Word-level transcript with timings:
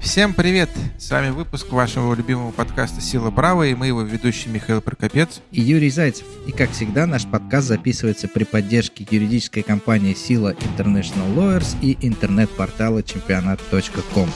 Всем 0.00 0.32
привет! 0.32 0.70
С 0.96 1.10
вами 1.10 1.30
выпуск 1.30 1.72
вашего 1.72 2.14
любимого 2.14 2.52
подкаста 2.52 3.00
«Сила 3.00 3.30
Браво» 3.30 3.64
и 3.64 3.74
мы 3.74 3.88
его 3.88 4.02
ведущий 4.02 4.48
Михаил 4.48 4.80
Прокопец. 4.80 5.40
И 5.50 5.60
Юрий 5.60 5.90
Зайцев. 5.90 6.24
И 6.46 6.52
как 6.52 6.70
всегда, 6.70 7.06
наш 7.06 7.26
подкаст 7.26 7.66
записывается 7.66 8.28
при 8.28 8.44
поддержке 8.44 9.06
юридической 9.10 9.62
компании 9.62 10.14
«Сила 10.14 10.54
International 10.54 11.34
Lawyers» 11.34 11.76
и 11.82 11.98
интернет-портала 12.00 13.02
чемпионат.ком. 13.02 14.30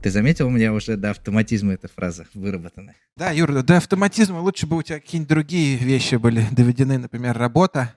Ты 0.00 0.10
заметил, 0.10 0.46
у 0.46 0.50
меня 0.50 0.72
уже 0.72 0.96
до 0.96 1.10
автоматизма 1.10 1.72
эта 1.72 1.88
фраза 1.88 2.24
выработана. 2.32 2.94
Да, 3.16 3.32
Юр, 3.32 3.62
до 3.64 3.78
автоматизма 3.78 4.38
лучше 4.38 4.66
бы 4.66 4.76
у 4.76 4.82
тебя 4.82 5.00
какие-нибудь 5.00 5.28
другие 5.28 5.76
вещи 5.76 6.14
были 6.14 6.44
доведены, 6.52 6.98
например, 6.98 7.36
работа. 7.36 7.94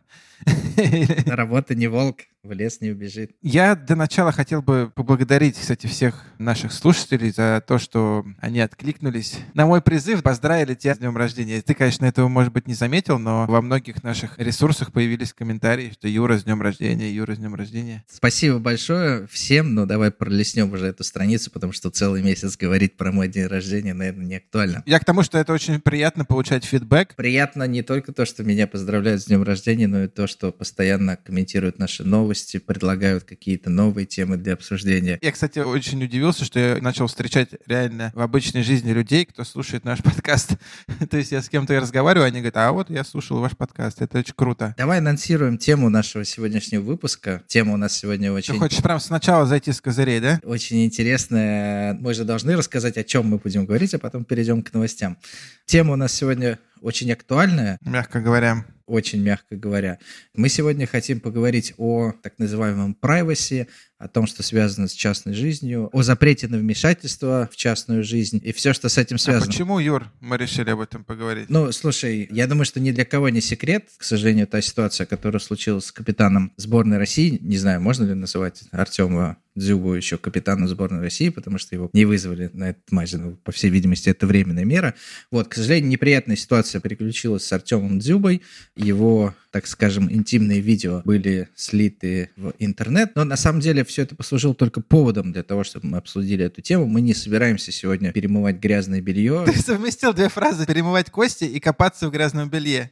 Работа 1.27 1.75
не 1.75 1.87
волк 1.87 2.21
в 2.43 2.51
лес 2.53 2.81
не 2.81 2.89
убежит. 2.89 3.31
Я 3.41 3.75
для 3.75 3.95
начала 3.95 4.31
хотел 4.31 4.61
бы 4.61 4.91
поблагодарить, 4.95 5.59
кстати, 5.59 5.85
всех 5.85 6.25
наших 6.39 6.71
слушателей 6.73 7.31
за 7.31 7.63
то, 7.65 7.77
что 7.77 8.25
они 8.39 8.59
откликнулись 8.59 9.37
на 9.53 9.67
мой 9.67 9.81
призыв, 9.81 10.23
поздравили 10.23 10.73
тебя 10.73 10.95
с 10.95 10.97
днем 10.97 11.15
рождения. 11.15 11.61
Ты, 11.61 11.75
конечно, 11.75 12.05
этого, 12.05 12.27
может 12.27 12.51
быть, 12.51 12.67
не 12.67 12.73
заметил, 12.73 13.19
но 13.19 13.45
во 13.47 13.61
многих 13.61 14.03
наших 14.03 14.39
ресурсах 14.39 14.91
появились 14.91 15.33
комментарии, 15.33 15.91
что 15.91 16.07
Юра 16.07 16.37
с 16.37 16.43
днем 16.43 16.61
рождения, 16.61 17.11
Юра 17.11 17.35
с 17.35 17.37
днем 17.37 17.53
рождения. 17.53 18.03
Спасибо 18.11 18.57
большое 18.57 19.27
всем, 19.27 19.75
но 19.75 19.85
давай 19.85 20.09
пролистнем 20.09 20.71
уже 20.73 20.87
эту 20.87 21.03
страницу, 21.03 21.51
потому 21.51 21.73
что 21.73 21.91
целый 21.91 22.23
месяц 22.23 22.57
говорить 22.57 22.97
про 22.97 23.11
мой 23.11 23.27
день 23.27 23.45
рождения, 23.45 23.93
наверное, 23.93 24.25
не 24.25 24.35
актуально. 24.37 24.81
Я 24.87 24.99
к 24.99 25.05
тому, 25.05 25.21
что 25.21 25.37
это 25.37 25.53
очень 25.53 25.79
приятно 25.79 26.25
получать 26.25 26.65
фидбэк. 26.65 27.15
Приятно 27.15 27.67
не 27.67 27.83
только 27.83 28.13
то, 28.13 28.25
что 28.25 28.43
меня 28.43 28.65
поздравляют 28.65 29.21
с 29.21 29.25
днем 29.25 29.43
рождения, 29.43 29.87
но 29.87 30.03
и 30.03 30.07
то, 30.07 30.25
что 30.25 30.51
постоянно 30.51 31.17
комментируют 31.17 31.77
наши 31.77 32.03
новости, 32.03 32.30
новости, 32.32 32.60
предлагают 32.60 33.26
какие-то 33.26 33.70
новые 33.70 34.05
темы 34.05 34.37
для 34.37 34.54
обсуждения. 34.54 35.20
Я, 35.21 35.32
кстати, 35.34 35.60
очень 35.60 36.01
удивился, 36.01 36.46
что 36.46 36.60
я 36.60 36.82
начал 36.82 37.07
встречать 37.07 37.49
реально 37.68 38.13
в 38.15 38.21
обычной 38.21 38.63
жизни 38.63 38.93
людей, 38.93 39.26
кто 39.26 39.43
слушает 39.43 39.84
наш 39.84 40.01
подкаст. 40.01 40.51
То 41.10 41.18
есть 41.18 41.34
я 41.34 41.41
с 41.41 41.49
кем-то 41.49 41.77
разговариваю, 41.77 42.27
они 42.27 42.40
говорят, 42.40 42.55
а 42.55 42.71
вот 42.71 42.90
я 42.90 43.04
слушал 43.04 43.41
ваш 43.41 43.57
подкаст, 43.57 44.01
это 44.01 44.20
очень 44.20 44.34
круто. 44.34 44.73
Давай 44.77 44.99
анонсируем 44.99 45.57
тему 45.57 45.90
нашего 45.90 46.23
сегодняшнего 46.23 46.82
выпуска. 46.82 47.43
Тема 47.48 47.73
у 47.73 47.77
нас 47.77 47.91
сегодня 47.98 48.32
очень... 48.32 48.54
Ты 48.54 48.60
хочешь 48.62 48.82
прям 48.82 49.01
сначала 49.01 49.45
зайти 49.45 49.73
с 49.73 49.82
козырей, 49.82 50.21
да? 50.21 50.40
Очень 50.43 50.85
интересная. 50.85 51.95
Мы 51.95 52.13
же 52.13 52.23
должны 52.23 52.55
рассказать, 52.55 52.95
о 52.98 53.04
чем 53.04 53.27
мы 53.27 53.40
будем 53.40 53.66
говорить, 53.66 53.93
а 53.93 53.99
потом 53.99 54.23
перейдем 54.23 54.63
к 54.63 54.71
новостям. 54.71 55.18
Тема 55.66 55.93
у 55.93 55.98
нас 55.98 56.13
сегодня 56.13 56.60
очень 56.82 57.12
актуальная. 57.12 57.77
Мягко 57.82 58.21
говоря 58.21 58.66
очень 58.91 59.23
мягко 59.23 59.55
говоря. 59.55 59.99
Мы 60.35 60.49
сегодня 60.49 60.85
хотим 60.85 61.20
поговорить 61.20 61.73
о 61.77 62.11
так 62.21 62.37
называемом 62.37 62.98
privacy, 63.01 63.67
о 64.02 64.07
том, 64.07 64.25
что 64.25 64.44
связано 64.44 64.88
с 64.88 64.94
частной 64.94 65.34
жизнью, 65.34 65.90
о 65.94 66.02
запрете 66.02 66.47
на 66.47 66.57
вмешательство 66.57 67.50
в 67.52 67.56
частную 67.56 68.03
жизнь 68.03 68.41
и 68.44 68.52
все, 68.52 68.74
что 68.74 68.90
с 68.90 68.97
этим 68.97 69.18
а 69.18 69.19
связано. 69.19 69.46
А 69.46 69.47
почему, 69.47 69.80
Юр, 69.80 70.07
мы 70.19 70.38
решили 70.38 70.69
об 70.72 70.80
этом 70.80 71.03
поговорить? 71.03 71.50
Ну, 71.50 71.72
слушай, 71.72 72.28
я 72.31 72.47
думаю, 72.47 72.66
что 72.66 72.79
ни 72.79 72.91
для 72.91 73.06
кого 73.06 73.29
не 73.29 73.41
секрет, 73.41 73.90
к 73.97 74.03
сожалению, 74.03 74.47
та 74.47 74.62
ситуация, 74.62 75.06
которая 75.06 75.40
случилась 75.40 75.85
с 75.85 75.91
капитаном 75.91 76.52
сборной 76.57 76.97
России, 76.97 77.38
не 77.41 77.57
знаю, 77.57 77.81
можно 77.81 78.06
ли 78.06 78.13
называть 78.13 78.63
Артема 78.72 79.38
Дзюбу 79.56 79.94
еще 79.94 80.18
капитаном 80.18 80.68
сборной 80.68 81.02
России, 81.02 81.29
потому 81.29 81.57
что 81.57 81.75
его 81.75 81.90
не 81.94 82.06
вызвали 82.06 82.50
на 82.53 82.69
этот 82.69 82.90
матч. 82.91 83.12
Ну, 83.13 83.35
по 83.44 83.52
всей 83.52 83.69
видимости, 83.69 84.09
это 84.09 84.25
временная 84.25 84.63
мера. 84.63 84.96
Вот, 85.29 85.50
к 85.50 85.56
сожалению, 85.56 85.90
неприятная 85.90 86.38
ситуация 86.38 86.79
приключилась 86.79 87.46
с 87.46 87.52
Артемом 87.52 88.00
Дзюбой. 88.00 88.41
Его 88.75 89.35
так 89.52 89.68
скажем, 89.68 90.12
интимные 90.12 90.62
видео 90.62 91.02
были 91.03 91.50
слиты 91.56 92.30
в 92.38 92.53
интернет. 92.59 93.12
Но 93.16 93.25
на 93.25 93.35
самом 93.35 93.59
деле 93.59 93.84
все 93.84 94.03
это 94.03 94.16
послужило 94.16 94.56
только 94.56 94.81
поводом 94.81 95.34
для 95.34 95.44
того, 95.44 95.63
чтобы 95.63 95.88
мы 95.88 95.97
обсудили 95.97 96.45
эту 96.45 96.62
тему. 96.62 96.85
Мы 96.85 97.01
не 97.01 97.13
собираемся 97.13 97.72
сегодня 97.72 98.13
перемывать 98.13 98.57
грязное 98.57 99.01
белье. 99.01 99.44
Ты 99.45 99.59
совместил 99.59 100.13
две 100.13 100.29
фразы 100.29 100.66
«перемывать 100.66 101.09
кости» 101.09 101.44
и 101.44 101.59
«копаться 101.59 102.07
в 102.07 102.11
грязном 102.11 102.50
белье». 102.50 102.91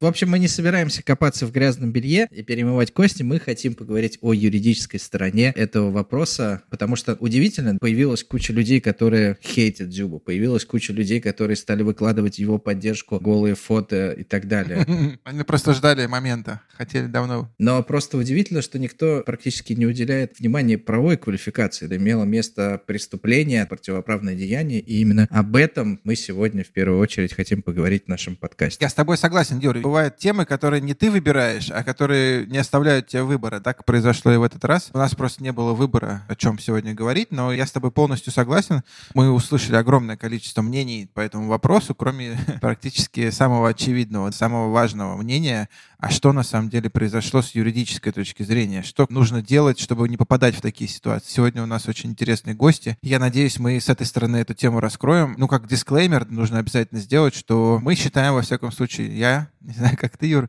В 0.00 0.06
общем, 0.06 0.30
мы 0.30 0.38
не 0.38 0.48
собираемся 0.48 1.02
копаться 1.02 1.46
в 1.46 1.52
грязном 1.52 1.92
белье 1.92 2.26
и 2.30 2.42
перемывать 2.42 2.92
кости. 2.92 3.22
Мы 3.22 3.38
хотим 3.38 3.74
поговорить 3.74 4.18
о 4.20 4.32
юридической 4.32 4.98
стороне 4.98 5.52
этого 5.54 5.90
вопроса, 5.90 6.62
потому 6.70 6.96
что 6.96 7.16
удивительно, 7.20 7.76
появилась 7.78 8.24
куча 8.24 8.52
людей, 8.52 8.80
которые 8.80 9.38
хейтят 9.42 9.90
Дзюбу, 9.90 10.18
появилась 10.18 10.64
куча 10.64 10.92
людей, 10.92 11.20
которые 11.20 11.56
стали 11.56 11.82
выкладывать 11.82 12.38
его 12.38 12.58
поддержку, 12.58 13.20
голые 13.20 13.54
фото 13.54 14.10
и 14.12 14.24
так 14.24 14.48
далее. 14.48 14.86
Они 15.24 15.42
просто 15.44 15.74
ждали 15.74 15.99
ждали 16.00 16.06
момента, 16.06 16.60
хотели 16.76 17.06
давно. 17.06 17.50
Но 17.58 17.82
просто 17.82 18.16
удивительно, 18.16 18.62
что 18.62 18.78
никто 18.78 19.22
практически 19.24 19.74
не 19.74 19.86
уделяет 19.86 20.38
внимания 20.38 20.78
правовой 20.78 21.16
квалификации. 21.16 21.86
Это 21.86 21.96
имело 21.96 22.24
место 22.24 22.80
преступление, 22.86 23.66
противоправное 23.66 24.34
деяние, 24.34 24.80
и 24.80 25.00
именно 25.00 25.28
об 25.30 25.56
этом 25.56 26.00
мы 26.04 26.16
сегодня 26.16 26.64
в 26.64 26.68
первую 26.68 26.98
очередь 27.00 27.34
хотим 27.34 27.62
поговорить 27.62 28.04
в 28.06 28.08
нашем 28.08 28.36
подкасте. 28.36 28.78
Я 28.80 28.88
с 28.88 28.94
тобой 28.94 29.18
согласен, 29.18 29.58
Юрий. 29.58 29.80
Бывают 29.80 30.16
темы, 30.16 30.46
которые 30.46 30.80
не 30.80 30.94
ты 30.94 31.10
выбираешь, 31.10 31.70
а 31.70 31.84
которые 31.84 32.46
не 32.46 32.58
оставляют 32.58 33.08
тебе 33.08 33.24
выбора. 33.24 33.60
Так 33.60 33.84
произошло 33.84 34.32
и 34.32 34.36
в 34.36 34.42
этот 34.42 34.64
раз. 34.64 34.90
У 34.94 34.98
нас 34.98 35.14
просто 35.14 35.42
не 35.42 35.52
было 35.52 35.74
выбора, 35.74 36.22
о 36.28 36.34
чем 36.34 36.58
сегодня 36.58 36.94
говорить, 36.94 37.30
но 37.30 37.52
я 37.52 37.66
с 37.66 37.72
тобой 37.72 37.90
полностью 37.90 38.32
согласен. 38.32 38.82
Мы 39.14 39.30
услышали 39.30 39.76
огромное 39.76 40.16
количество 40.16 40.62
мнений 40.62 41.10
по 41.12 41.20
этому 41.20 41.48
вопросу, 41.48 41.94
кроме 41.94 42.38
практически 42.60 43.30
самого 43.30 43.68
очевидного, 43.68 44.30
самого 44.30 44.72
важного 44.72 45.16
мнения 45.16 45.68
а 46.00 46.10
что 46.10 46.32
на 46.32 46.42
самом 46.42 46.70
деле 46.70 46.88
произошло 46.88 47.42
с 47.42 47.54
юридической 47.54 48.12
точки 48.12 48.42
зрения, 48.42 48.82
что 48.82 49.06
нужно 49.10 49.42
делать, 49.42 49.78
чтобы 49.78 50.08
не 50.08 50.16
попадать 50.16 50.54
в 50.56 50.60
такие 50.60 50.88
ситуации. 50.88 51.32
Сегодня 51.32 51.62
у 51.62 51.66
нас 51.66 51.86
очень 51.88 52.10
интересные 52.10 52.54
гости. 52.54 52.96
Я 53.02 53.18
надеюсь, 53.18 53.58
мы 53.58 53.78
с 53.78 53.88
этой 53.88 54.06
стороны 54.06 54.38
эту 54.38 54.54
тему 54.54 54.80
раскроем. 54.80 55.34
Ну, 55.36 55.46
как 55.46 55.68
дисклеймер 55.68 56.30
нужно 56.30 56.58
обязательно 56.58 57.00
сделать, 57.00 57.34
что 57.34 57.78
мы 57.82 57.94
считаем, 57.94 58.34
во 58.34 58.42
всяком 58.42 58.72
случае, 58.72 59.16
я, 59.18 59.48
не 59.60 59.74
знаю, 59.74 59.96
как 59.98 60.16
ты, 60.16 60.26
Юр, 60.26 60.48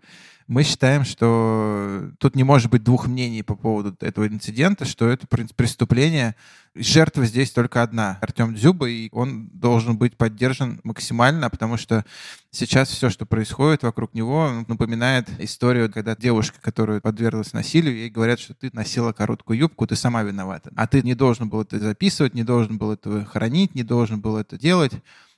мы 0.51 0.63
считаем, 0.63 1.05
что 1.05 2.11
тут 2.19 2.35
не 2.35 2.43
может 2.43 2.69
быть 2.69 2.83
двух 2.83 3.07
мнений 3.07 3.41
по 3.41 3.55
поводу 3.55 3.95
этого 4.01 4.27
инцидента, 4.27 4.83
что 4.83 5.07
это 5.07 5.25
преступление. 5.25 6.35
Жертва 6.75 7.25
здесь 7.25 7.51
только 7.51 7.81
одна. 7.81 8.17
Артем 8.19 8.53
Дзюба, 8.53 8.89
и 8.89 9.07
он 9.13 9.47
должен 9.53 9.97
быть 9.97 10.17
поддержан 10.17 10.81
максимально, 10.83 11.49
потому 11.49 11.77
что 11.77 12.03
сейчас 12.49 12.89
все, 12.89 13.09
что 13.09 13.25
происходит 13.25 13.83
вокруг 13.83 14.13
него, 14.13 14.65
напоминает 14.67 15.29
историю, 15.39 15.89
когда 15.89 16.17
девушка, 16.17 16.59
которая 16.59 16.99
подверглась 16.99 17.53
насилию, 17.53 17.95
ей 17.95 18.09
говорят, 18.09 18.41
что 18.41 18.53
ты 18.53 18.71
носила 18.73 19.13
короткую 19.13 19.57
юбку, 19.57 19.87
ты 19.87 19.95
сама 19.95 20.21
виновата. 20.21 20.69
А 20.75 20.85
ты 20.85 21.01
не 21.01 21.15
должен 21.15 21.47
был 21.47 21.61
это 21.61 21.79
записывать, 21.79 22.33
не 22.33 22.43
должен 22.43 22.77
был 22.77 22.91
это 22.91 23.23
хранить, 23.23 23.73
не 23.73 23.83
должен 23.83 24.19
был 24.19 24.35
это 24.35 24.59
делать. 24.59 24.91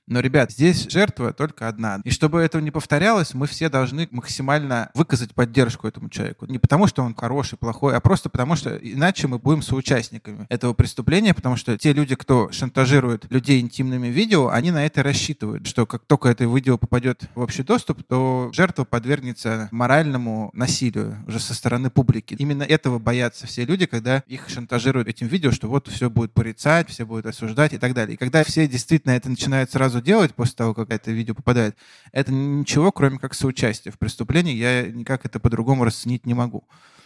Но, 0.08 0.20
ребят, 0.20 0.52
здесь 0.52 0.88
жертва 0.90 1.34
только 1.34 1.68
одна. 1.68 2.02
И 2.04 2.10
чтобы 2.10 2.42
этого 2.42 2.62
не 2.62 2.72
повторялось, 2.72 3.34
мы 3.34 3.48
все 3.48 3.70
должны 3.70 4.08
максимально 4.12 4.92
выказать 4.94 5.34
поддержку 5.34 5.88
этому 5.88 6.10
человеку. 6.10 6.46
Не 6.46 6.60
потому, 6.60 6.88
что 6.88 7.04
он 7.04 7.16
хороший, 7.16 7.58
плохой, 7.58 7.96
а 7.96 8.00
просто 8.00 8.30
потому, 8.30 8.56
что 8.56 8.76
иначе 8.76 9.28
мы 9.28 9.40
будем 9.40 9.62
соучастниками 9.62 10.46
этого 10.50 10.74
преступления, 10.74 11.34
потому 11.34 11.56
что 11.56 11.78
те 11.78 11.94
люди, 11.94 12.16
кто 12.16 12.52
шантажирует 12.52 13.32
людей 13.32 13.62
интимными 13.62 14.08
видео, 14.08 14.50
они 14.50 14.72
на 14.72 14.86
это 14.86 15.04
рассчитывают, 15.04 15.68
что 15.68 15.86
как 15.86 16.04
только 16.06 16.30
это 16.30 16.46
видео 16.46 16.78
попадет 16.78 17.24
в 17.36 17.40
общий 17.40 17.64
доступ, 17.64 18.04
то 18.04 18.50
жертва 18.54 18.84
подвергнется 18.84 19.70
моральному 19.72 20.50
насилию 20.54 21.24
уже 21.28 21.40
со 21.40 21.54
стороны 21.54 21.90
публики. 21.90 22.36
Именно 22.38 22.64
этого 22.64 23.00
боятся 23.00 23.48
все 23.48 23.66
люди, 23.66 23.86
когда 23.86 24.24
их 24.28 24.50
шантажируют 24.50 25.08
этим 25.08 25.28
видео, 25.28 25.52
что 25.52 25.68
вот 25.68 25.88
все 25.88 26.10
будет 26.10 26.34
порицать, 26.34 26.90
все 26.90 27.06
будут 27.06 27.26
осуждать 27.26 27.74
и 27.74 27.78
так 27.78 27.94
далее. 27.94 28.16
И 28.16 28.18
когда 28.18 28.44
все 28.44 28.68
действительно 28.68 29.12
это 29.12 29.30
начинают 29.30 29.72
сразу 29.72 29.93
сразу 29.94 30.04
делать 30.04 30.34
после 30.34 30.56
того, 30.56 30.74
как 30.74 30.92
это 30.92 31.12
видео 31.12 31.36
попадает, 31.36 31.76
это 32.12 32.32
ничего, 32.32 32.92
кроме 32.92 33.20
как 33.20 33.34
соучастие 33.34 33.92
в 33.92 34.00
преступлении. 34.00 34.56
Я 34.56 34.88
никак 34.88 35.26
это 35.26 35.40
по-другому 35.40 35.86
расценить 35.86 36.26
не 36.26 36.34
могу. 36.34 36.64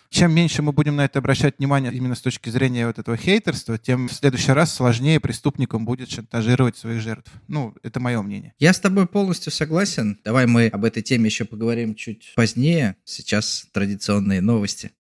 Чем 0.10 0.34
меньше 0.34 0.62
мы 0.62 0.72
будем 0.72 0.96
на 0.96 1.04
это 1.04 1.20
обращать 1.20 1.60
внимание 1.60 1.94
именно 1.94 2.16
с 2.16 2.22
точки 2.22 2.50
зрения 2.50 2.88
вот 2.88 2.98
этого 2.98 3.18
хейтерства, 3.18 3.78
тем 3.78 4.08
в 4.08 4.14
следующий 4.14 4.54
раз 4.54 4.74
сложнее 4.74 5.20
преступникам 5.20 5.84
будет 5.84 6.10
шантажировать 6.10 6.78
своих 6.78 7.02
жертв. 7.02 7.30
Ну, 7.50 7.76
это 7.84 8.00
мое 8.00 8.22
мнение. 8.22 8.54
Я 8.58 8.72
с 8.72 8.80
тобой 8.80 9.06
полностью 9.06 9.52
согласен. 9.52 10.18
Давай 10.24 10.46
мы 10.46 10.68
об 10.68 10.86
этой 10.86 11.04
теме 11.04 11.26
еще 11.26 11.44
поговорим 11.44 11.94
чуть 11.94 12.32
позднее. 12.36 12.96
Сейчас 13.04 13.68
традиционные 13.74 14.40
новости. 14.40 14.92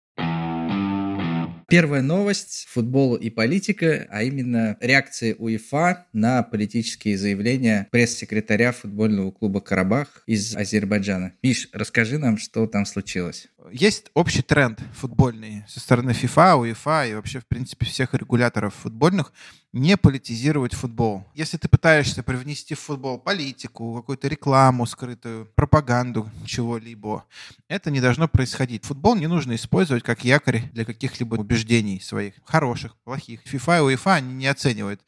Первая 1.69 2.01
новость– 2.01 2.65
футбол 2.69 3.15
и 3.17 3.29
политика, 3.29 4.07
а 4.09 4.23
именно 4.23 4.77
реакция 4.79 5.35
УЕФА 5.35 6.05
на 6.13 6.41
политические 6.41 7.17
заявления 7.17 7.89
пресс-секретаря 7.91 8.71
футбольного 8.71 9.31
клуба 9.31 9.59
«Карабах» 9.59 10.23
из 10.27 10.55
Азербайджана. 10.55 11.33
Миш, 11.43 11.67
расскажи 11.73 12.19
нам, 12.19 12.37
что 12.37 12.67
там 12.67 12.85
случилось. 12.85 13.49
Есть 13.71 14.11
общий 14.13 14.41
тренд 14.41 14.79
футбольный 14.93 15.63
со 15.67 15.79
стороны 15.79 16.11
FIFA, 16.11 16.61
UEFA 16.61 17.09
и 17.09 17.13
вообще, 17.13 17.39
в 17.39 17.45
принципе, 17.45 17.85
всех 17.85 18.13
регуляторов 18.13 18.73
футбольных 18.75 19.33
не 19.73 19.97
политизировать 19.97 20.73
футбол. 20.73 21.25
Если 21.35 21.57
ты 21.57 21.67
пытаешься 21.67 22.23
привнести 22.23 22.75
в 22.75 22.79
футбол 22.79 23.19
политику, 23.19 23.95
какую-то 23.95 24.27
рекламу 24.27 24.85
скрытую, 24.85 25.45
пропаганду 25.55 26.29
чего-либо, 26.45 27.25
это 27.67 27.91
не 27.91 28.01
должно 28.01 28.27
происходить. 28.27 28.85
Футбол 28.85 29.15
не 29.15 29.27
нужно 29.27 29.55
использовать 29.55 30.03
как 30.03 30.23
якорь 30.23 30.69
для 30.71 30.85
каких-либо 30.85 31.35
убеждений 31.35 31.99
своих, 31.99 32.35
хороших, 32.43 32.95
плохих. 33.03 33.41
FIFA 33.45 33.93
и 33.93 33.97
они 34.05 34.33
не 34.33 34.47
оценивают 34.47 35.01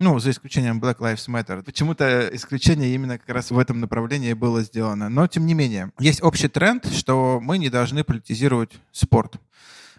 ну, 0.00 0.18
за 0.18 0.30
исключением 0.30 0.80
Black 0.80 0.98
Lives 0.98 1.28
Matter. 1.28 1.62
Почему-то 1.62 2.28
исключение 2.32 2.94
именно 2.94 3.18
как 3.18 3.28
раз 3.30 3.50
в 3.50 3.58
этом 3.58 3.80
направлении 3.80 4.32
было 4.32 4.62
сделано. 4.62 5.08
Но, 5.08 5.26
тем 5.26 5.44
не 5.44 5.54
менее, 5.54 5.90
есть 5.98 6.22
общий 6.22 6.48
тренд, 6.48 6.86
что 6.86 7.40
мы 7.42 7.58
не 7.58 7.68
должны 7.68 8.04
политизировать 8.04 8.72
спорт. 8.92 9.40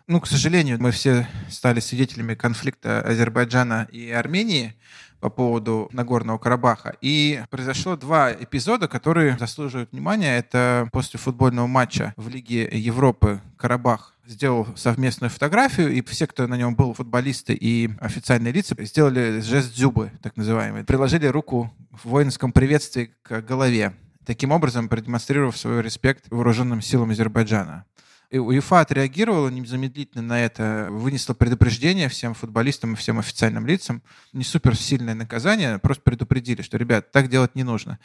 Ну, 0.09 0.19
к 0.19 0.25
сожалению, 0.25 0.81
мы 0.81 0.89
все 0.89 1.27
стали 1.51 1.79
свидетелями 1.79 2.33
конфликта 2.33 2.99
Азербайджана 3.01 3.87
и 3.91 4.09
Армении 4.09 4.73
по 5.19 5.29
поводу 5.29 5.87
Нагорного 5.91 6.39
Карабаха. 6.39 6.95
И 6.99 7.43
произошло 7.51 7.95
два 7.95 8.33
эпизода, 8.33 8.87
которые 8.87 9.37
заслуживают 9.37 9.91
внимания. 9.91 10.39
Это 10.39 10.89
после 10.91 11.19
футбольного 11.19 11.67
матча 11.67 12.15
в 12.17 12.27
Лиге 12.27 12.67
Европы 12.71 13.39
Карабах 13.55 14.15
сделал 14.25 14.67
совместную 14.75 15.29
фотографию, 15.29 15.93
и 15.93 16.01
все, 16.01 16.25
кто 16.25 16.47
на 16.47 16.57
нем 16.57 16.75
был, 16.75 16.95
футболисты 16.95 17.53
и 17.53 17.91
официальные 17.99 18.51
лица, 18.51 18.75
сделали 18.79 19.41
жест 19.41 19.75
зубы, 19.75 20.11
так 20.23 20.37
называемый. 20.37 20.85
Приложили 20.85 21.27
руку 21.27 21.71
в 21.91 22.09
воинском 22.09 22.51
приветствии 22.51 23.11
к 23.21 23.41
голове, 23.41 23.93
таким 24.25 24.53
образом 24.53 24.89
продемонстрировав 24.89 25.55
свой 25.55 25.83
респект 25.83 26.31
вооруженным 26.31 26.81
силам 26.81 27.11
Азербайджана. 27.11 27.85
И 28.29 28.37
УЕФА 28.37 28.81
отреагировала 28.81 29.49
незамедлительно 29.49 30.21
на 30.21 30.39
это, 30.39 30.87
вынесла 30.91 31.33
предупреждение 31.33 32.09
всем 32.09 32.35
футболистам 32.35 32.93
и 32.93 32.95
всем 32.95 33.17
официальным 33.17 33.65
лицам. 33.65 34.03
Не 34.33 34.43
супер 34.43 34.75
сильное 34.75 35.15
наказание, 35.15 35.79
просто 35.79 36.03
предупредили, 36.03 36.61
что, 36.61 36.77
ребят, 36.77 37.11
так 37.11 37.27
делать 37.27 37.55
не 37.55 37.63
нужно. 37.63 37.97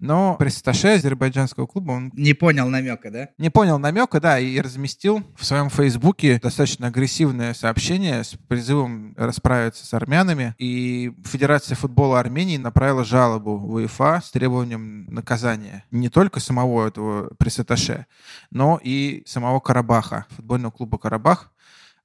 Но 0.00 0.36
пресс-атташе 0.40 0.94
азербайджанского 0.94 1.66
клуба, 1.66 1.92
он... 1.92 2.10
Не 2.14 2.34
понял 2.34 2.68
намека, 2.68 3.10
да? 3.10 3.28
Не 3.38 3.50
понял 3.50 3.78
намека, 3.78 4.20
да, 4.20 4.40
и 4.40 4.60
разместил 4.60 5.22
в 5.36 5.44
своем 5.44 5.70
фейсбуке 5.70 6.40
достаточно 6.42 6.88
агрессивное 6.88 7.54
сообщение 7.54 8.24
с 8.24 8.36
призывом 8.48 9.14
расправиться 9.16 9.86
с 9.86 9.94
армянами. 9.94 10.54
И 10.58 11.12
Федерация 11.24 11.76
футбола 11.76 12.18
Армении 12.18 12.56
направила 12.56 13.04
жалобу 13.04 13.56
в 13.56 13.74
УЕФА 13.74 14.22
с 14.24 14.30
требованием 14.32 15.04
наказания 15.12 15.84
не 15.90 16.08
только 16.08 16.40
самого 16.40 16.88
этого 16.88 17.32
пресс-атташе, 17.38 18.06
но 18.50 18.80
и 18.82 19.22
самого 19.26 19.59
Карабаха, 19.60 20.26
футбольного 20.30 20.70
клуба 20.70 20.98
Карабах, 20.98 21.52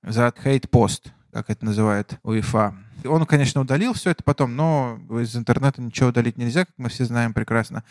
за 0.04 0.32
хейт-пост, 0.32 1.14
как 1.32 1.50
это 1.50 1.66
называет 1.66 2.20
УЕФА. 2.24 2.76
Он, 3.04 3.26
конечно, 3.26 3.62
удалил 3.62 3.94
все 3.94 4.12
это 4.12 4.24
потом, 4.24 4.56
но 4.56 5.00
из 5.10 5.36
интернета 5.36 5.82
ничего 5.82 6.10
удалить 6.10 6.38
нельзя, 6.38 6.66
как 6.66 6.74
мы 6.78 6.90
все 6.90 7.06
знаем 7.06 7.34
прекрасно. 7.34 7.84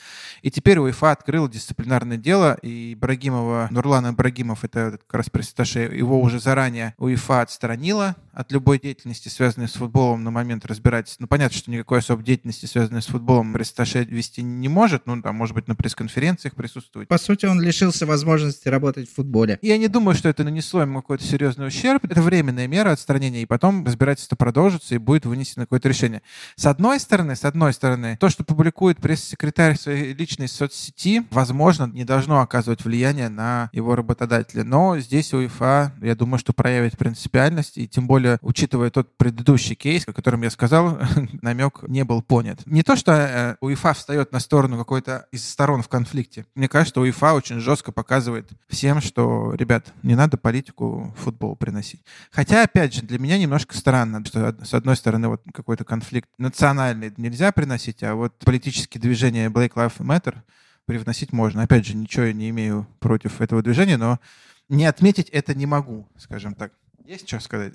И 0.42 0.50
теперь 0.50 0.78
УЕФА 0.78 1.12
открыл 1.12 1.48
дисциплинарное 1.48 2.16
дело, 2.16 2.58
и 2.62 2.94
Ибрагимова, 2.94 3.68
Нурлан 3.70 4.10
Ибрагимов, 4.10 4.64
это 4.64 4.98
как 5.06 5.14
раз 5.14 5.30
пресс 5.30 5.54
его 5.74 6.20
уже 6.20 6.40
заранее 6.40 6.94
УЕФА 6.98 7.42
отстранила 7.42 8.16
от 8.32 8.50
любой 8.50 8.80
деятельности, 8.80 9.28
связанной 9.28 9.68
с 9.68 9.74
футболом 9.74 10.24
на 10.24 10.30
момент 10.30 10.66
разбирательства. 10.66 11.22
Ну, 11.22 11.28
понятно, 11.28 11.56
что 11.56 11.70
никакой 11.70 12.00
особой 12.00 12.24
деятельности, 12.24 12.66
связанной 12.66 13.02
с 13.02 13.06
футболом, 13.06 13.52
пресс 13.52 13.72
вести 13.94 14.42
не 14.42 14.68
может, 14.68 15.06
ну, 15.06 15.20
там, 15.22 15.36
может 15.36 15.54
быть, 15.54 15.68
на 15.68 15.76
пресс-конференциях 15.76 16.54
присутствовать. 16.54 17.08
По 17.08 17.18
сути, 17.18 17.46
он 17.46 17.60
лишился 17.60 18.06
возможности 18.06 18.68
работать 18.68 19.08
в 19.08 19.14
футболе. 19.14 19.58
Я 19.62 19.78
не 19.78 19.88
думаю, 19.88 20.14
что 20.16 20.28
это 20.28 20.44
нанесло 20.44 20.82
ему 20.82 21.00
какой-то 21.00 21.24
серьезный 21.24 21.68
ущерб. 21.68 22.04
Это 22.04 22.22
временная 22.22 22.66
мера 22.66 22.90
отстранения, 22.90 23.42
и 23.42 23.46
потом 23.46 23.84
разбирательство 23.84 24.36
продолжится, 24.36 24.93
и 24.94 24.98
будет 24.98 25.26
вынесено 25.26 25.64
какое-то 25.64 25.88
решение. 25.88 26.22
С 26.56 26.66
одной 26.66 27.00
стороны, 27.00 27.36
с 27.36 27.44
одной 27.44 27.72
стороны, 27.72 28.16
то, 28.20 28.28
что 28.28 28.44
публикует 28.44 28.98
пресс-секретарь 28.98 29.76
в 29.76 29.80
своей 29.80 30.14
личной 30.14 30.48
соцсети, 30.48 31.26
возможно, 31.30 31.86
не 31.86 32.04
должно 32.04 32.40
оказывать 32.40 32.84
влияние 32.84 33.28
на 33.28 33.70
его 33.72 33.94
работодателя. 33.96 34.64
Но 34.64 34.98
здесь 34.98 35.32
УЕФА, 35.32 35.92
я 36.00 36.14
думаю, 36.14 36.38
что 36.38 36.52
проявит 36.52 36.96
принципиальность, 36.96 37.78
и 37.78 37.88
тем 37.88 38.06
более, 38.06 38.38
учитывая 38.42 38.90
тот 38.90 39.16
предыдущий 39.16 39.74
кейс, 39.74 40.06
о 40.06 40.12
котором 40.12 40.42
я 40.42 40.50
сказал, 40.50 40.98
намек 41.42 41.82
не 41.88 42.04
был 42.04 42.22
понят. 42.22 42.60
Не 42.66 42.82
то, 42.82 42.96
что 42.96 43.12
э, 43.12 43.56
УЕФА 43.60 43.94
встает 43.94 44.32
на 44.32 44.40
сторону 44.40 44.78
какой-то 44.78 45.26
из 45.32 45.48
сторон 45.48 45.82
в 45.82 45.88
конфликте. 45.88 46.46
Мне 46.54 46.68
кажется, 46.68 47.00
УЕФА 47.00 47.34
очень 47.34 47.60
жестко 47.60 47.92
показывает 47.92 48.48
всем, 48.68 49.00
что, 49.00 49.54
ребят, 49.54 49.92
не 50.02 50.14
надо 50.14 50.36
политику 50.36 51.14
в 51.16 51.22
футбол 51.22 51.56
приносить. 51.56 52.02
Хотя, 52.30 52.62
опять 52.62 52.94
же, 52.94 53.02
для 53.02 53.18
меня 53.18 53.38
немножко 53.38 53.76
странно, 53.76 54.24
что 54.24 54.54
с 54.64 54.74
одной 54.84 54.96
стороны 54.96 55.28
вот 55.28 55.42
какой-то 55.54 55.84
конфликт 55.84 56.28
национальный 56.36 57.10
нельзя 57.16 57.52
приносить, 57.52 58.02
а 58.02 58.14
вот 58.14 58.38
политические 58.40 59.00
движения 59.00 59.48
Black 59.48 59.72
Lives 59.72 59.96
Matter 59.98 60.42
привносить 60.84 61.32
можно. 61.32 61.62
Опять 61.62 61.86
же, 61.86 61.96
ничего 61.96 62.24
я 62.26 62.34
не 62.34 62.50
имею 62.50 62.86
против 63.00 63.40
этого 63.40 63.62
движения, 63.62 63.96
но 63.96 64.20
не 64.68 64.84
отметить 64.84 65.30
это 65.30 65.54
не 65.54 65.64
могу, 65.64 66.06
скажем 66.18 66.54
так. 66.54 66.74
Есть 67.02 67.26
что 67.26 67.40
сказать? 67.40 67.72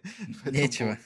Нечего. 0.44 0.98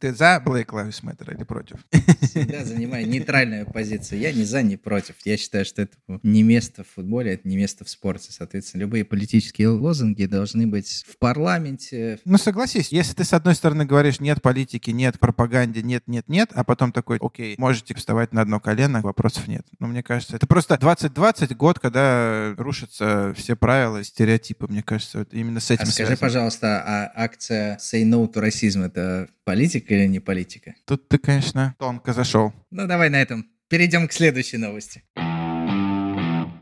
Ты 0.00 0.14
за 0.14 0.42
Black 0.44 0.66
Lives 0.66 1.02
Matter 1.02 1.34
или 1.34 1.44
против? 1.44 1.84
Всегда 2.22 2.64
занимаю 2.64 3.08
нейтральную 3.08 3.66
позицию. 3.66 4.20
Я 4.20 4.32
не 4.32 4.44
за, 4.44 4.62
не 4.62 4.76
против. 4.76 5.16
Я 5.24 5.36
считаю, 5.36 5.64
что 5.64 5.82
это 5.82 5.96
не 6.22 6.42
место 6.42 6.84
в 6.84 6.88
футболе, 6.88 7.34
это 7.34 7.48
не 7.48 7.56
место 7.56 7.84
в 7.84 7.88
спорте. 7.88 8.32
Соответственно, 8.32 8.82
любые 8.82 9.04
политические 9.04 9.68
лозунги 9.68 10.26
должны 10.26 10.66
быть 10.66 11.04
в 11.08 11.18
парламенте. 11.18 12.20
Ну, 12.24 12.38
согласись, 12.38 12.88
если 12.92 13.14
ты, 13.14 13.24
с 13.24 13.32
одной 13.32 13.54
стороны, 13.54 13.84
говоришь 13.84 14.20
нет 14.20 14.40
политики, 14.42 14.90
нет 14.90 15.18
пропаганде, 15.18 15.82
нет, 15.82 16.04
нет, 16.06 16.28
нет, 16.28 16.50
а 16.54 16.64
потом 16.64 16.92
такой, 16.92 17.18
окей, 17.20 17.54
можете 17.58 17.94
вставать 17.94 18.32
на 18.32 18.42
одно 18.42 18.60
колено, 18.60 19.00
вопросов 19.00 19.48
нет. 19.48 19.66
Но 19.78 19.88
мне 19.88 20.02
кажется, 20.02 20.36
это 20.36 20.46
просто 20.46 20.78
2020 20.78 21.56
год, 21.56 21.78
когда 21.78 22.54
рушатся 22.56 23.34
все 23.36 23.56
правила, 23.56 24.02
стереотипы. 24.04 24.66
Мне 24.68 24.82
кажется, 24.82 25.18
вот 25.18 25.28
именно 25.32 25.60
с 25.60 25.70
этим 25.70 25.82
А 25.82 25.86
скажи, 25.86 25.94
связано. 25.94 26.16
пожалуйста, 26.18 26.82
а 26.86 27.12
акция 27.14 27.76
Say 27.78 28.04
No 28.04 28.30
to 28.32 28.42
Racism 28.42 28.84
это 28.84 29.28
политика 29.44 29.87
или 29.90 30.06
не 30.06 30.20
политика? 30.20 30.74
Тут 30.84 31.08
ты, 31.08 31.18
конечно, 31.18 31.74
тонко 31.78 32.12
зашел. 32.12 32.52
Ну, 32.70 32.86
давай 32.86 33.10
на 33.10 33.20
этом 33.20 33.46
перейдем 33.68 34.08
к 34.08 34.12
следующей 34.12 34.56
новости. 34.56 35.04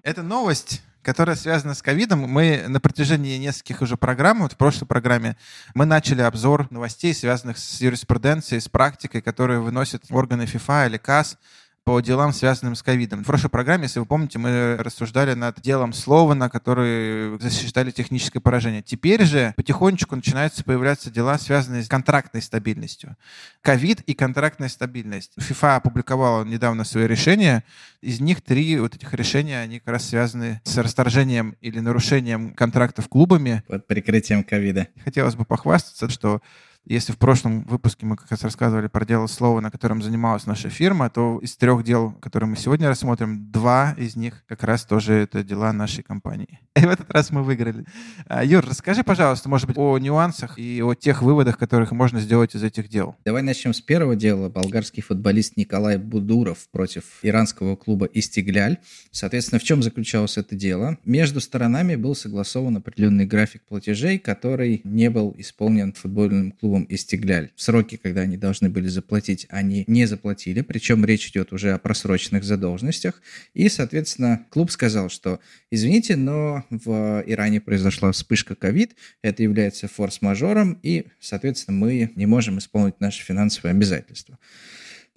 Это 0.03 0.23
новость, 0.23 0.83
которая 1.03 1.37
связана 1.37 1.75
с 1.75 1.83
ковидом. 1.83 2.21
Мы 2.21 2.65
на 2.69 2.81
протяжении 2.81 3.37
нескольких 3.39 3.83
уже 3.83 3.97
программ, 3.97 4.43
вот 4.43 4.53
в 4.53 4.57
прошлой 4.57 4.87
программе, 4.87 5.37
мы 5.75 5.85
начали 5.85 6.23
обзор 6.23 6.71
новостей, 6.71 7.15
связанных 7.15 7.59
с 7.59 7.81
юриспруденцией, 7.81 8.61
с 8.61 8.69
практикой, 8.69 9.21
которую 9.23 9.63
выносят 9.63 10.05
органы 10.11 10.47
ФИФА 10.47 10.87
или 10.87 10.97
КАС 10.97 11.39
по 11.87 12.01
делам, 12.01 12.33
связанным 12.33 12.75
с 12.75 12.83
ковидом. 12.83 13.23
В 13.23 13.27
прошлой 13.29 13.49
программе, 13.49 13.85
если 13.85 14.01
вы 14.01 14.07
помните, 14.07 14.41
мы 14.41 14.77
рассуждали 14.77 15.35
над 15.35 15.61
делом 15.61 15.93
Слована, 15.93 16.51
который 16.51 17.39
засчитали 17.39 17.93
техническое 17.93 18.41
поражение. 18.41 18.83
Теперь 18.83 19.25
же 19.25 19.55
потихонечку 19.57 20.17
начинаются 20.17 20.65
появляться 20.65 21.13
дела, 21.13 21.39
связанные 21.39 21.85
с 21.85 21.89
контрактной 21.89 22.43
стабильностью. 22.43 23.17
Ковид 23.63 24.01
и 24.01 24.15
контрактная 24.15 24.69
стабильность. 24.69 25.35
ФИФА 25.39 25.77
опубликовала 25.77 26.43
недавно 26.43 26.83
свои 26.83 27.07
решения. 27.07 27.63
Из 28.01 28.19
них 28.19 28.43
три 28.43 28.81
вот 28.81 28.97
этих 28.97 29.15
решения, 29.15 29.61
они 29.61 29.79
как 29.79 29.93
раз 29.93 30.09
связаны 30.09 30.61
с 30.65 30.77
расторжением 30.79 31.55
или 31.61 31.79
нарушением 31.79 32.53
контрактов 32.55 33.09
клубами. 33.09 33.63
Под 33.69 33.87
прикрытием 33.87 34.43
ковида. 34.43 34.89
Хотелось 35.05 35.37
бы 35.37 35.45
похвастаться, 35.45 36.09
что 36.09 36.43
если 36.87 37.13
в 37.13 37.19
прошлом 37.19 37.63
выпуске 37.65 38.07
мы 38.07 38.17
как 38.17 38.31
раз 38.31 38.43
рассказывали 38.43 38.87
про 38.87 39.05
дело 39.05 39.27
слова, 39.27 39.61
на 39.61 39.71
котором 39.71 40.03
занималась 40.03 40.47
наша 40.47 40.71
фирма, 40.71 41.11
то 41.11 41.39
из 41.41 41.57
трех 41.57 41.83
дел, 41.83 42.13
которые 42.21 42.49
мы 42.49 42.57
сегодня 42.57 42.89
рассмотрим, 42.89 43.51
два 43.51 43.95
из 43.99 44.15
них 44.15 44.45
как 44.47 44.63
раз 44.63 44.85
тоже 44.85 45.15
это 45.15 45.43
дела 45.43 45.73
нашей 45.73 46.05
компании. 46.05 46.61
И 46.77 46.81
в 46.81 46.89
этот 46.89 47.11
раз 47.11 47.31
мы 47.31 47.43
выиграли. 47.43 47.85
А, 48.27 48.45
Юр, 48.45 48.65
расскажи, 48.65 49.03
пожалуйста, 49.03 49.49
может 49.49 49.67
быть, 49.67 49.77
о 49.77 49.99
нюансах 49.99 50.59
и 50.59 50.81
о 50.83 50.95
тех 50.95 51.23
выводах, 51.23 51.59
которых 51.59 51.91
можно 51.91 52.21
сделать 52.21 52.55
из 52.55 52.63
этих 52.63 52.89
дел. 52.89 53.17
Давай 53.25 53.43
начнем 53.43 53.75
с 53.75 53.81
первого 53.81 54.15
дела. 54.15 54.49
Болгарский 54.49 55.03
футболист 55.03 55.57
Николай 55.57 55.99
Будуров 55.99 56.69
против 56.71 57.05
иранского 57.23 57.77
клуба 57.77 58.07
«Истигляль». 58.07 58.79
Соответственно, 59.11 59.59
в 59.59 59.65
чем 59.65 59.83
заключалось 59.83 60.37
это 60.37 60.55
дело? 60.55 60.99
Между 61.05 61.41
сторонами 61.41 61.97
был 61.97 62.15
согласован 62.15 62.77
определенный 62.77 63.27
график 63.27 63.63
платежей, 63.67 64.19
который 64.19 64.83
не 64.85 65.11
был 65.11 65.35
исполнен 65.39 65.93
футбольным 65.93 66.53
клубом 66.53 66.76
«Истигляль». 66.85 67.51
В 67.57 67.63
сроки, 67.63 67.97
когда 67.97 68.23
они 68.23 68.37
должны 68.37 68.69
были 68.69 68.89
заплатить, 68.89 69.47
они 69.49 69.85
не 69.87 70.07
заплатили, 70.07 70.61
причем 70.61 71.05
речь 71.05 71.29
идет 71.29 71.53
уже 71.53 71.73
о 71.73 71.79
просроченных 71.79 72.45
задолженностях. 72.45 73.21
И, 73.55 73.69
соответственно, 73.69 74.47
клуб 74.51 74.71
сказал, 74.71 75.09
что 75.09 75.41
извините, 75.71 76.17
но 76.17 76.65
в 76.71 77.25
Иране 77.27 77.61
произошла 77.61 78.13
вспышка 78.13 78.55
ковид, 78.55 78.95
это 79.23 79.43
является 79.43 79.89
форс-мажором, 79.89 80.79
и, 80.83 81.07
соответственно, 81.21 81.79
мы 81.79 82.13
не 82.17 82.27
можем 82.27 82.59
исполнить 82.59 83.01
наши 83.01 83.25
финансовые 83.25 83.73
обязательства. 83.73 84.39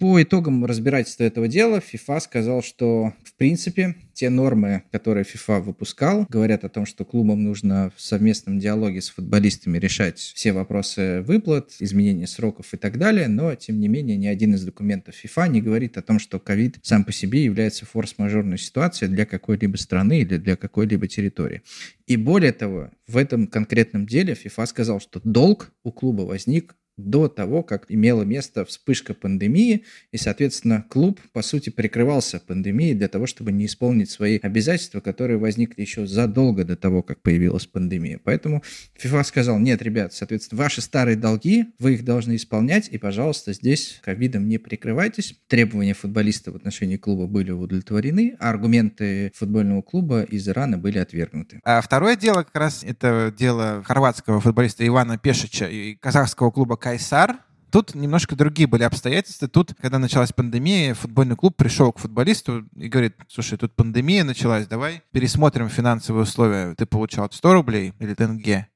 По 0.00 0.22
итогам 0.22 0.64
разбирательства 0.64 1.24
этого 1.24 1.46
дела 1.46 1.76
FIFA 1.76 2.20
сказал, 2.20 2.62
что 2.62 3.12
в 3.22 3.34
принципе 3.34 3.96
те 4.14 4.30
нормы, 4.30 4.84
которые 4.92 5.26
FIFA 5.26 5.60
выпускал, 5.60 6.24
говорят 6.30 6.64
о 6.64 6.70
том, 6.70 6.86
что 6.86 7.04
клубам 7.04 7.44
нужно 7.44 7.92
в 7.94 8.00
совместном 8.00 8.58
диалоге 8.58 9.02
с 9.02 9.10
футболистами 9.10 9.76
решать 9.76 10.18
все 10.18 10.52
вопросы 10.52 11.20
выплат, 11.20 11.72
изменения 11.80 12.26
сроков 12.26 12.72
и 12.72 12.78
так 12.78 12.96
далее, 12.96 13.28
но 13.28 13.54
тем 13.54 13.78
не 13.78 13.88
менее 13.88 14.16
ни 14.16 14.26
один 14.26 14.54
из 14.54 14.64
документов 14.64 15.14
FIFA 15.22 15.50
не 15.50 15.60
говорит 15.60 15.98
о 15.98 16.02
том, 16.02 16.18
что 16.18 16.40
ковид 16.40 16.78
сам 16.80 17.04
по 17.04 17.12
себе 17.12 17.44
является 17.44 17.84
форс-мажорной 17.84 18.56
ситуацией 18.56 19.10
для 19.10 19.26
какой-либо 19.26 19.76
страны 19.76 20.20
или 20.20 20.38
для 20.38 20.56
какой-либо 20.56 21.08
территории. 21.08 21.60
И 22.06 22.16
более 22.16 22.52
того, 22.52 22.90
в 23.06 23.18
этом 23.18 23.46
конкретном 23.46 24.06
деле 24.06 24.32
FIFA 24.32 24.64
сказал, 24.64 24.98
что 24.98 25.20
долг 25.24 25.72
у 25.84 25.92
клуба 25.92 26.22
возник 26.22 26.74
до 27.08 27.28
того, 27.28 27.62
как 27.62 27.86
имела 27.88 28.22
место 28.22 28.64
вспышка 28.64 29.14
пандемии, 29.14 29.84
и, 30.12 30.16
соответственно, 30.16 30.84
клуб, 30.88 31.20
по 31.32 31.42
сути, 31.42 31.70
прикрывался 31.70 32.40
пандемией 32.40 32.94
для 32.94 33.08
того, 33.08 33.26
чтобы 33.26 33.52
не 33.52 33.66
исполнить 33.66 34.10
свои 34.10 34.38
обязательства, 34.38 35.00
которые 35.00 35.38
возникли 35.38 35.80
еще 35.80 36.06
задолго 36.06 36.64
до 36.64 36.76
того, 36.76 37.02
как 37.02 37.22
появилась 37.22 37.66
пандемия. 37.66 38.20
Поэтому 38.22 38.62
FIFA 39.02 39.24
сказал, 39.24 39.58
нет, 39.58 39.82
ребят, 39.82 40.12
соответственно, 40.12 40.62
ваши 40.62 40.80
старые 40.80 41.16
долги, 41.16 41.66
вы 41.78 41.94
их 41.94 42.04
должны 42.04 42.36
исполнять, 42.36 42.88
и, 42.88 42.98
пожалуйста, 42.98 43.52
здесь 43.52 44.00
ковидом 44.02 44.48
не 44.48 44.58
прикрывайтесь. 44.58 45.36
Требования 45.48 45.94
футболиста 45.94 46.52
в 46.52 46.56
отношении 46.56 46.96
клуба 46.96 47.26
были 47.26 47.50
удовлетворены, 47.50 48.36
а 48.38 48.50
аргументы 48.50 49.32
футбольного 49.34 49.82
клуба 49.82 50.22
из 50.22 50.48
Ирана 50.48 50.78
были 50.78 50.98
отвергнуты. 50.98 51.60
А 51.64 51.80
второе 51.80 52.16
дело 52.16 52.42
как 52.42 52.56
раз 52.56 52.84
это 52.84 53.34
дело 53.36 53.82
хорватского 53.84 54.40
футболиста 54.40 54.86
Ивана 54.86 55.18
Пешича 55.18 55.66
и 55.66 55.94
казахского 55.94 56.50
клуба 56.50 56.76
Кайсар. 56.90 57.38
Тут 57.70 57.94
немножко 57.94 58.34
другие 58.34 58.66
были 58.66 58.82
обстоятельства. 58.82 59.46
Тут, 59.46 59.74
когда 59.80 60.00
началась 60.00 60.32
пандемия, 60.32 60.94
футбольный 60.94 61.36
клуб 61.36 61.54
пришел 61.56 61.92
к 61.92 62.00
футболисту 62.00 62.66
и 62.74 62.88
говорит, 62.88 63.14
слушай, 63.28 63.56
тут 63.56 63.76
пандемия 63.76 64.24
началась, 64.24 64.66
давай 64.66 65.02
пересмотрим 65.12 65.68
финансовые 65.68 66.24
условия. 66.24 66.74
Ты 66.74 66.86
получал 66.86 67.30
100 67.30 67.52
рублей 67.54 67.92
или 68.00 68.14
тенге, 68.14 68.66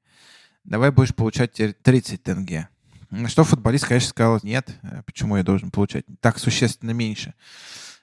давай 0.63 0.93
будешь 0.93 1.13
получать 1.13 1.55
теперь 1.55 1.73
30 1.73 2.23
тенге. 2.23 2.69
На 3.11 3.29
что 3.29 3.43
футболист, 3.43 3.87
конечно, 3.89 4.11
сказал, 4.11 4.39
нет, 4.45 4.79
почему 5.07 5.39
я 5.39 5.43
должен 5.43 5.73
получать 5.73 6.05
так 6.21 6.39
существенно 6.39 6.93
меньше. 6.93 7.35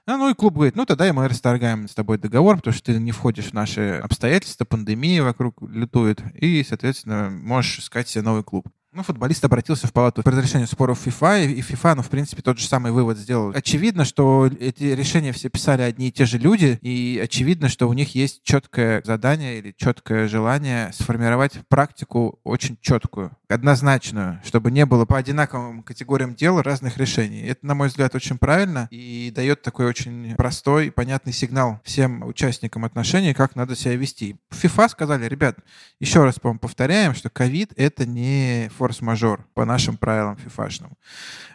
А, 0.05 0.17
ну 0.17 0.29
и 0.29 0.33
клуб 0.33 0.55
говорит, 0.55 0.75
ну 0.75 0.85
тогда 0.85 1.13
мы 1.13 1.25
расторгаем 1.29 1.87
с 1.87 1.93
тобой 1.93 2.17
договор, 2.17 2.57
потому 2.57 2.73
что 2.73 2.91
ты 2.91 2.99
не 2.99 3.13
входишь 3.13 3.51
в 3.51 3.53
наши 3.53 4.01
обстоятельства, 4.03 4.65
пандемия 4.65 5.23
вокруг 5.23 5.61
лютует, 5.61 6.21
и, 6.35 6.65
соответственно, 6.67 7.29
можешь 7.29 7.79
искать 7.79 8.09
себе 8.09 8.23
новый 8.23 8.43
клуб. 8.43 8.67
Ну, 8.93 9.03
футболист 9.03 9.45
обратился 9.45 9.87
в 9.87 9.93
палату 9.93 10.21
по 10.21 10.31
разрешению 10.31 10.67
споров 10.67 11.07
FIFA, 11.07 11.45
и 11.45 11.61
FIFA, 11.61 11.95
ну, 11.95 12.01
в 12.01 12.09
принципе, 12.09 12.41
тот 12.41 12.59
же 12.59 12.67
самый 12.67 12.91
вывод 12.91 13.17
сделал. 13.17 13.53
Очевидно, 13.55 14.03
что 14.03 14.47
эти 14.59 14.83
решения 14.83 15.31
все 15.31 15.47
писали 15.47 15.81
одни 15.81 16.09
и 16.09 16.11
те 16.11 16.25
же 16.25 16.37
люди, 16.37 16.77
и 16.81 17.17
очевидно, 17.23 17.69
что 17.69 17.87
у 17.87 17.93
них 17.93 18.15
есть 18.15 18.43
четкое 18.43 19.01
задание 19.05 19.59
или 19.59 19.73
четкое 19.77 20.27
желание 20.27 20.91
сформировать 20.91 21.53
практику 21.69 22.41
очень 22.43 22.77
четкую, 22.81 23.31
однозначную, 23.47 24.41
чтобы 24.43 24.71
не 24.71 24.85
было 24.85 25.05
по 25.05 25.17
одинаковым 25.17 25.83
категориям 25.83 26.35
дел 26.35 26.61
разных 26.61 26.97
решений. 26.97 27.43
Это, 27.43 27.65
на 27.65 27.75
мой 27.75 27.87
взгляд, 27.87 28.13
очень 28.13 28.37
правильно 28.37 28.89
и 28.91 29.31
дает 29.33 29.61
такой 29.61 29.85
очень 29.85 30.35
простой 30.35 30.87
и 30.87 30.89
понятный 30.89 31.31
сигнал 31.31 31.79
всем 31.85 32.23
участникам 32.23 32.83
отношений, 32.83 33.33
как 33.33 33.55
надо 33.55 33.77
себя 33.77 33.95
вести. 33.95 34.35
FIFA 34.49 34.89
сказали, 34.89 35.29
ребят, 35.29 35.59
еще 36.01 36.25
раз, 36.25 36.39
по-моему, 36.39 36.59
повторяем, 36.59 37.13
что 37.13 37.29
ковид— 37.29 37.71
это 37.77 38.05
не 38.05 38.69
форс-мажор 38.81 39.45
по 39.53 39.63
нашим 39.63 39.95
правилам 39.95 40.37
фифашным. 40.37 40.97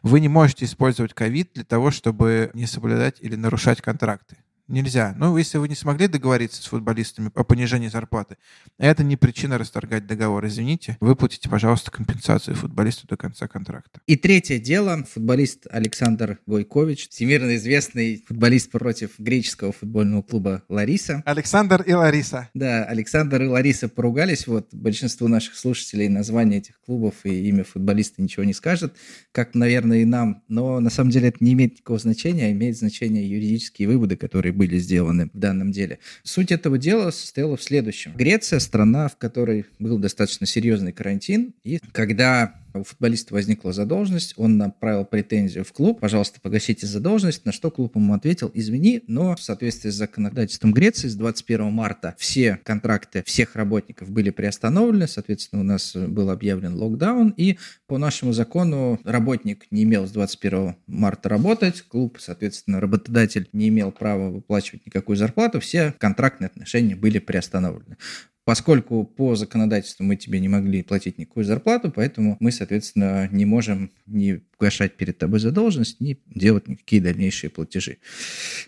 Вы 0.05 0.21
не 0.21 0.29
можете 0.29 0.65
использовать 0.65 1.13
ковид 1.13 1.51
для 1.55 1.65
того, 1.65 1.91
чтобы 1.91 2.53
не 2.55 2.67
соблюдать 2.67 3.17
или 3.21 3.35
нарушать 3.35 3.81
контракты. 3.81 4.37
Нельзя. 4.69 5.15
Ну, 5.17 5.37
если 5.37 5.59
вы 5.59 5.69
не 5.69 5.77
смогли 5.77 6.09
договориться 6.09 6.61
с 6.61 6.67
футболистами 6.67 7.31
о 7.35 7.45
понижении 7.45 7.87
зарплаты, 7.87 8.37
это 8.79 9.05
не 9.05 9.17
причина 9.17 9.59
расторгать 9.59 10.09
договор. 10.09 10.45
Извините, 10.47 10.97
выплатите, 11.01 11.49
пожалуйста, 11.49 11.93
компенсацию 11.93 12.57
футболисту 12.57 13.07
до 13.07 13.17
конца 13.17 13.47
контракта. 13.47 14.01
И 14.07 14.17
третье 14.17 14.59
дело. 14.59 15.05
Футболист 15.05 15.69
Александр 15.71 16.41
Гойкович, 16.47 17.09
всемирно 17.11 17.55
известный 17.55 18.25
футболист 18.27 18.73
против 18.73 19.19
греческого 19.19 19.71
футбольного 19.71 20.23
клуба 20.23 20.65
Лариса. 20.69 21.23
Александр 21.27 21.83
и 21.83 21.93
Лариса. 21.93 22.49
Да, 22.53 22.85
Александр 22.85 23.43
и 23.43 23.47
Лариса 23.47 23.89
поругались. 23.89 24.49
Вот 24.49 24.75
большинству 24.75 25.29
наших 25.29 25.55
слушателей 25.55 26.09
название 26.09 26.59
этих 26.59 26.81
клубов 26.81 27.15
и 27.25 27.49
имя 27.49 27.63
футболиста 27.63 28.21
ничего 28.21 28.43
не 28.43 28.53
скажет, 28.53 28.97
как, 29.31 29.55
наверное, 29.55 29.99
и 29.99 30.05
нам. 30.05 30.43
Но 30.49 30.81
на 30.81 30.91
самом 30.91 31.11
деле 31.11 31.29
это 31.29 31.39
не 31.41 31.53
имеет 31.53 31.75
никакого 31.75 32.01
значения, 32.01 32.47
а 32.47 32.51
имеет 32.51 32.77
значение 32.77 33.29
юридические 33.31 33.87
выводы, 33.87 34.17
которые 34.17 34.56
были 34.57 34.79
сделаны 34.79 35.31
в 35.33 35.39
данном 35.39 35.71
деле. 35.71 35.99
Суть 36.23 36.51
этого 36.51 36.79
дела 36.79 37.11
состояла 37.11 37.57
в 37.57 37.63
следующем. 37.63 38.15
Греция– 38.17 38.59
страна, 38.61 39.09
в 39.09 39.17
которой 39.17 39.67
был 39.79 39.99
достаточно 39.99 40.47
серьезный 40.47 40.93
карантин, 40.93 41.55
и 41.63 41.79
когда 41.93 42.55
у 42.79 42.85
футболиста 42.85 43.35
возникла 43.35 43.73
задолженность, 43.73 44.35
он 44.37 44.57
направил 44.57 45.05
претензию 45.05 45.65
в 45.65 45.73
клуб, 45.73 46.01
пожалуйста, 46.01 46.41
погасите 46.41 46.87
задолженность, 46.87 47.45
на 47.45 47.53
что 47.53 47.71
клуб 47.71 47.97
ему 47.97 48.15
ответил, 48.15 48.51
извини, 48.55 49.03
но 49.07 49.37
в 49.37 49.43
соответствии 49.43 49.91
с 49.91 49.95
законодательством 49.95 50.73
Греции 50.73 51.09
с 51.09 51.15
21 51.15 51.73
марта 51.73 52.15
все 52.19 52.61
контракты 52.63 53.23
всех 53.25 53.57
работников 53.57 54.11
были 54.11 54.31
приостановлены, 54.31 55.07
соответственно, 55.07 55.63
у 55.63 55.65
нас 55.65 55.95
был 55.95 56.31
объявлен 56.31 56.75
локдаун, 56.75 57.35
и 57.37 57.59
по 57.87 57.99
нашему 57.99 58.33
закону 58.33 59.01
работник 59.05 59.67
не 59.71 59.85
имел 59.85 60.07
с 60.07 60.11
21 60.11 60.77
марта 60.87 61.29
работать, 61.29 61.83
клуб, 61.83 62.19
соответственно, 62.21 62.81
работодатель 62.81 63.49
не 63.53 63.69
имел 63.69 63.93
права 63.93 64.31
выплачивать 64.31 64.87
никакую 64.87 65.17
зарплату, 65.17 65.61
все 65.61 65.95
контрактные 65.99 66.47
отношения 66.47 66.97
были 66.97 67.19
приостановлены. 67.19 67.97
Поскольку 68.47 69.03
по 69.03 69.35
законодательству 69.35 70.05
мы 70.05 70.15
тебе 70.15 70.39
не 70.39 70.49
могли 70.49 70.85
платить 70.85 71.19
никакую 71.19 71.45
зарплату, 71.45 71.91
поэтому 71.91 72.37
мы, 72.39 72.53
соответственно, 72.53 73.29
не 73.33 73.45
можем 73.45 73.91
ни 74.07 74.35
погашать 74.57 74.97
перед 74.97 75.19
тобой 75.19 75.41
задолженность, 75.41 76.01
ни 76.01 76.17
делать 76.27 76.69
никакие 76.69 77.03
дальнейшие 77.03 77.51
платежи. 77.51 77.99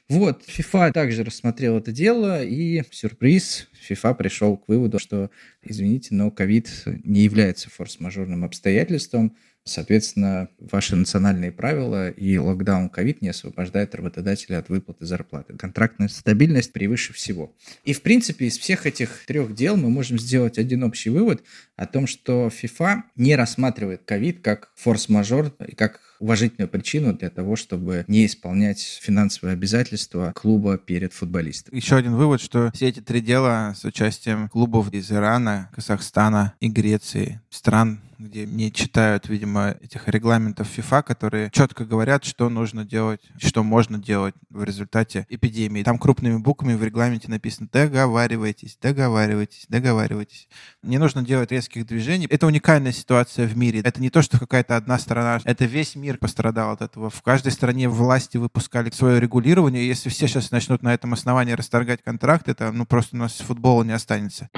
Вот, 0.09 0.43
FIFA 0.49 0.91
также 0.91 1.23
рассмотрел 1.23 1.79
это 1.79 1.93
дело, 1.93 2.43
и 2.43 2.83
сюрприз, 2.91 3.69
FIFA 3.89 4.17
пришел 4.17 4.57
к 4.57 4.67
выводу, 4.67 4.99
что, 4.99 5.31
извините, 5.63 6.13
но 6.13 6.33
ковид 6.33 6.69
не 7.05 7.21
является 7.21 7.71
форс-мажорным 7.71 8.45
обстоятельством, 8.45 9.37
Соответственно, 9.69 10.49
ваши 10.59 10.97
национальные 10.97 11.53
правила 11.53 12.11
и 12.11 12.39
локдаун 12.39 12.89
ковид 12.89 13.23
не 13.23 13.29
освобождает 13.29 13.95
работодателя 13.95 14.59
от 14.59 14.69
выплаты 14.69 15.07
зарплаты. 15.07 15.57
Контрактная 15.57 16.09
стабильность 16.09 16.73
превыше 16.73 17.13
всего. 17.13 17.55
И, 17.85 17.93
в 17.93 18.03
принципе, 18.03 18.47
из 18.47 18.59
всех 18.59 18.87
этих 18.87 19.25
трех 19.27 19.55
дел 19.55 19.77
мы 19.77 19.91
можем 19.91 20.19
сделать 20.19 20.59
один 20.59 20.83
общий 20.83 21.11
вывод 21.11 21.43
о 21.79 21.87
том, 21.87 22.07
что 22.07 22.49
FIFA 22.49 23.03
не 23.15 23.37
рассматривает 23.37 24.03
ковид 24.05 24.41
как 24.43 24.71
форс-мажор 24.75 25.53
и 25.67 25.75
как 25.77 26.01
уважительную 26.21 26.69
причину 26.69 27.13
для 27.15 27.31
того, 27.31 27.55
чтобы 27.55 28.05
не 28.09 28.27
исполнять 28.27 28.81
финансовые 29.01 29.53
обязательства 29.53 30.33
клуба 30.35 30.77
перед 30.77 31.13
футболистом. 31.13 31.75
Еще 31.75 31.97
один 31.97 32.17
вывод, 32.17 32.41
что 32.41 32.73
все 32.75 32.89
эти 32.89 33.01
три 33.01 33.21
дела 33.21 33.75
с 33.77 33.85
участием 33.85 34.49
клубов 34.49 34.93
из 34.93 35.11
Ирана, 35.13 35.71
Казахстана 35.73 36.55
и 36.59 36.69
Греции, 36.69 37.41
стран, 37.49 38.01
где 38.19 38.47
не 38.47 38.73
читают, 38.73 39.29
видимо, 39.29 39.77
этих 39.81 40.09
регламентов 40.09 40.77
FIFA, 40.77 41.05
которые 41.05 41.51
четко 41.53 41.85
говорят, 41.85 42.25
что 42.25 42.49
нужно 42.49 42.85
делать, 42.85 43.21
что 43.39 43.63
можно 43.63 43.97
делать 43.99 44.35
в 44.51 44.65
результате 44.65 45.25
эпидемии. 45.29 45.85
Там 45.85 45.99
крупными 45.99 46.39
буквами 46.39 46.75
в 46.75 46.83
регламенте 46.83 47.31
написано 47.31 47.69
«договаривайтесь, 47.73 48.77
договаривайтесь, 48.81 49.67
договаривайтесь». 49.69 50.49
Не 50.83 50.99
нужно 50.99 51.23
делать 51.23 51.53
резких 51.69 51.87
движений. 51.87 52.27
Это 52.31 52.47
уникальная 52.47 52.93
ситуация 52.93 53.47
в 53.47 53.57
мире. 53.57 53.81
Это 53.85 54.01
не 54.01 54.11
то, 54.11 54.23
что 54.23 54.39
какая-то 54.39 54.77
одна 54.77 54.99
страна, 54.99 55.41
это 55.45 55.65
весь 55.67 55.97
мир 55.97 56.19
пострадал 56.19 56.73
от 56.73 56.83
этого. 56.83 57.11
В 57.11 57.23
каждой 57.23 57.53
стране 57.53 57.89
власти 57.89 58.37
выпускали 58.39 58.91
свое 58.91 59.21
регулирование. 59.21 59.87
Если 59.87 60.09
все 60.09 60.27
сейчас 60.27 60.51
начнут 60.51 60.83
на 60.83 60.95
этом 60.95 61.13
основании 61.13 61.53
расторгать 61.53 62.03
контракт, 62.03 62.49
это 62.49 62.73
ну 62.73 62.87
просто 62.87 63.17
у 63.17 63.19
нас 63.19 63.33
футбола 63.33 63.85
не 63.85 63.93
останется. 63.93 64.49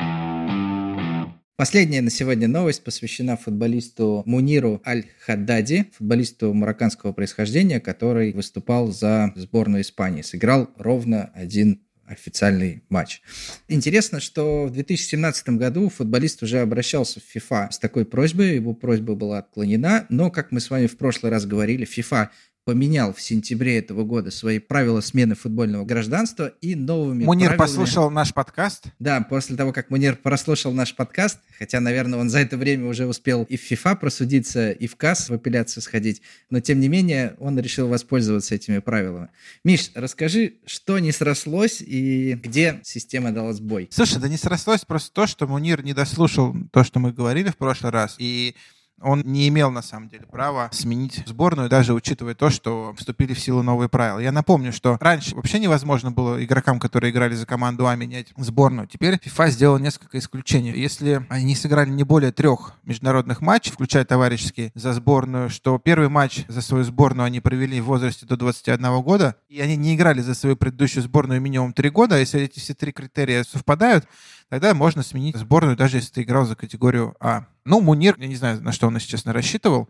Последняя 1.56 2.00
на 2.00 2.10
сегодня 2.10 2.48
новость 2.48 2.84
посвящена 2.84 3.36
футболисту 3.36 4.22
Муниру 4.24 4.80
Аль-Хаддади, 4.86 5.90
футболисту 5.94 6.54
марокканского 6.54 7.12
происхождения, 7.12 7.80
который 7.80 8.32
выступал 8.32 8.88
за 8.88 9.32
сборную 9.36 9.82
Испании. 9.82 10.22
Сыграл 10.22 10.70
ровно 10.78 11.30
один 11.34 11.82
официальный 12.10 12.82
матч. 12.88 13.22
Интересно, 13.68 14.20
что 14.20 14.66
в 14.66 14.72
2017 14.72 15.50
году 15.50 15.88
футболист 15.88 16.42
уже 16.42 16.60
обращался 16.60 17.20
в 17.20 17.36
FIFA 17.36 17.70
с 17.70 17.78
такой 17.78 18.04
просьбой, 18.04 18.56
его 18.56 18.74
просьба 18.74 19.14
была 19.14 19.38
отклонена, 19.38 20.06
но, 20.08 20.30
как 20.30 20.52
мы 20.52 20.60
с 20.60 20.70
вами 20.70 20.86
в 20.86 20.96
прошлый 20.96 21.30
раз 21.30 21.46
говорили, 21.46 21.86
FIFA 21.86 22.28
поменял 22.64 23.12
в 23.12 23.20
сентябре 23.20 23.78
этого 23.78 24.04
года 24.04 24.30
свои 24.30 24.58
правила 24.58 25.00
смены 25.00 25.34
футбольного 25.34 25.84
гражданства 25.84 26.52
и 26.60 26.74
новыми 26.74 27.24
Мунир 27.24 27.48
правилами... 27.48 27.66
послушал 27.66 28.10
наш 28.10 28.34
подкаст. 28.34 28.84
Да, 28.98 29.20
после 29.22 29.56
того, 29.56 29.72
как 29.72 29.90
Мунир 29.90 30.16
прослушал 30.16 30.72
наш 30.72 30.94
подкаст, 30.94 31.38
хотя, 31.58 31.80
наверное, 31.80 32.18
он 32.18 32.28
за 32.30 32.40
это 32.40 32.56
время 32.56 32.86
уже 32.86 33.06
успел 33.06 33.44
и 33.44 33.56
в 33.56 33.70
FIFA 33.70 33.96
просудиться, 33.96 34.70
и 34.70 34.86
в 34.86 34.96
КАС 34.96 35.30
в 35.30 35.34
апелляцию 35.34 35.82
сходить, 35.82 36.22
но, 36.50 36.60
тем 36.60 36.80
не 36.80 36.88
менее, 36.88 37.34
он 37.40 37.58
решил 37.58 37.88
воспользоваться 37.88 38.54
этими 38.54 38.78
правилами. 38.78 39.28
Миш, 39.64 39.90
расскажи, 39.94 40.54
что 40.66 40.98
не 40.98 41.12
срослось 41.12 41.80
и 41.80 42.34
где 42.34 42.80
система 42.82 43.32
дала 43.32 43.52
сбой? 43.52 43.88
Слушай, 43.90 44.20
да 44.20 44.28
не 44.28 44.36
срослось 44.36 44.84
просто 44.84 45.12
то, 45.12 45.26
что 45.26 45.46
Мунир 45.46 45.82
не 45.82 45.94
дослушал 45.94 46.54
то, 46.72 46.84
что 46.84 47.00
мы 47.00 47.12
говорили 47.12 47.48
в 47.48 47.56
прошлый 47.56 47.92
раз, 47.92 48.16
и 48.18 48.54
он 49.00 49.22
не 49.24 49.48
имел, 49.48 49.70
на 49.70 49.82
самом 49.82 50.08
деле, 50.08 50.26
права 50.26 50.68
сменить 50.72 51.22
сборную, 51.26 51.68
даже 51.68 51.94
учитывая 51.94 52.34
то, 52.34 52.50
что 52.50 52.94
вступили 52.96 53.34
в 53.34 53.40
силу 53.40 53.62
новые 53.62 53.88
правила. 53.88 54.18
Я 54.18 54.32
напомню, 54.32 54.72
что 54.72 54.96
раньше 55.00 55.34
вообще 55.34 55.58
невозможно 55.58 56.10
было 56.10 56.42
игрокам, 56.44 56.78
которые 56.78 57.10
играли 57.10 57.34
за 57.34 57.46
команду 57.46 57.86
А, 57.86 57.96
менять 57.96 58.28
сборную. 58.36 58.86
Теперь 58.88 59.14
FIFA 59.14 59.50
сделала 59.50 59.78
несколько 59.78 60.18
исключений. 60.18 60.72
Если 60.72 61.24
они 61.28 61.54
сыграли 61.54 61.90
не 61.90 62.04
более 62.04 62.32
трех 62.32 62.74
международных 62.84 63.40
матчей, 63.40 63.72
включая 63.72 64.04
товарищеские, 64.04 64.72
за 64.74 64.92
сборную, 64.92 65.50
что 65.50 65.78
первый 65.78 66.08
матч 66.08 66.44
за 66.48 66.60
свою 66.60 66.84
сборную 66.84 67.26
они 67.26 67.40
провели 67.40 67.80
в 67.80 67.86
возрасте 67.86 68.26
до 68.26 68.36
21 68.36 69.02
года, 69.02 69.36
и 69.48 69.60
они 69.60 69.76
не 69.76 69.94
играли 69.94 70.20
за 70.20 70.34
свою 70.34 70.56
предыдущую 70.56 71.02
сборную 71.02 71.40
минимум 71.40 71.72
три 71.72 71.90
года, 71.90 72.16
а 72.16 72.18
если 72.18 72.40
эти 72.42 72.58
все 72.58 72.74
три 72.74 72.92
критерия 72.92 73.44
совпадают, 73.44 74.06
тогда 74.50 74.74
можно 74.74 75.02
сменить 75.02 75.36
сборную, 75.36 75.76
даже 75.76 75.96
если 75.96 76.12
ты 76.12 76.22
играл 76.22 76.44
за 76.44 76.56
категорию 76.56 77.16
А. 77.20 77.46
Ну, 77.64 77.80
Мунир, 77.80 78.16
я 78.18 78.26
не 78.26 78.36
знаю, 78.36 78.60
на 78.62 78.72
что 78.72 78.88
он, 78.88 78.96
если 78.96 79.08
честно, 79.08 79.32
рассчитывал, 79.32 79.88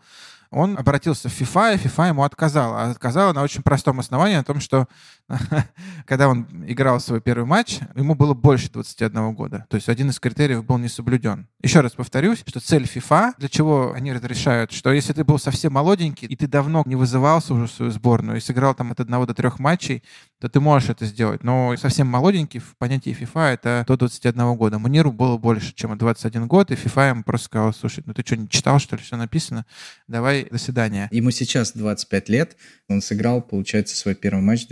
он 0.50 0.76
обратился 0.76 1.28
в 1.28 1.40
FIFA, 1.40 1.74
и 1.74 1.78
FIFA 1.78 2.08
ему 2.08 2.24
отказала. 2.24 2.82
А 2.82 2.90
отказала 2.90 3.32
на 3.32 3.42
очень 3.42 3.62
простом 3.62 4.00
основании, 4.00 4.36
о 4.36 4.44
том, 4.44 4.60
что 4.60 4.86
когда 6.06 6.28
он 6.28 6.46
играл 6.66 7.00
свой 7.00 7.20
первый 7.20 7.44
матч, 7.44 7.78
ему 7.94 8.14
было 8.14 8.34
больше 8.34 8.70
21 8.70 9.34
года. 9.34 9.66
То 9.68 9.76
есть 9.76 9.88
один 9.88 10.10
из 10.10 10.18
критериев 10.18 10.64
был 10.64 10.78
не 10.78 10.88
соблюден. 10.88 11.46
Еще 11.62 11.80
раз 11.80 11.92
повторюсь, 11.92 12.42
что 12.46 12.60
цель 12.60 12.84
FIFA, 12.84 13.34
для 13.38 13.48
чего 13.48 13.92
они 13.92 14.12
разрешают, 14.12 14.72
что 14.72 14.92
если 14.92 15.12
ты 15.12 15.24
был 15.24 15.38
совсем 15.38 15.72
молоденький, 15.72 16.26
и 16.26 16.36
ты 16.36 16.46
давно 16.46 16.82
не 16.86 16.96
вызывался 16.96 17.54
уже 17.54 17.66
в 17.66 17.72
свою 17.72 17.90
сборную, 17.90 18.38
и 18.38 18.40
сыграл 18.40 18.74
там 18.74 18.92
от 18.92 19.00
одного 19.00 19.26
до 19.26 19.34
трех 19.34 19.58
матчей, 19.58 20.02
то 20.40 20.48
ты 20.48 20.60
можешь 20.60 20.88
это 20.88 21.04
сделать. 21.04 21.44
Но 21.44 21.74
совсем 21.76 22.06
молоденький 22.06 22.60
в 22.60 22.76
понятии 22.76 23.16
FIFA 23.18 23.54
это 23.54 23.84
до 23.86 23.96
21 23.96 24.54
года. 24.54 24.78
Муниру 24.78 25.12
было 25.12 25.36
больше, 25.36 25.74
чем 25.74 25.96
21 25.96 26.46
год, 26.46 26.70
и 26.70 26.74
FIFA 26.74 27.10
ему 27.10 27.22
просто 27.22 27.46
сказал, 27.46 27.74
слушай, 27.74 28.02
ну 28.06 28.14
ты 28.14 28.22
что, 28.24 28.36
не 28.36 28.48
читал, 28.48 28.78
что 28.78 28.96
ли, 28.96 29.02
все 29.02 29.16
написано? 29.16 29.66
Давай 30.08 30.44
до 30.44 30.58
свидания. 30.58 31.08
Ему 31.10 31.30
сейчас 31.30 31.72
25 31.72 32.28
лет, 32.28 32.56
он 32.88 33.02
сыграл, 33.02 33.42
получается, 33.42 33.96
свой 33.96 34.14
первый 34.14 34.40
матч 34.40 34.66
в 34.66 34.68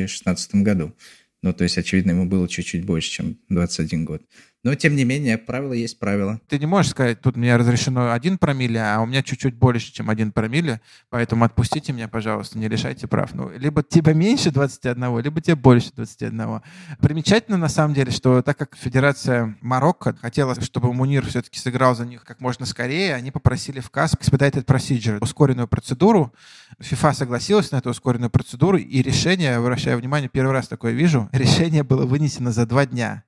2016 0.00 0.56
году. 0.56 0.94
Ну, 1.42 1.52
то 1.52 1.64
есть, 1.64 1.76
очевидно, 1.78 2.12
ему 2.12 2.26
было 2.26 2.48
чуть-чуть 2.48 2.84
больше, 2.84 3.10
чем 3.10 3.38
21 3.48 4.04
год. 4.04 4.22
Но, 4.64 4.74
тем 4.74 4.96
не 4.96 5.04
менее, 5.04 5.36
правило 5.36 5.74
есть 5.74 5.98
правило. 5.98 6.40
Ты 6.48 6.58
не 6.58 6.64
можешь 6.64 6.92
сказать, 6.92 7.20
тут 7.20 7.36
мне 7.36 7.54
разрешено 7.54 8.12
один 8.12 8.38
промилле, 8.38 8.80
а 8.80 9.00
у 9.02 9.06
меня 9.06 9.22
чуть-чуть 9.22 9.54
больше, 9.54 9.92
чем 9.92 10.08
один 10.08 10.32
промилле, 10.32 10.80
поэтому 11.10 11.44
отпустите 11.44 11.92
меня, 11.92 12.08
пожалуйста, 12.08 12.58
не 12.58 12.66
лишайте 12.66 13.06
прав. 13.06 13.34
Ну, 13.34 13.50
либо 13.58 13.82
тебе 13.82 14.14
меньше 14.14 14.50
21, 14.50 15.18
либо 15.20 15.42
тебе 15.42 15.54
больше 15.54 15.90
21. 15.94 16.62
Примечательно, 16.98 17.58
на 17.58 17.68
самом 17.68 17.92
деле, 17.92 18.10
что 18.10 18.40
так 18.40 18.56
как 18.56 18.74
Федерация 18.74 19.54
Марокко 19.60 20.16
хотела, 20.16 20.58
чтобы 20.62 20.94
Мунир 20.94 21.26
все-таки 21.26 21.58
сыграл 21.58 21.94
за 21.94 22.06
них 22.06 22.24
как 22.24 22.40
можно 22.40 22.64
скорее, 22.64 23.14
они 23.14 23.30
попросили 23.30 23.80
в 23.80 23.90
КАС 23.90 24.14
expedited 24.14 24.64
procedure, 24.64 25.18
ускоренную 25.20 25.68
процедуру. 25.68 26.32
ФИФА 26.80 27.12
согласилась 27.12 27.70
на 27.70 27.76
эту 27.76 27.90
ускоренную 27.90 28.30
процедуру, 28.30 28.78
и 28.78 29.02
решение, 29.02 29.56
обращаю 29.56 29.98
внимание, 29.98 30.30
первый 30.30 30.52
раз 30.52 30.68
такое 30.68 30.92
вижу, 30.92 31.28
решение 31.32 31.82
было 31.82 32.06
вынесено 32.06 32.50
за 32.50 32.64
два 32.64 32.86
дня. 32.86 33.24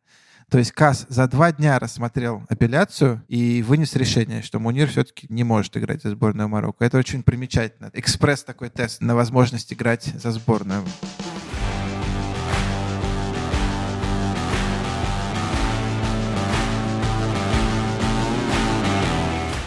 То 0.49 0.59
есть 0.59 0.71
КАС 0.71 1.07
за 1.09 1.27
два 1.27 1.51
дня 1.51 1.77
рассмотрел 1.81 2.45
апелляцию 2.49 3.25
и 3.27 3.63
вынес 3.63 3.97
решение, 3.97 4.43
что 4.43 4.61
Мунир 4.61 4.89
все-таки 4.89 5.27
не 5.29 5.43
может 5.43 5.77
играть 5.77 6.03
за 6.03 6.11
сборную 6.11 6.49
Марокко. 6.49 6.85
Это 6.85 6.99
очень 6.99 7.25
примечательно. 7.25 7.91
Экспресс 7.93 8.45
такой 8.45 8.71
тест 8.71 9.01
на 9.01 9.17
возможность 9.17 9.73
играть 9.73 10.05
за 10.05 10.31
сборную. 10.31 10.85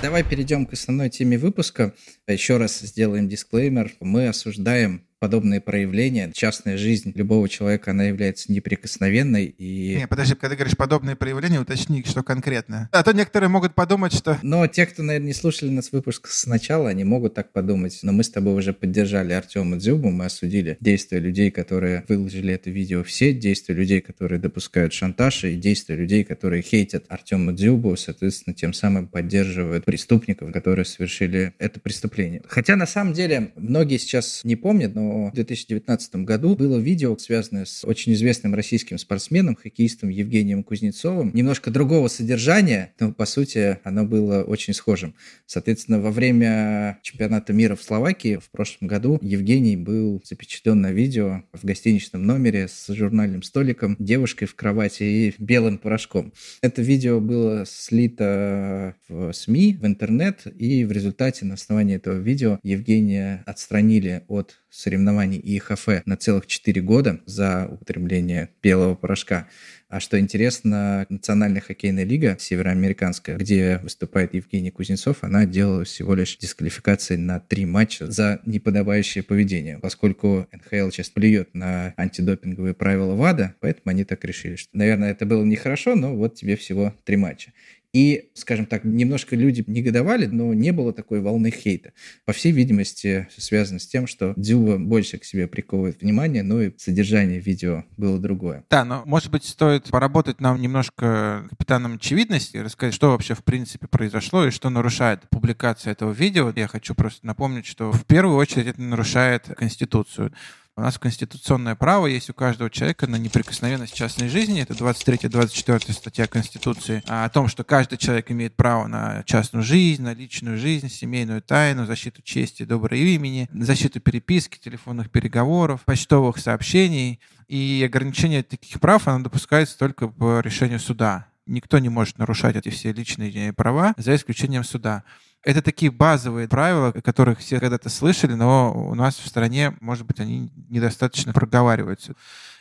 Давай 0.01 0.24
перейдем 0.24 0.65
к 0.65 0.71
основной 0.71 1.09
теме 1.09 1.38
выпуска. 1.38 1.93
Еще 2.25 2.55
раз 2.55 2.79
сделаем 2.79 3.27
дисклеймер. 3.27 3.91
Мы 4.00 4.29
осуждаем 4.29 5.03
подобные 5.19 5.61
проявления. 5.61 6.31
Частная 6.33 6.77
жизнь 6.77 7.11
любого 7.15 7.47
человека, 7.49 7.91
она 7.91 8.05
является 8.05 8.51
неприкосновенной. 8.51 9.45
И... 9.45 9.95
Не, 9.97 10.07
подожди, 10.07 10.35
когда 10.35 10.55
говоришь 10.55 10.77
подобные 10.77 11.15
проявления, 11.15 11.59
уточни, 11.59 12.03
что 12.05 12.23
конкретно. 12.23 12.89
А 12.91 13.03
то 13.03 13.11
некоторые 13.11 13.49
могут 13.49 13.75
подумать, 13.75 14.13
что... 14.13 14.39
Но 14.41 14.65
те, 14.67 14.85
кто, 14.85 15.03
наверное, 15.03 15.27
не 15.27 15.33
слушали 15.33 15.70
нас 15.70 15.91
выпуск 15.91 16.27
сначала, 16.27 16.89
они 16.89 17.03
могут 17.03 17.33
так 17.33 17.51
подумать. 17.51 18.00
Но 18.01 18.11
мы 18.11 18.24
с 18.24 18.29
тобой 18.29 18.55
уже 18.55 18.74
поддержали 18.74 19.33
Артема 19.33 19.77
Дзюбу, 19.77 20.09
мы 20.09 20.25
осудили 20.25 20.77
действия 20.79 21.20
людей, 21.20 21.51
которые 21.51 22.05
выложили 22.07 22.53
это 22.53 22.70
видео 22.70 23.03
в 23.03 23.11
сеть, 23.11 23.39
действия 23.39 23.75
людей, 23.75 24.01
которые 24.01 24.39
допускают 24.39 24.94
шантаж, 24.94 25.44
и 25.44 25.55
действия 25.55 25.96
людей, 25.96 26.24
которые 26.24 26.61
хейтят 26.61 27.05
Артема 27.09 27.51
Дзюбу, 27.53 27.96
соответственно, 27.98 28.53
тем 28.53 28.74
самым 28.74 29.07
поддерживают 29.07 29.85
преступников, 29.85 30.51
которые 30.53 30.85
совершили 30.85 31.53
это 31.59 31.79
преступление. 31.79 32.41
Хотя, 32.48 32.75
на 32.75 32.85
самом 32.85 33.13
деле, 33.13 33.51
многие 33.55 33.98
сейчас 33.98 34.41
не 34.44 34.55
помнят, 34.55 34.96
но 34.96 35.08
в 35.31 35.33
2019 35.33 36.15
году 36.17 36.55
было 36.55 36.77
видео, 36.77 37.17
связанное 37.17 37.65
с 37.65 37.85
очень 37.85 38.13
известным 38.13 38.55
российским 38.55 38.98
спортсменом, 38.98 39.55
хоккеистом 39.55 40.09
Евгением 40.09 40.63
Кузнецовым. 40.63 41.31
Немножко 41.33 41.72
другого 41.72 42.07
содержания, 42.07 42.93
но, 43.00 43.11
по 43.13 43.25
сути, 43.25 43.79
оно 43.83 44.05
было 44.05 44.43
очень 44.43 44.74
схожим. 44.74 45.15
Соответственно, 45.45 46.00
во 46.00 46.11
время 46.11 47.00
чемпионата 47.01 47.53
мира 47.53 47.75
в 47.75 47.83
Словакии 47.83 48.37
в 48.37 48.50
прошлом 48.51 48.87
году 48.87 49.19
Евгений 49.22 49.75
был 49.75 50.22
запечатлен 50.24 50.81
на 50.81 50.91
видео 50.91 51.43
в 51.53 51.65
гостиничном 51.65 52.25
номере 52.25 52.67
с 52.67 52.93
журнальным 52.93 53.43
столиком, 53.43 53.95
девушкой 54.00 54.45
в 54.45 54.55
кровати 54.55 55.03
и 55.03 55.33
белым 55.39 55.77
порошком. 55.77 56.33
Это 56.61 56.81
видео 56.81 57.19
было 57.19 57.65
слито 57.65 58.95
в 59.07 59.31
СМИ, 59.33 59.77
в 59.79 59.85
интернет, 59.85 60.43
и 60.57 60.85
в 60.85 60.91
результате 60.91 61.45
на 61.45 61.55
основании 61.55 61.95
этого 61.95 62.17
видео 62.19 62.59
Евгения 62.63 63.43
отстранили 63.45 64.24
от 64.27 64.55
соревнований 64.69 64.99
ИХФ 65.07 66.05
на 66.05 66.18
целых 66.18 66.48
4 66.48 66.81
года 66.81 67.20
за 67.25 67.68
употребление 67.70 68.50
белого 68.62 68.96
порошка. 68.96 69.48
А 69.90 70.00
что 70.00 70.20
интересно, 70.20 71.07
Национальная 71.09 71.62
хоккейная 71.62 72.03
лига 72.03 72.38
североамериканская, 72.40 73.38
где 73.38 73.79
выступает 73.81 74.35
Евгений 74.35 74.70
Кузнецов, 74.70 75.24
она 75.24 75.46
делала 75.46 75.83
всего 75.83 76.14
лишь 76.14 76.38
дисквалификации 76.38 77.16
на 77.16 77.40
три 77.40 77.66
матча 77.66 78.09
за 78.09 78.40
неподобающее 78.46 79.24
поведение. 79.24 79.79
Поскольку 79.79 80.48
НХЛ 80.51 80.92
сейчас 80.92 81.09
плюет 81.09 81.55
на 81.55 81.96
антидопинговые 81.98 82.75
правила 82.75 83.16
ВАДА, 83.16 83.55
поэтому 83.62 83.85
они 83.85 84.03
так 84.03 84.24
решили, 84.25 84.57
что, 84.57 84.70
наверное, 84.77 85.09
это 85.09 85.25
было 85.25 85.44
нехорошо, 85.44 85.96
но 85.96 86.16
вот 86.16 86.35
тебе 86.35 86.55
всего 86.55 86.94
три 87.03 87.18
матча. 87.18 87.51
И, 87.93 88.29
скажем 88.35 88.67
так, 88.67 88.83
немножко 88.83 89.35
люди 89.35 89.63
негодовали, 89.65 90.27
но 90.27 90.53
не 90.53 90.71
было 90.71 90.93
такой 90.93 91.21
волны 91.21 91.49
хейта. 91.49 91.93
По 92.25 92.33
всей 92.33 92.51
видимости, 92.51 93.27
связано 93.35 93.79
с 93.79 93.87
тем, 93.87 94.05
что 94.05 94.33
Дзюба 94.37 94.77
больше 94.77 95.17
к 95.17 95.23
себе 95.23 95.47
приковывает 95.47 96.01
внимание, 96.01 96.43
но 96.43 96.61
и 96.61 96.71
содержание 96.77 97.39
видео 97.39 97.85
было 97.97 98.19
другое. 98.19 98.63
Да, 98.69 98.85
но, 98.85 99.01
может 99.05 99.31
быть, 99.31 99.43
стоит 99.43 99.85
поработать 99.85 100.39
нам 100.39 100.61
немножко 100.61 101.47
капитаном 101.49 101.95
очевидности, 101.95 102.57
рассказать, 102.57 102.93
что 102.93 103.09
вообще 103.09 103.33
в 103.33 103.43
принципе 103.43 103.87
произошло 103.87 104.45
и 104.45 104.51
что 104.51 104.69
нарушает 104.69 105.27
публикация 105.29 105.91
этого 105.91 106.11
видео. 106.11 106.53
Я 106.55 106.67
хочу 106.67 106.93
просто 106.93 107.25
напомнить, 107.25 107.65
что 107.65 107.91
в 107.91 108.05
первую 108.05 108.37
очередь 108.37 108.67
это 108.67 108.81
нарушает 108.81 109.45
Конституцию. 109.57 110.31
У 110.79 110.81
нас 110.81 110.98
конституционное 110.98 111.75
право 111.75 112.07
есть 112.07 112.29
у 112.29 112.33
каждого 112.33 112.70
человека 112.70 113.05
на 113.05 113.18
неприкосновенность 113.18 113.94
частной 113.94 114.29
жизни. 114.29 114.61
Это 114.61 114.74
23-24 114.75 115.92
статья 115.92 116.25
Конституции 116.25 117.03
о 117.05 117.27
том, 117.27 117.50
что 117.50 117.65
каждый 117.65 117.98
человек 117.98 118.31
имеет 118.31 118.55
право 118.55 118.87
на 118.87 119.24
частную 119.24 119.61
жизнь, 119.61 120.01
на 120.01 120.13
личную 120.13 120.57
жизнь, 120.57 120.87
семейную 120.87 121.42
тайну, 121.42 121.85
защиту 121.85 122.22
чести, 122.22 122.63
доброго 122.63 122.98
имени, 122.98 123.50
защиту 123.51 124.00
переписки, 124.00 124.57
телефонных 124.57 125.11
переговоров, 125.11 125.81
почтовых 125.83 126.37
сообщений. 126.37 127.20
И 127.50 127.83
ограничение 127.85 128.42
таких 128.42 128.79
прав, 128.79 129.05
оно 129.09 129.25
допускается 129.25 129.77
только 129.77 130.07
по 130.07 130.39
решению 130.39 130.79
суда. 130.79 131.27
Никто 131.46 131.79
не 131.79 131.89
может 131.89 132.20
нарушать 132.20 132.55
эти 132.55 132.70
все 132.70 132.94
личные 132.94 133.51
права, 133.51 133.94
за 133.98 134.15
исключением 134.15 134.63
суда. 134.63 135.03
Это 135.43 135.61
такие 135.61 135.91
базовые 135.91 136.47
правила, 136.47 136.89
о 136.89 137.01
которых 137.01 137.39
все 137.39 137.59
когда-то 137.59 137.89
слышали, 137.89 138.33
но 138.33 138.73
у 138.73 138.93
нас 138.93 139.17
в 139.17 139.27
стране, 139.27 139.73
может 139.79 140.05
быть, 140.05 140.19
они 140.19 140.51
недостаточно 140.69 141.31
проговариваются. 141.31 142.15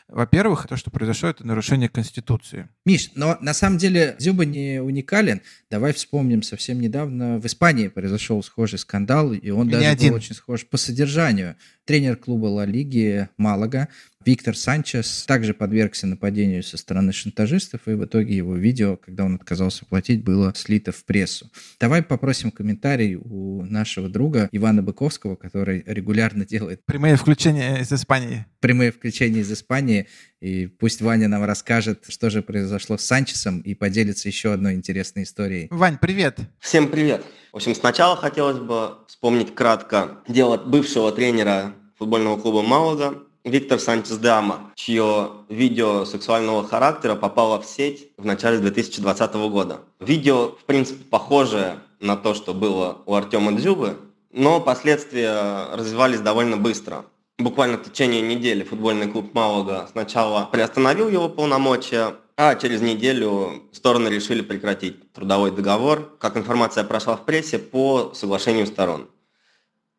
Во-первых, 0.09 0.67
то, 0.67 0.77
что 0.77 0.91
произошло, 0.91 1.29
это 1.29 1.47
нарушение 1.47 1.91
Конституции. 1.91 2.69
Миш, 2.87 3.11
но 3.15 3.37
на 3.43 3.53
самом 3.53 3.77
деле 3.77 4.17
Дзюба 4.19 4.47
не 4.47 4.81
уникален. 4.81 5.43
Давай 5.71 5.93
вспомним, 5.93 6.43
совсем 6.43 6.81
недавно 6.81 7.39
в 7.39 7.45
Испании 7.45 7.89
произошел 7.89 8.43
схожий 8.43 8.79
скандал, 8.79 9.35
и 9.35 9.51
он 9.51 9.69
и 9.69 9.73
даже 9.73 10.09
был 10.09 10.15
очень 10.15 10.35
схож 10.35 10.65
по 10.67 10.79
содержанию. 10.79 11.57
Тренер 11.85 12.17
клуба 12.17 12.47
Ла 12.47 12.65
Лиги 12.65 13.29
Малага 13.37 13.89
Виктор 14.25 14.57
Санчес 14.57 15.25
также 15.27 15.55
подвергся 15.55 16.07
нападению 16.07 16.63
со 16.63 16.77
стороны 16.77 17.13
шантажистов, 17.13 17.83
и 17.87 17.93
в 17.93 18.05
итоге 18.05 18.37
его 18.37 18.57
видео, 18.57 18.97
когда 18.97 19.25
он 19.25 19.37
отказался 19.37 19.87
платить, 19.87 20.25
было 20.25 20.53
слито 20.57 20.93
в 20.93 21.05
прессу. 21.05 21.51
Давай 21.79 22.03
попросим 22.03 22.51
комментарий 22.51 23.15
у 23.15 23.63
нашего 23.65 24.09
друга 24.09 24.49
Ивана 24.53 24.83
Быковского, 24.83 25.37
который 25.37 25.85
регулярно 25.87 26.45
делает... 26.45 26.85
Прямые 26.85 27.17
включения 27.17 27.81
из 27.81 27.93
Испании. 27.93 28.45
Прямые 28.61 28.91
включения 28.91 29.41
из 29.41 29.53
Испании. 29.53 30.09
И 30.41 30.67
пусть 30.67 31.01
Ваня 31.01 31.29
нам 31.29 31.45
расскажет, 31.45 32.05
что 32.09 32.29
же 32.29 32.43
произошло 32.43 32.99
с 32.99 33.05
Санчесом, 33.05 33.61
и 33.61 33.75
поделится 33.75 34.29
еще 34.29 34.53
одной 34.53 34.75
интересной 34.75 35.23
историей. 35.23 35.69
Вань, 35.71 35.97
привет! 35.99 36.41
Всем 36.59 36.89
привет! 36.89 37.25
В 37.53 37.57
общем, 37.57 37.75
сначала 37.75 38.17
хотелось 38.17 38.59
бы 38.59 38.99
вспомнить 39.07 39.55
кратко 39.55 40.19
дело 40.29 40.57
бывшего 40.57 41.13
тренера 41.13 41.75
футбольного 41.97 42.39
клуба 42.39 42.63
Малага 42.63 43.28
Виктор 43.49 43.81
Санчес 43.81 44.19
Дама, 44.19 44.73
чье 44.75 45.31
видео 45.49 46.05
сексуального 46.05 46.67
характера 46.67 47.15
попало 47.15 47.61
в 47.61 47.65
сеть 47.65 48.11
в 48.19 48.25
начале 48.27 48.59
2020 48.59 49.35
года. 49.51 49.81
Видео, 50.01 50.49
в 50.49 50.65
принципе, 50.65 51.03
похожее 51.05 51.79
на 52.01 52.17
то, 52.17 52.35
что 52.35 52.53
было 52.53 52.99
у 53.07 53.15
Артема 53.15 53.53
Дзюбы, 53.53 53.97
но 54.33 54.61
последствия 54.61 55.75
развивались 55.75 56.21
довольно 56.21 56.57
быстро. 56.59 57.07
Буквально 57.39 57.79
в 57.79 57.85
течение 57.85 58.21
недели 58.21 58.65
футбольный 58.65 59.09
клуб 59.09 59.33
Малага 59.33 59.89
сначала 59.93 60.49
приостановил 60.53 61.09
его 61.09 61.29
полномочия, 61.29 62.17
а 62.37 62.55
через 62.55 62.83
неделю 62.83 63.63
стороны 63.73 64.09
решили 64.09 64.43
прекратить 64.43 65.13
трудовой 65.13 65.53
договор, 65.53 66.17
как 66.19 66.37
информация 66.37 66.85
прошла 66.85 67.17
в 67.17 67.25
прессе, 67.25 67.59
по 67.59 68.13
соглашению 68.15 68.67
сторон. 68.67 69.09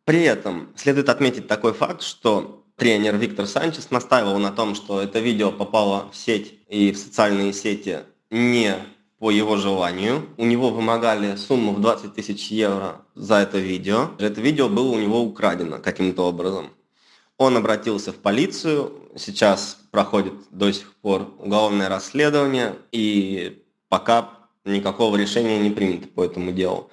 При 0.06 0.24
этом 0.24 0.70
следует 0.76 1.08
отметить 1.10 1.48
такой 1.48 1.74
факт, 1.74 2.02
что 2.02 2.59
тренер 2.80 3.18
Виктор 3.18 3.46
Санчес 3.46 3.92
настаивал 3.92 4.40
на 4.40 4.52
том, 4.52 4.74
что 4.74 5.02
это 5.02 5.20
видео 5.20 5.52
попало 5.52 6.10
в 6.12 6.16
сеть 6.16 6.56
и 6.70 6.92
в 6.92 6.98
социальные 6.98 7.54
сети 7.54 8.00
не 8.32 8.76
по 9.20 9.30
его 9.30 9.58
желанию. 9.58 10.28
У 10.38 10.46
него 10.46 10.70
вымогали 10.70 11.36
сумму 11.36 11.74
в 11.74 11.82
20 11.82 12.16
тысяч 12.16 12.48
евро 12.48 13.02
за 13.16 13.36
это 13.36 13.60
видео. 13.60 14.12
Это 14.18 14.40
видео 14.40 14.70
было 14.70 14.92
у 14.92 15.00
него 15.00 15.22
украдено 15.22 15.80
каким-то 15.80 16.24
образом. 16.24 16.70
Он 17.38 17.58
обратился 17.58 18.12
в 18.12 18.16
полицию, 18.16 19.12
сейчас 19.16 19.78
проходит 19.92 20.34
до 20.52 20.72
сих 20.72 20.94
пор 20.96 21.34
уголовное 21.38 21.90
расследование, 21.90 22.76
и 22.92 23.62
пока 23.90 24.30
никакого 24.66 25.16
решения 25.16 25.60
не 25.60 25.70
принято 25.70 26.08
по 26.08 26.24
этому 26.24 26.52
делу. 26.52 26.90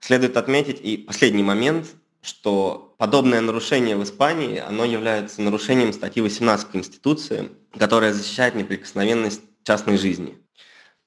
Следует 0.00 0.36
отметить 0.36 0.80
и 0.80 0.96
последний 0.96 1.42
момент, 1.42 1.86
что 2.22 2.94
подобное 2.98 3.40
нарушение 3.40 3.96
в 3.96 4.04
Испании, 4.04 4.58
оно 4.58 4.84
является 4.84 5.42
нарушением 5.42 5.92
статьи 5.92 6.22
18 6.22 6.68
Конституции, 6.70 7.50
которая 7.78 8.12
защищает 8.12 8.54
неприкосновенность 8.54 9.42
частной 9.64 9.96
жизни. 9.96 10.38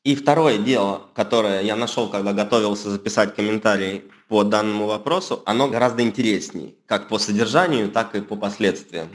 И 0.03 0.15
второе 0.15 0.57
дело, 0.57 1.03
которое 1.15 1.61
я 1.61 1.75
нашел, 1.75 2.09
когда 2.09 2.33
готовился 2.33 2.89
записать 2.89 3.35
комментарий 3.35 4.03
по 4.27 4.43
данному 4.43 4.85
вопросу, 4.85 5.41
оно 5.45 5.69
гораздо 5.69 6.01
интереснее, 6.03 6.75
как 6.87 7.07
по 7.07 7.19
содержанию, 7.19 7.89
так 7.89 8.15
и 8.15 8.21
по 8.21 8.35
последствиям. 8.35 9.09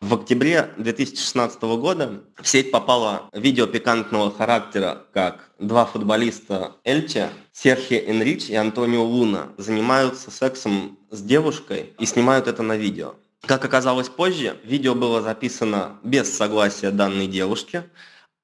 В 0.00 0.14
октябре 0.14 0.74
2016 0.76 1.62
года 1.62 2.24
в 2.40 2.46
сеть 2.46 2.70
попало 2.70 3.30
видео 3.32 3.66
пикантного 3.66 4.30
характера, 4.30 5.04
как 5.12 5.45
два 5.58 5.86
футболиста 5.86 6.76
Эльче, 6.84 7.30
Серхи 7.52 8.02
Энрич 8.06 8.48
и 8.48 8.54
Антонио 8.54 9.04
Луна, 9.04 9.48
занимаются 9.56 10.30
сексом 10.30 10.98
с 11.10 11.22
девушкой 11.22 11.94
и 11.98 12.06
снимают 12.06 12.46
это 12.46 12.62
на 12.62 12.76
видео. 12.76 13.14
Как 13.42 13.64
оказалось 13.64 14.08
позже, 14.08 14.56
видео 14.64 14.94
было 14.94 15.22
записано 15.22 15.98
без 16.02 16.34
согласия 16.34 16.90
данной 16.90 17.26
девушки, 17.26 17.84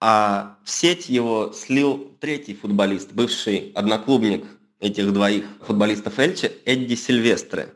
а 0.00 0.56
в 0.64 0.70
сеть 0.70 1.08
его 1.08 1.52
слил 1.54 2.16
третий 2.20 2.54
футболист, 2.54 3.12
бывший 3.12 3.72
одноклубник 3.74 4.44
этих 4.80 5.12
двоих 5.12 5.44
футболистов 5.64 6.18
Эльче, 6.18 6.52
Эдди 6.64 6.94
Сильвестре. 6.94 7.74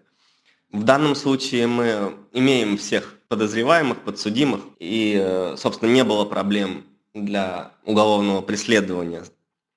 В 0.73 0.83
данном 0.83 1.15
случае 1.15 1.67
мы 1.67 2.15
имеем 2.33 2.77
всех 2.77 3.19
подозреваемых, 3.29 4.03
подсудимых, 4.03 4.61
и, 4.79 5.17
э, 5.21 5.55
собственно, 5.57 5.91
не 5.91 6.05
было 6.05 6.25
проблем 6.25 6.85
для 7.25 7.73
уголовного 7.85 8.43
преследования. 8.43 9.25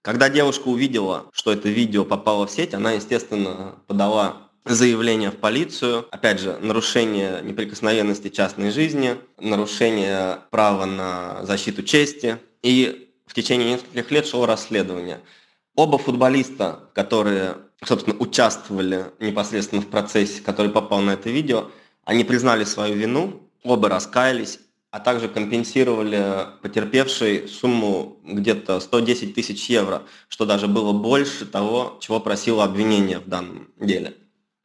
Когда 0.01 0.29
девушка 0.29 0.67
увидела, 0.67 1.25
что 1.31 1.51
это 1.51 1.69
видео 1.69 2.05
попало 2.05 2.47
в 2.47 2.51
сеть, 2.51 2.73
она, 2.73 2.93
естественно, 2.93 3.75
подала 3.87 4.49
заявление 4.65 5.31
в 5.31 5.37
полицию. 5.37 6.05
Опять 6.11 6.39
же, 6.39 6.57
нарушение 6.61 7.41
неприкосновенности 7.41 8.29
частной 8.29 8.71
жизни, 8.71 9.17
нарушение 9.39 10.39
права 10.51 10.85
на 10.85 11.45
защиту 11.45 11.83
чести. 11.83 12.37
И 12.61 13.11
в 13.25 13.33
течение 13.33 13.73
нескольких 13.73 14.11
лет 14.11 14.27
шло 14.27 14.45
расследование. 14.45 15.19
Оба 15.75 15.97
футболиста, 15.97 16.89
которые, 16.93 17.55
собственно, 17.83 18.15
участвовали 18.17 19.05
непосредственно 19.19 19.81
в 19.81 19.87
процессе, 19.87 20.41
который 20.41 20.71
попал 20.71 20.99
на 21.01 21.11
это 21.11 21.29
видео, 21.29 21.69
они 22.03 22.23
признали 22.23 22.63
свою 22.63 22.95
вину, 22.95 23.49
оба 23.63 23.87
раскаялись, 23.87 24.59
а 24.91 24.99
также 24.99 25.27
компенсировали 25.27 26.47
потерпевшей 26.61 27.47
сумму 27.47 28.19
где-то 28.23 28.79
110 28.79 29.35
тысяч 29.35 29.69
евро, 29.69 30.03
что 30.27 30.45
даже 30.45 30.67
было 30.67 30.93
больше 30.93 31.45
того, 31.45 31.97
чего 32.01 32.19
просило 32.19 32.63
обвинение 32.63 33.19
в 33.19 33.27
данном 33.27 33.69
деле. 33.79 34.15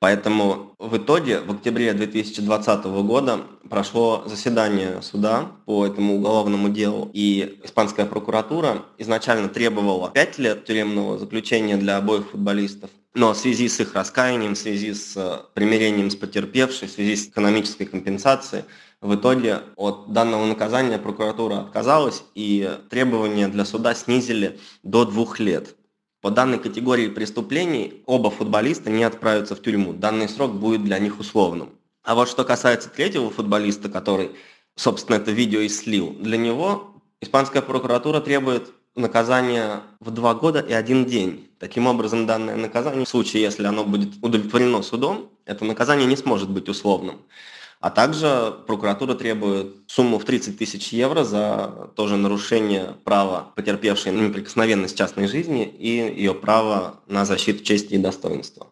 Поэтому 0.01 0.75
в 0.79 0.99
итоге 0.99 1.41
в 1.41 1.51
октябре 1.53 1.95
2020 1.95 2.85
года 2.85 3.41
прошло 3.71 4.23
заседание 4.27 5.01
суда 5.01 5.53
по 5.65 5.87
этому 5.87 6.17
уголовному 6.17 6.69
делу, 6.69 7.11
и 7.15 7.59
испанская 7.65 8.05
прокуратура 8.05 8.83
изначально 8.99 9.49
требовала 9.49 10.11
5 10.11 10.39
лет 10.39 10.65
тюремного 10.67 11.19
заключения 11.19 11.79
для 11.79 11.97
обоих 11.97 12.29
футболистов, 12.31 12.91
но 13.15 13.33
в 13.33 13.39
связи 13.39 13.69
с 13.69 13.81
их 13.81 13.95
раскаянием, 13.95 14.55
в 14.55 14.59
связи 14.59 14.93
с 14.93 15.47
примирением 15.55 16.11
с 16.11 16.17
потерпевшей, 16.17 16.89
в 16.89 16.91
связи 16.91 17.17
с 17.17 17.29
экономической 17.29 17.87
компенсацией, 17.87 18.65
в 19.05 19.15
итоге 19.17 19.61
от 19.77 20.15
данного 20.15 20.47
наказания 20.47 20.99
прокуратура 20.99 21.61
отказалась, 21.61 22.25
и 22.35 22.79
требования 22.89 23.49
для 23.49 23.67
суда 23.67 23.95
снизили 23.95 24.59
до 24.83 25.05
двух 25.05 25.39
лет. 25.39 25.77
По 26.23 26.31
данной 26.31 26.59
категории 26.59 27.09
преступлений 27.09 28.03
оба 28.07 28.31
футболиста 28.31 28.89
не 28.89 29.05
отправятся 29.05 29.57
в 29.57 29.61
тюрьму. 29.61 29.93
Данный 29.93 30.27
срок 30.27 30.55
будет 30.55 30.85
для 30.85 30.99
них 30.99 31.21
условным. 31.21 31.69
А 32.03 32.15
вот 32.15 32.31
что 32.31 32.45
касается 32.45 32.89
третьего 32.89 33.29
футболиста, 33.29 33.91
который, 33.91 34.31
собственно, 34.75 35.17
это 35.17 35.33
видео 35.33 35.61
и 35.61 35.69
слил, 35.69 36.17
для 36.19 36.39
него 36.39 36.95
испанская 37.21 37.61
прокуратура 37.61 38.21
требует 38.21 38.73
наказание 38.97 39.81
в 40.01 40.13
два 40.13 40.33
года 40.33 40.61
и 40.61 40.73
один 40.73 41.05
день. 41.05 41.51
Таким 41.59 41.87
образом, 41.87 42.27
данное 42.27 42.57
наказание, 42.57 43.05
в 43.05 43.09
случае, 43.11 43.43
если 43.43 43.67
оно 43.67 43.85
будет 43.85 44.15
удовлетворено 44.23 44.81
судом, 44.81 45.29
это 45.45 45.67
наказание 45.67 46.07
не 46.07 46.17
сможет 46.17 46.49
быть 46.49 46.71
условным. 46.71 47.21
А 47.85 47.91
также 47.91 48.55
прокуратура 48.67 49.13
требует 49.13 49.77
сумму 49.89 50.19
в 50.19 50.25
30 50.25 50.57
тысяч 50.57 50.89
евро 50.95 51.23
за 51.23 51.91
тоже 51.95 52.17
нарушение 52.17 52.95
права 53.05 53.53
потерпевшей 53.57 54.11
на 54.11 54.27
неприкосновенность 54.27 54.97
частной 54.97 55.27
жизни 55.27 55.67
и 55.67 55.89
ее 55.91 56.33
право 56.33 57.03
на 57.09 57.27
защиту 57.27 57.63
чести 57.63 57.93
и 57.93 57.99
достоинства. 57.99 58.69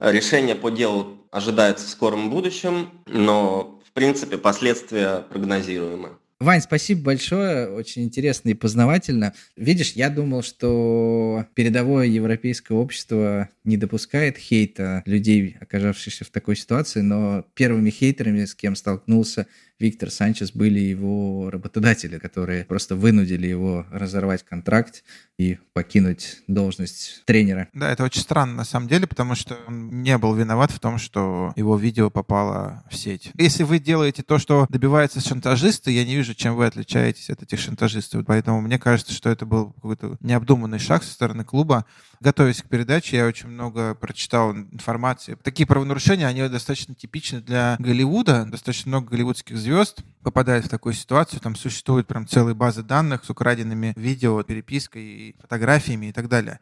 Решение 0.00 0.54
по 0.54 0.70
делу 0.70 1.18
ожидается 1.30 1.86
в 1.86 1.90
скором 1.90 2.30
будущем, 2.30 2.88
но 3.04 3.78
в 3.86 3.92
принципе 3.92 4.38
последствия 4.38 5.26
прогнозируемы. 5.28 6.16
Вань, 6.38 6.60
спасибо 6.60 7.00
большое, 7.00 7.66
очень 7.66 8.04
интересно 8.04 8.50
и 8.50 8.54
познавательно. 8.54 9.32
Видишь, 9.56 9.92
я 9.92 10.10
думал, 10.10 10.42
что 10.42 11.46
передовое 11.54 12.08
европейское 12.08 12.76
общество 12.76 13.48
не 13.64 13.78
допускает 13.78 14.36
хейта 14.36 15.02
людей, 15.06 15.56
оказавшихся 15.60 16.26
в 16.26 16.28
такой 16.28 16.56
ситуации, 16.56 17.00
но 17.00 17.46
первыми 17.54 17.88
хейтерами, 17.88 18.44
с 18.44 18.54
кем 18.54 18.76
столкнулся 18.76 19.46
Виктор 19.78 20.10
Санчес 20.10 20.52
были 20.52 20.80
его 20.80 21.50
работодатели, 21.50 22.18
которые 22.18 22.64
просто 22.64 22.96
вынудили 22.96 23.46
его 23.46 23.86
разорвать 23.90 24.42
контракт 24.42 25.04
и 25.38 25.58
покинуть 25.74 26.38
должность 26.46 27.22
тренера. 27.26 27.68
Да, 27.74 27.92
это 27.92 28.04
очень 28.04 28.22
странно 28.22 28.54
на 28.54 28.64
самом 28.64 28.88
деле, 28.88 29.06
потому 29.06 29.34
что 29.34 29.58
он 29.66 30.02
не 30.02 30.16
был 30.16 30.34
виноват 30.34 30.70
в 30.70 30.80
том, 30.80 30.96
что 30.96 31.52
его 31.56 31.76
видео 31.76 32.08
попало 32.08 32.84
в 32.90 32.96
сеть. 32.96 33.32
Если 33.34 33.64
вы 33.64 33.78
делаете 33.78 34.22
то, 34.22 34.38
что 34.38 34.66
добиваются 34.70 35.20
шантажисты, 35.20 35.90
я 35.90 36.04
не 36.04 36.16
вижу, 36.16 36.34
чем 36.34 36.56
вы 36.56 36.64
отличаетесь 36.64 37.28
от 37.28 37.42
этих 37.42 37.58
шантажистов. 37.58 38.24
Поэтому 38.26 38.62
мне 38.62 38.78
кажется, 38.78 39.12
что 39.12 39.28
это 39.28 39.44
был 39.44 39.72
какой-то 39.72 40.16
необдуманный 40.20 40.78
шаг 40.78 41.02
со 41.02 41.12
стороны 41.12 41.44
клуба. 41.44 41.84
Готовясь 42.20 42.62
к 42.62 42.68
передаче, 42.68 43.16
я 43.16 43.26
очень 43.26 43.48
много 43.48 43.94
прочитал 43.94 44.52
информации. 44.52 45.36
Такие 45.42 45.66
правонарушения, 45.66 46.26
они 46.26 46.48
достаточно 46.48 46.94
типичны 46.94 47.40
для 47.40 47.76
Голливуда. 47.78 48.44
Достаточно 48.44 48.90
много 48.90 49.10
голливудских 49.10 49.56
звезд 49.56 50.02
попадает 50.26 50.64
в 50.64 50.68
такую 50.68 50.92
ситуацию, 50.92 51.38
там 51.38 51.54
существуют 51.54 52.08
прям 52.08 52.26
целые 52.26 52.56
базы 52.56 52.82
данных 52.82 53.24
с 53.24 53.30
украденными 53.30 53.92
видео, 53.96 54.42
перепиской, 54.42 55.36
фотографиями 55.40 56.06
и 56.06 56.12
так 56.12 56.28
далее. 56.28 56.58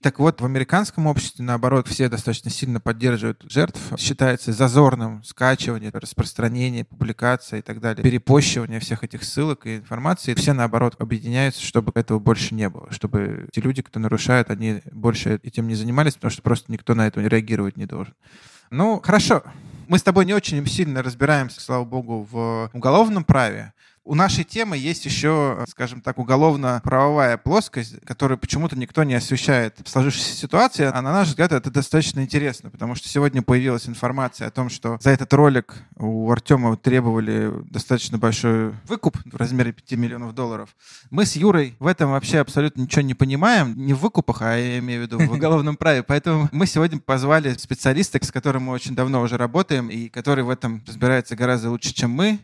Так 0.00 0.20
вот, 0.20 0.40
в 0.40 0.44
американском 0.44 1.08
обществе, 1.08 1.44
наоборот, 1.44 1.88
все 1.88 2.08
достаточно 2.08 2.48
сильно 2.48 2.78
поддерживают 2.78 3.44
жертв. 3.50 3.80
Считается 3.98 4.52
зазорным 4.52 5.24
скачивание, 5.24 5.90
распространение, 5.92 6.84
публикация 6.84 7.58
и 7.58 7.62
так 7.62 7.80
далее, 7.80 8.04
перепощивание 8.04 8.78
всех 8.78 9.02
этих 9.02 9.24
ссылок 9.24 9.66
и 9.66 9.78
информации. 9.78 10.34
Все, 10.34 10.52
наоборот, 10.52 10.94
объединяются, 11.00 11.60
чтобы 11.60 11.90
этого 11.96 12.20
больше 12.20 12.54
не 12.54 12.68
было, 12.68 12.86
чтобы 12.92 13.48
те 13.50 13.60
люди, 13.60 13.82
кто 13.82 13.98
нарушает, 13.98 14.52
они 14.52 14.80
больше 14.98 15.40
этим 15.42 15.68
не 15.68 15.74
занимались, 15.74 16.14
потому 16.14 16.30
что 16.30 16.42
просто 16.42 16.70
никто 16.72 16.94
на 16.94 17.06
это 17.06 17.20
реагировать 17.20 17.76
не 17.76 17.86
должен. 17.86 18.14
Ну, 18.70 19.00
хорошо. 19.02 19.42
Мы 19.88 19.98
с 19.98 20.02
тобой 20.02 20.26
не 20.26 20.34
очень 20.34 20.64
сильно 20.66 21.02
разбираемся, 21.02 21.60
слава 21.60 21.84
богу, 21.84 22.28
в 22.30 22.70
уголовном 22.74 23.24
праве. 23.24 23.72
У 24.08 24.14
нашей 24.14 24.42
темы 24.42 24.78
есть 24.78 25.04
еще, 25.04 25.66
скажем 25.68 26.00
так, 26.00 26.16
уголовно-правовая 26.16 27.36
плоскость, 27.36 28.00
которую 28.06 28.38
почему-то 28.38 28.74
никто 28.74 29.04
не 29.04 29.12
освещает 29.12 29.76
в 29.84 29.90
сложившейся 29.90 30.34
ситуации. 30.34 30.90
А 30.90 31.02
на 31.02 31.12
наш 31.12 31.28
взгляд 31.28 31.52
это 31.52 31.70
достаточно 31.70 32.20
интересно, 32.20 32.70
потому 32.70 32.94
что 32.94 33.06
сегодня 33.06 33.42
появилась 33.42 33.86
информация 33.86 34.48
о 34.48 34.50
том, 34.50 34.70
что 34.70 34.96
за 35.02 35.10
этот 35.10 35.30
ролик 35.34 35.74
у 35.96 36.30
Артема 36.30 36.74
требовали 36.78 37.52
достаточно 37.70 38.16
большой 38.16 38.72
выкуп 38.84 39.18
в 39.26 39.36
размере 39.36 39.72
5 39.72 39.98
миллионов 39.98 40.34
долларов. 40.34 40.74
Мы 41.10 41.26
с 41.26 41.36
Юрой 41.36 41.76
в 41.78 41.86
этом 41.86 42.12
вообще 42.12 42.38
абсолютно 42.38 42.80
ничего 42.80 43.02
не 43.02 43.12
понимаем, 43.12 43.74
не 43.76 43.92
в 43.92 43.98
выкупах, 43.98 44.40
а 44.40 44.56
я 44.56 44.78
имею 44.78 45.02
в 45.02 45.04
виду 45.04 45.18
в 45.18 45.30
уголовном 45.34 45.76
праве. 45.76 46.02
Поэтому 46.02 46.48
мы 46.50 46.66
сегодня 46.66 46.98
позвали 46.98 47.52
специалиста, 47.58 48.24
с 48.24 48.32
которым 48.32 48.62
мы 48.62 48.72
очень 48.72 48.94
давно 48.94 49.20
уже 49.20 49.36
работаем, 49.36 49.90
и 49.90 50.08
который 50.08 50.44
в 50.44 50.48
этом 50.48 50.82
разбирается 50.86 51.36
гораздо 51.36 51.68
лучше, 51.68 51.92
чем 51.92 52.10
мы. 52.12 52.38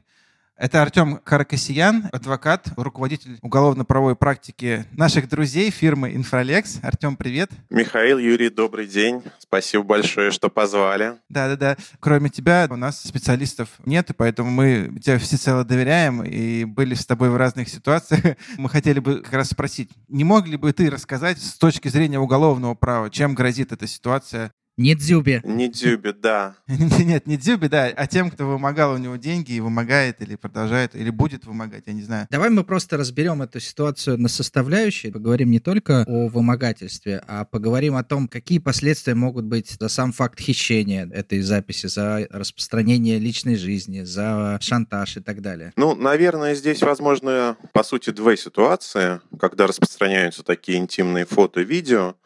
Это 0.57 0.83
Артем 0.83 1.17
Каракасиян, 1.17 2.09
адвокат, 2.13 2.69
руководитель 2.77 3.39
уголовно-правовой 3.43 4.15
практики 4.15 4.85
наших 4.93 5.29
друзей 5.29 5.71
фирмы 5.71 6.15
Инфралекс. 6.15 6.79
Артем, 6.81 7.17
привет. 7.17 7.51
Михаил, 7.71 8.19
Юрий, 8.19 8.51
добрый 8.51 8.87
день. 8.87 9.21
Спасибо 9.41 9.83
большое, 9.83 10.31
что 10.31 10.49
позвали. 10.51 11.15
Да-да-да. 11.29 11.77
Кроме 11.99 12.31
тебя 12.31 12.69
у 12.71 12.77
нас 12.77 13.03
специалистов 13.03 13.69
нет, 13.85 14.11
и 14.11 14.13
поэтому 14.13 14.49
мы 14.53 14.97
тебе 15.03 15.19
всецело 15.19 15.65
доверяем 15.65 16.23
и 16.23 16.65
были 16.65 16.95
с 16.95 17.05
тобой 17.05 17.31
в 17.31 17.37
разных 17.37 17.69
ситуациях. 17.69 18.37
Мы 18.57 18.69
хотели 18.69 19.01
бы 19.01 19.23
как 19.23 19.33
раз 19.33 19.49
спросить, 19.49 19.91
не 20.09 20.23
мог 20.23 20.47
ли 20.47 20.57
бы 20.57 20.73
ты 20.73 20.89
рассказать 20.89 21.39
с 21.39 21.59
точки 21.59 21.89
зрения 21.89 22.21
уголовного 22.21 22.75
права, 22.75 23.11
чем 23.11 23.35
грозит 23.35 23.73
эта 23.73 23.89
ситуация 23.89 24.53
не 24.77 24.95
Дзюбе. 24.95 25.41
Не 25.45 25.69
Дзюбе, 25.69 26.13
да. 26.13 26.57
Нет, 26.67 27.27
не 27.27 27.37
Дзюбе, 27.37 27.69
да, 27.69 27.87
а 27.87 28.07
тем, 28.07 28.31
кто 28.31 28.47
вымогал 28.47 28.95
у 28.95 28.99
него 28.99 29.17
деньги 29.17 29.53
и 29.53 29.61
вымогает 29.61 30.21
или 30.21 30.35
продолжает, 30.35 30.95
или 30.97 31.11
будет 31.11 31.47
вымогать, 31.47 31.85
я 31.87 31.93
не 31.93 32.03
знаю. 32.03 32.27
Давай 32.31 32.51
мы 32.51 32.65
просто 32.65 32.97
разберем 32.97 33.43
эту 33.43 33.61
ситуацию 33.61 34.19
на 34.19 34.29
составляющие, 34.29 35.13
поговорим 35.13 35.51
не 35.51 35.61
только 35.61 36.05
о 36.07 36.29
вымогательстве, 36.29 37.23
а 37.27 37.45
поговорим 37.45 37.95
о 37.95 38.03
том, 38.03 38.27
какие 38.27 38.59
последствия 38.59 39.15
могут 39.15 39.45
быть 39.45 39.77
за 39.79 39.89
сам 39.89 40.13
факт 40.13 40.41
хищения 40.41 41.09
этой 41.09 41.41
записи, 41.41 41.87
за 41.87 42.27
распространение 42.31 43.19
личной 43.19 43.57
жизни, 43.57 44.03
за 44.03 44.59
шантаж 44.61 45.17
и 45.17 45.21
так 45.21 45.41
далее. 45.41 45.73
Ну, 45.77 45.95
наверное, 45.95 46.55
здесь 46.55 46.83
возможно, 46.83 47.57
по 47.73 47.85
сути, 47.85 48.11
две 48.11 48.37
ситуации, 48.37 49.21
когда 49.39 49.67
распространяются 49.67 50.43
такие 50.43 50.79
интимные 50.79 51.27
фото 51.27 51.61
и 51.61 51.65
видео. 51.65 52.17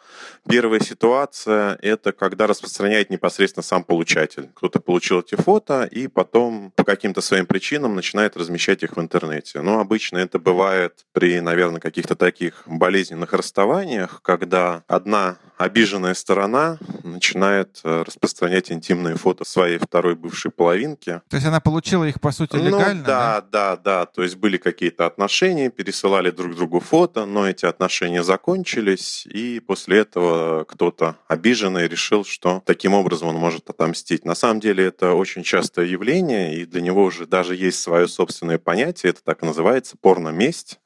Первая 0.49 0.81
ситуация– 0.81 1.79
это 1.83 2.13
когда 2.13 2.47
распространяет 2.47 3.11
непосредственно 3.11 3.63
сам 3.63 3.85
получатель. 3.85 4.51
Кто-то 4.55 4.81
получил 4.81 5.21
эти 5.21 5.35
фото 5.35 5.85
и 5.85 6.09
потом 6.09 6.73
по 6.75 6.85
каким-то 6.85 7.21
своим 7.21 7.47
причинам 7.47 7.95
начинает 7.95 8.37
размещать 8.37 8.83
их 8.83 8.97
в 8.97 9.01
интернете. 9.01 9.61
Но 9.61 9.81
обычно 9.81 10.19
это 10.19 10.39
бывает 10.39 11.07
при, 11.13 11.41
наверное, 11.41 11.81
каких-то 11.81 12.15
таких 12.15 12.63
болезненных 12.67 13.33
расставаниях, 13.33 14.23
когда 14.23 14.85
одна 14.87 15.39
обиженная 15.59 16.15
сторона 16.15 16.79
начинает 17.03 17.81
э, 17.85 18.03
распространять 18.07 18.71
интимные 18.71 19.17
фото 19.17 19.45
своей 19.45 19.79
второй 19.79 20.15
бывшей 20.15 20.51
половинки. 20.51 21.21
То 21.29 21.37
есть 21.37 21.47
она 21.47 21.61
получила 21.61 22.05
их, 22.05 22.21
по 22.21 22.31
сути, 22.31 22.57
ну 22.57 22.65
легально? 22.65 23.01
Ну, 23.01 23.05
да, 23.05 23.41
да, 23.41 23.77
да, 23.77 23.77
да. 23.77 24.07
То 24.07 24.23
есть 24.23 24.37
были 24.37 24.57
какие-то 24.57 25.07
отношения, 25.07 25.69
пересылали 25.69 26.31
друг 26.31 26.55
другу 26.55 26.81
фото, 26.81 27.27
но 27.27 27.49
эти 27.49 27.67
отношения 27.67 28.23
закончились, 28.23 29.27
и 29.27 29.61
после 29.61 29.99
этого 29.99 30.65
кто-то 30.65 31.17
обиженный 31.27 31.89
решил, 31.89 32.25
что 32.25 32.63
таким 32.65 32.95
образом 32.95 33.29
он 33.29 33.37
может 33.37 33.69
отомстить. 33.69 34.25
На 34.25 34.37
самом 34.37 34.61
деле 34.61 34.87
это 34.87 35.15
очень 35.15 35.43
частое 35.43 35.87
явление, 35.87 36.57
и 36.57 36.67
для 36.67 36.81
него 36.81 37.03
уже 37.03 37.27
даже 37.27 37.57
есть 37.57 37.81
свое 37.81 38.07
собственное 38.07 38.59
понятие, 38.59 39.11
это 39.11 39.25
так 39.25 39.43
и 39.43 39.47
называется 39.47 39.97
порно-месть, 40.01 40.79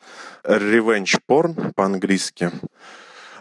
revenge 0.44 1.18
porn 1.28 1.72
по-английски. 1.74 2.50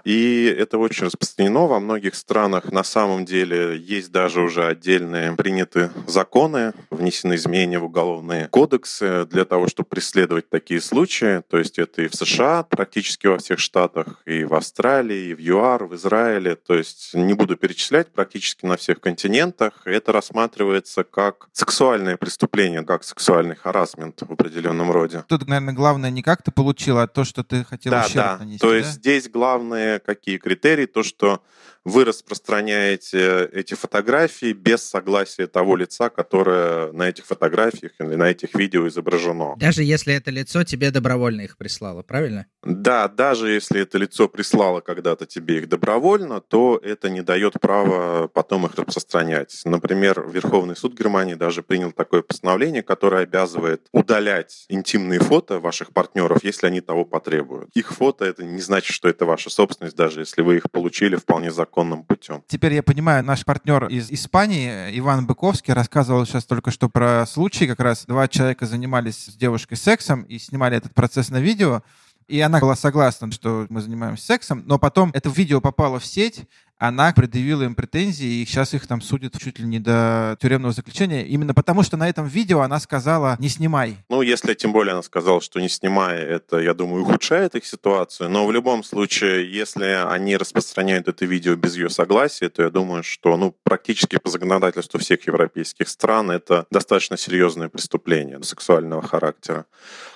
И 0.03 0.45
это 0.45 0.77
очень 0.77 1.05
распространено 1.05 1.67
во 1.67 1.79
многих 1.79 2.15
странах. 2.15 2.71
На 2.71 2.83
самом 2.83 3.25
деле 3.25 3.77
есть 3.77 4.11
даже 4.11 4.41
уже 4.41 4.65
отдельные 4.65 5.33
приняты 5.33 5.91
законы, 6.07 6.73
внесены 6.89 7.35
изменения 7.35 7.79
в 7.79 7.85
уголовные 7.85 8.47
кодексы 8.49 9.25
для 9.25 9.45
того, 9.45 9.67
чтобы 9.67 9.89
преследовать 9.89 10.49
такие 10.49 10.81
случаи. 10.81 11.41
То 11.49 11.57
есть 11.57 11.79
это 11.79 12.01
и 12.01 12.07
в 12.07 12.15
США, 12.15 12.63
практически 12.63 13.27
во 13.27 13.37
всех 13.37 13.59
штатах, 13.59 14.21
и 14.25 14.43
в 14.43 14.53
Австралии, 14.53 15.29
и 15.29 15.33
в 15.33 15.39
ЮАР, 15.39 15.85
в 15.85 15.95
Израиле. 15.95 16.55
То 16.55 16.75
есть 16.75 17.13
не 17.13 17.33
буду 17.33 17.55
перечислять, 17.55 18.09
практически 18.09 18.65
на 18.65 18.77
всех 18.77 18.99
континентах. 18.99 19.81
Это 19.85 20.11
рассматривается 20.11 21.03
как 21.03 21.49
сексуальное 21.53 22.17
преступление, 22.17 22.83
как 22.83 23.03
сексуальный 23.03 23.55
харасмент 23.55 24.21
в 24.21 24.31
определенном 24.31 24.91
роде. 24.91 25.23
Тут, 25.27 25.47
наверное, 25.47 25.73
главное 25.73 26.09
не 26.09 26.23
как 26.23 26.43
ты 26.43 26.51
получил, 26.51 26.97
а 26.97 27.07
то, 27.07 27.23
что 27.23 27.43
ты 27.43 27.63
хотел 27.63 27.91
да, 27.91 28.05
ущерб 28.05 28.15
да. 28.15 28.37
нанести. 28.37 28.59
То 28.59 28.69
да? 28.69 28.77
есть 28.77 28.91
здесь 28.91 29.29
главное 29.29 29.90
какие 29.99 30.37
критерии, 30.37 30.85
то, 30.85 31.03
что 31.03 31.41
вы 31.83 32.05
распространяете 32.05 33.49
эти 33.51 33.73
фотографии 33.73 34.53
без 34.53 34.83
согласия 34.83 35.47
того 35.47 35.75
лица, 35.75 36.09
которое 36.09 36.91
на 36.91 37.09
этих 37.09 37.25
фотографиях 37.25 37.93
или 37.99 38.15
на 38.15 38.29
этих 38.29 38.53
видео 38.55 38.87
изображено. 38.87 39.55
Даже 39.57 39.83
если 39.83 40.13
это 40.13 40.31
лицо 40.31 40.63
тебе 40.63 40.91
добровольно 40.91 41.41
их 41.41 41.57
прислало, 41.57 42.03
правильно? 42.03 42.45
Да, 42.63 43.07
даже 43.07 43.49
если 43.49 43.81
это 43.81 43.97
лицо 43.97 44.27
прислало 44.27 44.81
когда-то 44.81 45.25
тебе 45.25 45.57
их 45.59 45.69
добровольно, 45.69 46.41
то 46.41 46.79
это 46.83 47.09
не 47.09 47.21
дает 47.21 47.59
права 47.59 48.27
потом 48.27 48.67
их 48.67 48.75
распространять. 48.75 49.61
Например, 49.65 50.27
Верховный 50.29 50.75
суд 50.75 50.97
Германии 50.97 51.33
даже 51.33 51.63
принял 51.63 51.91
такое 51.91 52.21
постановление, 52.21 52.83
которое 52.83 53.23
обязывает 53.23 53.87
удалять 53.91 54.65
интимные 54.69 55.19
фото 55.19 55.59
ваших 55.59 55.91
партнеров, 55.91 56.43
если 56.43 56.67
они 56.67 56.81
того 56.81 57.05
потребуют. 57.05 57.69
Их 57.73 57.91
фото 57.91 58.25
это 58.25 58.43
не 58.43 58.61
значит, 58.61 58.95
что 58.95 59.09
это 59.09 59.25
ваша 59.25 59.49
собственность, 59.49 59.95
даже 59.95 60.21
если 60.21 60.41
вы 60.41 60.57
их 60.57 60.69
получили 60.69 61.15
вполне 61.15 61.51
законно 61.51 61.70
законным 61.71 62.03
путем. 62.03 62.43
Теперь 62.47 62.73
я 62.73 62.83
понимаю, 62.83 63.23
наш 63.23 63.45
партнер 63.45 63.87
из 63.87 64.11
Испании, 64.11 64.97
Иван 64.99 65.25
Быковский, 65.25 65.73
рассказывал 65.73 66.25
сейчас 66.25 66.43
только 66.45 66.69
что 66.69 66.89
про 66.89 67.25
случай, 67.25 67.65
как 67.65 67.79
раз 67.79 68.05
два 68.05 68.27
человека 68.27 68.65
занимались 68.65 69.25
с 69.25 69.35
девушкой 69.35 69.75
сексом 69.75 70.23
и 70.23 70.37
снимали 70.37 70.75
этот 70.75 70.93
процесс 70.93 71.29
на 71.29 71.39
видео. 71.39 71.81
И 72.27 72.39
она 72.41 72.59
была 72.59 72.75
согласна, 72.75 73.31
что 73.31 73.67
мы 73.69 73.81
занимаемся 73.81 74.25
сексом, 74.25 74.63
но 74.65 74.77
потом 74.77 75.11
это 75.13 75.29
видео 75.29 75.61
попало 75.61 75.99
в 75.99 76.05
сеть, 76.05 76.45
она 76.81 77.13
предъявила 77.13 77.61
им 77.61 77.75
претензии, 77.75 78.41
и 78.41 78.45
сейчас 78.45 78.73
их 78.73 78.87
там 78.87 79.01
судят 79.01 79.37
чуть 79.37 79.59
ли 79.59 79.65
не 79.65 79.77
до 79.77 80.35
тюремного 80.41 80.73
заключения, 80.73 81.23
именно 81.27 81.53
потому 81.53 81.83
что 81.83 81.95
на 81.95 82.09
этом 82.09 82.25
видео 82.25 82.61
она 82.61 82.79
сказала 82.79 83.35
«не 83.37 83.49
снимай». 83.49 83.97
Ну, 84.09 84.23
если 84.23 84.55
тем 84.55 84.73
более 84.73 84.93
она 84.93 85.03
сказала, 85.03 85.41
что 85.41 85.59
не 85.59 85.69
снимай, 85.69 86.17
это, 86.17 86.57
я 86.57 86.73
думаю, 86.73 87.03
ухудшает 87.03 87.53
их 87.53 87.67
ситуацию, 87.67 88.31
но 88.31 88.47
в 88.47 88.51
любом 88.51 88.83
случае, 88.83 89.53
если 89.53 89.85
они 90.09 90.35
распространяют 90.35 91.07
это 91.07 91.23
видео 91.23 91.55
без 91.55 91.75
ее 91.75 91.91
согласия, 91.91 92.49
то 92.49 92.63
я 92.63 92.71
думаю, 92.71 93.03
что, 93.03 93.37
ну, 93.37 93.55
практически 93.63 94.17
по 94.17 94.31
законодательству 94.31 94.99
всех 94.99 95.27
европейских 95.27 95.87
стран 95.87 96.31
это 96.31 96.65
достаточно 96.71 97.15
серьезное 97.15 97.69
преступление 97.69 98.41
сексуального 98.41 99.03
характера. 99.03 99.67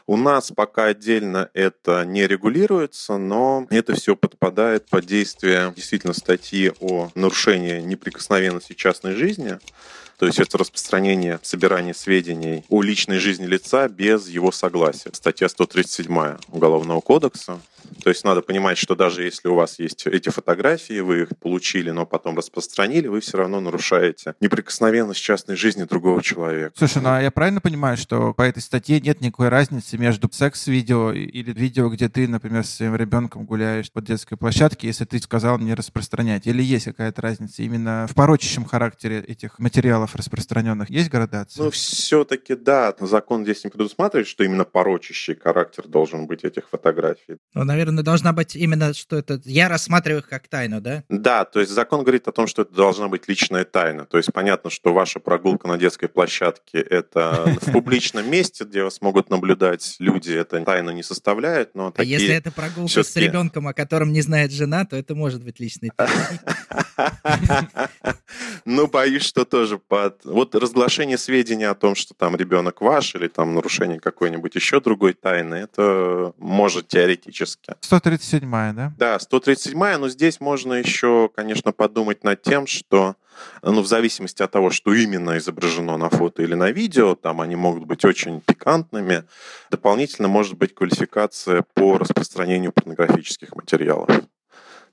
У 0.07 0.17
нас 0.17 0.51
пока 0.55 0.85
отдельно 0.85 1.49
это 1.53 2.05
не 2.05 2.25
регулируется, 2.25 3.17
но 3.17 3.67
это 3.69 3.93
все 3.93 4.15
подпадает 4.15 4.87
под 4.89 5.05
действие 5.05 5.71
действительно 5.75 6.13
статьи 6.13 6.54
о 6.79 7.11
нарушении 7.15 7.79
неприкосновенности 7.81 8.73
частной 8.73 9.15
жизни. 9.15 9.59
То 10.17 10.25
есть 10.25 10.39
это 10.39 10.57
распространение, 10.57 11.39
собирание 11.41 11.93
сведений 11.93 12.63
о 12.69 12.81
личной 12.81 13.19
жизни 13.19 13.45
лица 13.45 13.87
без 13.87 14.27
его 14.29 14.51
согласия. 14.51 15.09
Статья 15.13 15.49
137 15.49 16.37
Уголовного 16.49 17.01
кодекса. 17.01 17.59
То 18.03 18.09
есть 18.09 18.23
надо 18.23 18.41
понимать, 18.41 18.77
что 18.77 18.95
даже 18.95 19.23
если 19.23 19.47
у 19.47 19.55
вас 19.55 19.79
есть 19.79 20.07
эти 20.07 20.29
фотографии, 20.29 20.99
вы 20.99 21.23
их 21.23 21.37
получили, 21.39 21.91
но 21.91 22.05
потом 22.05 22.37
распространили, 22.37 23.07
вы 23.07 23.19
все 23.19 23.37
равно 23.37 23.59
нарушаете 23.59 24.35
неприкосновенность 24.41 25.21
частной 25.21 25.55
жизни 25.55 25.83
другого 25.83 26.21
человека. 26.21 26.73
Слушай, 26.75 27.01
ну 27.01 27.09
а 27.09 27.21
я 27.21 27.31
правильно 27.31 27.61
понимаю, 27.61 27.97
что 27.97 28.33
по 28.33 28.41
этой 28.41 28.61
статье 28.61 28.99
нет 28.99 29.21
никакой 29.21 29.49
разницы 29.49 29.97
между 29.97 30.29
секс-видео 30.31 31.11
или 31.11 31.51
видео, 31.53 31.89
где 31.89 32.09
ты, 32.09 32.27
например, 32.27 32.65
с 32.65 32.75
своим 32.75 32.95
ребенком 32.95 33.45
гуляешь 33.45 33.91
по 33.91 34.01
детской 34.01 34.35
площадке, 34.35 34.87
если 34.87 35.05
ты 35.05 35.19
сказал 35.19 35.59
не 35.59 35.73
распространять? 35.73 36.47
Или 36.47 36.63
есть 36.63 36.85
какая-то 36.85 37.21
разница 37.21 37.61
именно 37.63 38.07
в 38.09 38.15
порочащем 38.15 38.65
характере 38.65 39.19
этих 39.19 39.59
материалов? 39.59 40.04
Материалов 40.05 40.15
распространенных 40.15 40.89
есть 40.89 41.09
градация? 41.09 41.63
Ну, 41.63 41.71
все-таки 41.71 42.55
да, 42.55 42.93
закон 42.99 43.43
здесь 43.43 43.63
не 43.63 43.69
предусматривает, 43.69 44.27
что 44.27 44.43
именно 44.43 44.63
порочащий 44.63 45.35
характер 45.35 45.87
должен 45.87 46.27
быть 46.27 46.43
этих 46.43 46.69
фотографий. 46.69 47.37
Ну, 47.53 47.63
наверное, 47.63 48.03
должна 48.03 48.33
быть 48.33 48.55
именно, 48.55 48.93
что 48.93 49.17
это... 49.17 49.41
Я 49.45 49.67
рассматриваю 49.69 50.21
их 50.21 50.29
как 50.29 50.47
тайну, 50.47 50.81
да? 50.81 51.03
Да, 51.09 51.45
то 51.45 51.59
есть 51.59 51.71
закон 51.71 52.01
говорит 52.01 52.27
о 52.27 52.31
том, 52.31 52.47
что 52.47 52.61
это 52.61 52.73
должна 52.73 53.07
быть 53.07 53.27
личная 53.27 53.65
тайна. 53.65 54.05
То 54.05 54.17
есть 54.17 54.31
понятно, 54.31 54.69
что 54.69 54.93
ваша 54.93 55.19
прогулка 55.19 55.67
на 55.67 55.77
детской 55.77 56.07
площадке— 56.07 56.79
это 56.79 57.45
в 57.61 57.71
публичном 57.71 58.29
месте, 58.29 58.63
где 58.63 58.83
вас 58.83 59.01
могут 59.01 59.29
наблюдать 59.29 59.95
люди, 59.99 60.31
это 60.33 60.63
тайну 60.63 60.91
не 60.91 61.03
составляет, 61.03 61.75
но 61.75 61.93
А 61.95 62.03
если 62.03 62.33
это 62.33 62.51
прогулка 62.51 63.03
с 63.03 63.15
ребенком, 63.15 63.67
о 63.67 63.73
котором 63.73 64.11
не 64.11 64.21
знает 64.21 64.51
жена, 64.51 64.85
то 64.85 64.95
это 64.95 65.15
может 65.15 65.43
быть 65.43 65.59
личной 65.59 65.91
тайной. 65.95 66.39
Ну, 68.65 68.87
боюсь, 68.87 69.23
что 69.23 69.45
тоже 69.45 69.77
под... 69.95 70.25
Вот 70.25 70.55
разглашение 70.55 71.17
сведений 71.17 71.63
о 71.63 71.73
том, 71.73 71.95
что 71.95 72.13
там 72.13 72.35
ребенок 72.35 72.81
ваш 72.81 73.15
или 73.15 73.27
там 73.27 73.55
нарушение 73.55 73.99
какой-нибудь 73.99 74.53
еще 74.55 74.81
другой 74.81 75.13
тайны, 75.13 75.55
это 75.55 76.33
может 76.37 76.89
теоретически. 76.89 77.75
137-я, 77.81 78.73
да? 78.73 78.93
Да, 78.97 79.17
137-я, 79.17 79.97
но 79.97 80.09
здесь 80.09 80.41
можно 80.41 80.73
еще, 80.73 81.29
конечно, 81.33 81.71
подумать 81.71 82.25
над 82.25 82.41
тем, 82.41 82.67
что 82.67 83.15
ну, 83.61 83.81
в 83.81 83.87
зависимости 83.87 84.41
от 84.41 84.51
того, 84.51 84.69
что 84.69 84.93
именно 84.93 85.37
изображено 85.37 85.97
на 85.97 86.09
фото 86.09 86.43
или 86.43 86.55
на 86.55 86.71
видео, 86.71 87.15
там 87.15 87.41
они 87.41 87.55
могут 87.55 87.85
быть 87.85 88.03
очень 88.03 88.41
пикантными. 88.41 89.23
Дополнительно 89.71 90.27
может 90.27 90.57
быть 90.57 90.73
квалификация 90.73 91.63
по 91.73 91.97
распространению 91.97 92.71
порнографических 92.71 93.55
материалов. 93.55 94.09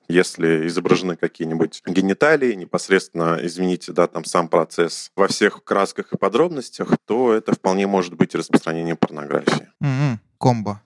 Если 0.09 0.67
изображены 0.67 1.17
какие-нибудь 1.17 1.83
гениталии, 1.87 2.55
непосредственно, 2.55 3.39
извините, 3.41 3.93
да, 3.93 4.07
там 4.07 4.25
сам 4.25 4.49
процесс 4.49 5.11
во 5.17 5.29
всех 5.29 5.65
красках 5.65 6.13
и 6.13 6.19
подробностях, 6.19 6.97
то 7.07 7.33
это 7.33 7.53
вполне 7.55 7.87
может 7.87 8.15
быть 8.15 8.35
распространение 8.35 8.97
порнографии. 8.97 9.69
М-м, 9.81 10.21
комбо. 10.39 10.83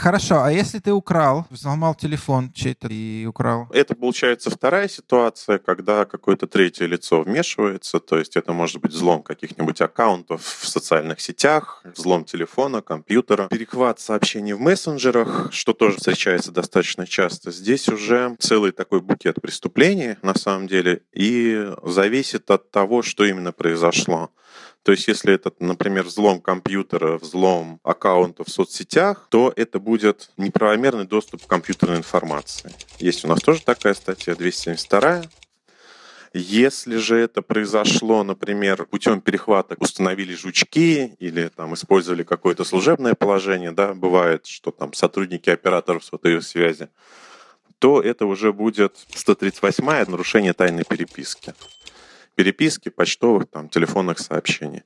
Хорошо, 0.00 0.42
а 0.42 0.50
если 0.50 0.78
ты 0.78 0.94
украл, 0.94 1.46
взломал 1.50 1.94
телефон 1.94 2.50
чей-то 2.54 2.88
и 2.88 3.26
украл? 3.26 3.68
Это 3.70 3.94
получается 3.94 4.48
вторая 4.48 4.88
ситуация, 4.88 5.58
когда 5.58 6.06
какое-то 6.06 6.46
третье 6.46 6.86
лицо 6.86 7.20
вмешивается, 7.20 8.00
то 8.00 8.18
есть 8.18 8.34
это 8.34 8.54
может 8.54 8.80
быть 8.80 8.92
взлом 8.92 9.22
каких-нибудь 9.22 9.78
аккаунтов 9.82 10.42
в 10.42 10.66
социальных 10.66 11.20
сетях, 11.20 11.82
взлом 11.84 12.24
телефона, 12.24 12.80
компьютера, 12.80 13.48
перехват 13.48 14.00
сообщений 14.00 14.54
в 14.54 14.60
мессенджерах, 14.60 15.52
что 15.52 15.74
тоже 15.74 15.98
встречается 15.98 16.50
достаточно 16.50 17.06
часто. 17.06 17.50
Здесь 17.50 17.86
уже 17.90 18.36
целый 18.38 18.72
такой 18.72 19.02
букет 19.02 19.42
преступлений 19.42 20.16
на 20.22 20.34
самом 20.34 20.66
деле, 20.66 21.02
и 21.12 21.74
зависит 21.82 22.50
от 22.50 22.70
того, 22.70 23.02
что 23.02 23.26
именно 23.26 23.52
произошло. 23.52 24.30
То 24.82 24.92
есть, 24.92 25.08
если 25.08 25.34
это, 25.34 25.52
например, 25.60 26.04
взлом 26.04 26.40
компьютера, 26.40 27.18
взлом 27.18 27.80
аккаунта 27.82 28.44
в 28.44 28.48
соцсетях, 28.48 29.26
то 29.30 29.52
это 29.54 29.78
будет 29.78 30.30
неправомерный 30.38 31.06
доступ 31.06 31.44
к 31.44 31.48
компьютерной 31.48 31.98
информации. 31.98 32.72
Есть 32.98 33.24
у 33.24 33.28
нас 33.28 33.40
тоже 33.40 33.62
такая 33.62 33.92
статья 33.92 34.34
272. 34.34 35.24
Если 36.32 36.96
же 36.96 37.16
это 37.16 37.42
произошло, 37.42 38.22
например, 38.22 38.86
путем 38.86 39.20
перехвата 39.20 39.76
установили 39.78 40.34
жучки 40.34 41.14
или 41.18 41.48
там 41.48 41.74
использовали 41.74 42.22
какое-то 42.22 42.64
служебное 42.64 43.14
положение, 43.14 43.72
да, 43.72 43.92
бывает, 43.94 44.46
что 44.46 44.70
там 44.70 44.94
сотрудники 44.94 45.50
операторов 45.50 46.04
сотовой 46.04 46.40
связи, 46.40 46.88
то 47.80 48.00
это 48.00 48.26
уже 48.26 48.52
будет 48.52 48.96
138-е 49.12 50.06
нарушение 50.08 50.52
тайной 50.52 50.84
переписки 50.84 51.52
переписки, 52.40 52.88
почтовых, 52.88 53.50
там, 53.50 53.68
телефонных 53.68 54.18
сообщений. 54.18 54.82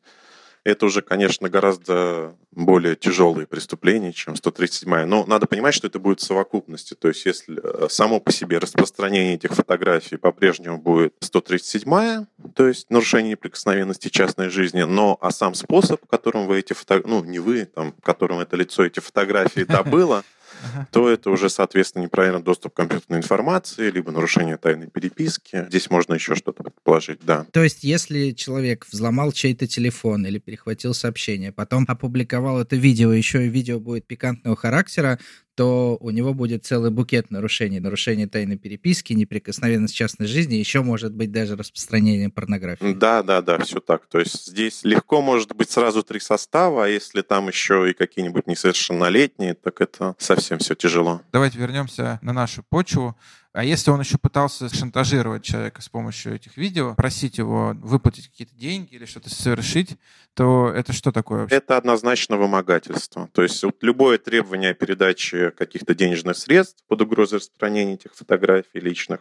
Это 0.64 0.86
уже, 0.86 1.02
конечно, 1.02 1.48
гораздо 1.48 2.34
более 2.50 2.96
тяжелые 2.96 3.46
преступления, 3.46 4.12
чем 4.12 4.34
137-я. 4.34 5.06
Но 5.06 5.24
надо 5.24 5.46
понимать, 5.46 5.72
что 5.72 5.86
это 5.86 6.00
будет 6.00 6.18
в 6.18 6.24
совокупности. 6.24 6.94
То 6.94 7.06
есть, 7.06 7.24
если 7.26 7.60
э, 7.62 7.88
само 7.88 8.18
по 8.18 8.32
себе 8.32 8.58
распространение 8.58 9.34
этих 9.34 9.52
фотографий 9.52 10.16
по-прежнему 10.16 10.78
будет 10.78 11.14
137-я, 11.20 12.26
то 12.56 12.66
есть 12.66 12.90
нарушение 12.90 13.32
неприкосновенности 13.32 14.08
частной 14.08 14.48
жизни, 14.48 14.82
но 14.82 15.16
а 15.20 15.30
сам 15.30 15.54
способ, 15.54 16.04
которым 16.06 16.48
вы 16.48 16.58
эти 16.58 16.72
фотографии, 16.72 17.08
ну, 17.08 17.22
не 17.22 17.38
вы, 17.38 17.66
там, 17.66 17.94
которым 18.02 18.40
это 18.40 18.56
лицо 18.56 18.84
эти 18.84 18.98
фотографии 18.98 19.62
добыло, 19.68 20.24
то 20.90 21.09
это 21.09 21.31
уже, 21.31 21.48
соответственно, 21.48 22.03
неправильный 22.05 22.42
доступ 22.42 22.72
к 22.72 22.77
компьютерной 22.77 23.18
информации, 23.18 23.90
либо 23.90 24.11
нарушение 24.11 24.57
тайной 24.57 24.88
переписки. 24.88 25.66
Здесь 25.68 25.90
можно 25.90 26.14
еще 26.14 26.35
что-то 26.35 26.62
предположить, 26.62 27.20
да. 27.22 27.46
То 27.53 27.62
есть, 27.62 27.85
если 27.85 28.33
человек 28.33 28.87
взломал 28.90 29.33
чей-то 29.33 29.66
телефон 29.66 30.27
или 30.27 30.38
перехватил 30.38 30.94
сообщение, 30.94 31.53
потом 31.53 31.85
опубликовал 31.88 32.61
это 32.61 32.77
видео, 32.77 33.12
еще 33.12 33.46
и 33.46 33.48
видео 33.48 33.81
будет 33.81 34.07
пикантного 34.07 34.57
характера, 34.57 35.18
то 35.54 35.96
у 36.00 36.10
него 36.10 36.34
будет 36.34 36.64
целый 36.64 36.90
букет 36.90 37.30
нарушений. 37.30 37.80
Нарушение 37.80 38.26
тайной 38.26 38.56
переписки, 38.56 39.12
неприкосновенность 39.12 39.94
частной 39.94 40.26
жизни, 40.26 40.56
еще 40.56 40.82
может 40.82 41.14
быть 41.14 41.30
даже 41.32 41.56
распространение 41.56 42.28
порнографии. 42.28 42.92
Да, 42.92 43.22
да, 43.22 43.40
да, 43.42 43.58
все 43.58 43.80
так. 43.80 44.06
То 44.06 44.18
есть 44.18 44.46
здесь 44.46 44.82
легко 44.84 45.22
может 45.22 45.54
быть 45.54 45.70
сразу 45.70 46.02
три 46.02 46.20
состава, 46.20 46.84
а 46.84 46.88
если 46.88 47.22
там 47.22 47.48
еще 47.48 47.90
и 47.90 47.94
какие-нибудь 47.94 48.46
несовершеннолетние, 48.46 49.54
так 49.54 49.80
это 49.80 50.14
совсем 50.18 50.58
все 50.58 50.74
тяжело. 50.74 51.22
Давайте 51.32 51.58
вернемся 51.58 52.18
на 52.22 52.32
нашу 52.32 52.62
почву. 52.62 53.16
А 53.54 53.62
если 53.62 53.92
он 53.92 54.00
еще 54.00 54.18
пытался 54.18 54.68
шантажировать 54.68 55.44
человека 55.44 55.80
с 55.80 55.88
помощью 55.88 56.34
этих 56.34 56.56
видео, 56.56 56.96
просить 56.96 57.38
его 57.38 57.76
выплатить 57.82 58.26
какие-то 58.26 58.56
деньги 58.56 58.96
или 58.96 59.04
что-то 59.04 59.30
совершить, 59.30 59.96
то 60.34 60.72
это 60.74 60.92
что 60.92 61.12
такое 61.12 61.42
вообще? 61.42 61.54
Это 61.54 61.76
однозначно 61.76 62.36
вымогательство. 62.36 63.30
То 63.32 63.44
есть 63.44 63.62
вот 63.62 63.76
любое 63.80 64.18
требование 64.18 64.72
о 64.72 64.74
передаче 64.74 65.52
каких-то 65.52 65.94
денежных 65.94 66.36
средств 66.36 66.82
под 66.88 67.02
угрозой 67.02 67.36
распространения 67.36 67.94
этих 67.94 68.16
фотографий 68.16 68.80
личных, 68.80 69.20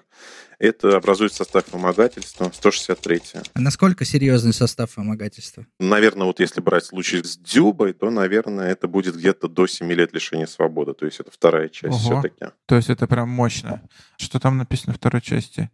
это 0.63 0.95
образует 0.95 1.34
состав 1.34 1.65
вымогательства 1.71 2.49
163. 2.54 3.21
А 3.54 3.60
насколько 3.60 4.06
серьезный 4.06 4.54
состав 4.54 4.95
вымогательства? 4.95 5.65
Наверное, 5.80 6.26
вот 6.26 6.39
если 6.39 6.62
брать 6.62 6.86
случай 6.86 7.21
с 7.21 7.38
Дзюбой, 7.38 7.93
то, 7.93 8.10
наверное, 8.10 8.71
это 8.71 8.88
будет 8.88 9.15
где-то 9.15 9.47
до 9.47 9.67
7 9.67 9.91
лет 9.91 10.13
лишения 10.13 10.45
свободы. 10.45 10.93
То 10.93 11.06
есть 11.06 11.19
это 11.19 11.32
вторая 11.32 11.67
часть 11.69 12.06
Ого. 12.06 12.21
все-таки. 12.21 12.54
То 12.65 12.76
есть 12.76 12.89
это 12.89 13.08
прям 13.08 13.30
мощно. 13.30 13.82
Что 14.17 14.39
там 14.39 14.58
написано 14.58 14.93
в 14.93 14.97
второй 14.97 15.21
части? 15.21 15.69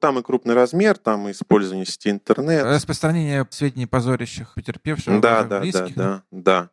Там 0.00 0.18
и 0.18 0.22
крупный 0.22 0.54
размер, 0.54 0.98
там 0.98 1.28
и 1.28 1.32
использование 1.32 1.86
сети 1.86 2.10
интернет. 2.10 2.64
Распространение 2.64 3.46
сведений 3.50 3.86
позорящих 3.86 4.54
потерпевших. 4.54 5.20
Да, 5.20 5.44
да, 5.44 5.62
да, 5.64 5.88
да, 5.94 6.22
да. 6.30 6.70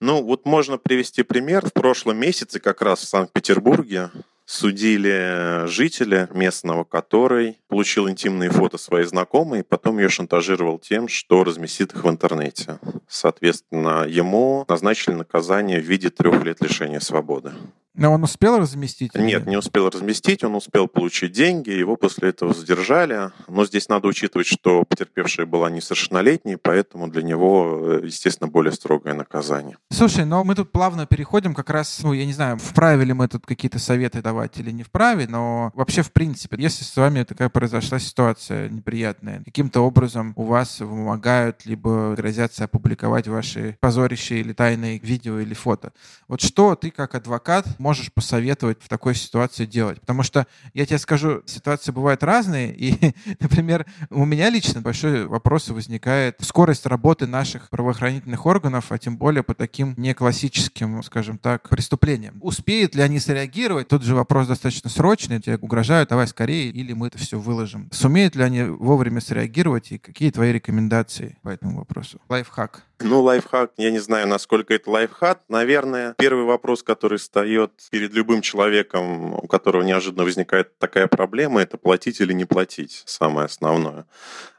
Ну, 0.00 0.22
вот 0.22 0.46
можно 0.46 0.78
привести 0.78 1.22
пример. 1.22 1.66
В 1.66 1.72
прошлом 1.72 2.16
месяце 2.18 2.58
как 2.58 2.80
раз 2.80 3.00
в 3.00 3.08
Санкт-Петербурге 3.08 4.10
судили 4.50 5.68
жителя 5.68 6.28
местного, 6.34 6.82
который 6.82 7.58
получил 7.68 8.10
интимные 8.10 8.50
фото 8.50 8.78
своей 8.78 9.06
знакомой 9.06 9.60
и 9.60 9.62
потом 9.62 10.00
ее 10.00 10.08
шантажировал 10.08 10.80
тем, 10.80 11.06
что 11.06 11.44
разместит 11.44 11.92
их 11.92 12.02
в 12.02 12.08
интернете. 12.10 12.80
Соответственно, 13.06 14.04
ему 14.08 14.64
назначили 14.68 15.14
наказание 15.14 15.80
в 15.80 15.84
виде 15.84 16.10
трех 16.10 16.42
лет 16.42 16.60
лишения 16.60 16.98
свободы. 16.98 17.52
Но 18.00 18.14
он 18.14 18.24
успел 18.24 18.58
разместить? 18.58 19.14
Нет, 19.14 19.46
не 19.46 19.58
успел 19.58 19.90
разместить, 19.90 20.42
он 20.42 20.54
успел 20.54 20.88
получить 20.88 21.32
деньги, 21.32 21.68
его 21.68 21.96
после 21.96 22.30
этого 22.30 22.54
задержали. 22.54 23.30
Но 23.46 23.66
здесь 23.66 23.90
надо 23.90 24.08
учитывать, 24.08 24.46
что 24.46 24.84
потерпевшая 24.84 25.44
была 25.44 25.68
несовершеннолетней, 25.68 26.56
поэтому 26.56 27.08
для 27.08 27.22
него, 27.22 27.98
э, 28.00 28.06
естественно, 28.06 28.48
более 28.48 28.72
строгое 28.72 29.12
наказание. 29.12 29.76
Слушай, 29.90 30.24
но 30.24 30.44
мы 30.44 30.54
тут 30.54 30.72
плавно 30.72 31.04
переходим 31.04 31.52
как 31.52 31.68
раз, 31.68 32.00
ну, 32.02 32.14
я 32.14 32.24
не 32.24 32.32
знаю, 32.32 32.56
вправе 32.56 33.04
ли 33.04 33.12
мы 33.12 33.28
тут 33.28 33.44
какие-то 33.44 33.78
советы 33.78 34.22
давать 34.22 34.58
или 34.58 34.70
не 34.70 34.82
вправе, 34.82 35.26
но 35.28 35.70
вообще, 35.74 36.00
в 36.00 36.10
принципе, 36.10 36.56
если 36.58 36.84
с 36.84 36.96
вами 36.96 37.24
такая 37.24 37.50
произошла 37.50 37.98
ситуация 37.98 38.70
неприятная, 38.70 39.42
каким-то 39.44 39.82
образом 39.82 40.32
у 40.36 40.44
вас 40.44 40.80
вымогают, 40.80 41.66
либо 41.66 42.14
грозятся 42.16 42.64
опубликовать 42.64 43.28
ваши 43.28 43.76
позорища 43.78 44.36
или 44.36 44.54
тайные 44.54 44.98
видео 45.00 45.38
или 45.38 45.52
фото, 45.52 45.92
вот 46.28 46.40
что 46.40 46.74
ты 46.76 46.90
как 46.90 47.14
адвокат 47.14 47.66
можешь 47.78 47.89
посоветовать 48.14 48.78
в 48.82 48.88
такой 48.88 49.14
ситуации 49.14 49.66
делать? 49.66 50.00
Потому 50.00 50.22
что, 50.22 50.46
я 50.74 50.86
тебе 50.86 50.98
скажу, 50.98 51.42
ситуации 51.46 51.92
бывают 51.92 52.22
разные, 52.22 52.74
и, 52.74 53.14
например, 53.40 53.86
у 54.10 54.24
меня 54.24 54.50
лично 54.50 54.80
большой 54.80 55.26
вопрос 55.26 55.68
возникает 55.68 56.36
скорость 56.40 56.86
работы 56.86 57.26
наших 57.26 57.68
правоохранительных 57.70 58.46
органов, 58.46 58.92
а 58.92 58.98
тем 58.98 59.16
более 59.16 59.42
по 59.42 59.54
таким 59.54 59.94
не 59.96 60.14
классическим, 60.14 61.02
скажем 61.02 61.38
так, 61.38 61.68
преступлениям. 61.68 62.38
Успеют 62.40 62.94
ли 62.94 63.02
они 63.02 63.18
среагировать? 63.18 63.88
Тут 63.88 64.02
же 64.02 64.14
вопрос 64.14 64.46
достаточно 64.46 64.90
срочный, 64.90 65.40
тебе 65.40 65.56
угрожают, 65.56 66.10
давай 66.10 66.26
скорее, 66.26 66.70
или 66.70 66.92
мы 66.92 67.08
это 67.08 67.18
все 67.18 67.38
выложим. 67.38 67.88
Сумеют 67.92 68.36
ли 68.36 68.42
они 68.42 68.62
вовремя 68.62 69.20
среагировать, 69.20 69.92
и 69.92 69.98
какие 69.98 70.30
твои 70.30 70.52
рекомендации 70.52 71.38
по 71.42 71.48
этому 71.48 71.78
вопросу? 71.78 72.20
Лайфхак. 72.28 72.89
Ну, 73.02 73.22
лайфхак, 73.22 73.72
я 73.78 73.90
не 73.90 73.98
знаю, 73.98 74.28
насколько 74.28 74.74
это 74.74 74.90
лайфхак. 74.90 75.40
Наверное, 75.48 76.14
первый 76.18 76.44
вопрос, 76.44 76.82
который 76.82 77.18
встает 77.18 77.72
перед 77.90 78.12
любым 78.12 78.42
человеком, 78.42 79.34
у 79.34 79.46
которого 79.46 79.82
неожиданно 79.82 80.24
возникает 80.24 80.76
такая 80.78 81.06
проблема, 81.06 81.62
это 81.62 81.78
платить 81.78 82.20
или 82.20 82.34
не 82.34 82.44
платить, 82.44 83.02
самое 83.06 83.46
основное. 83.46 84.04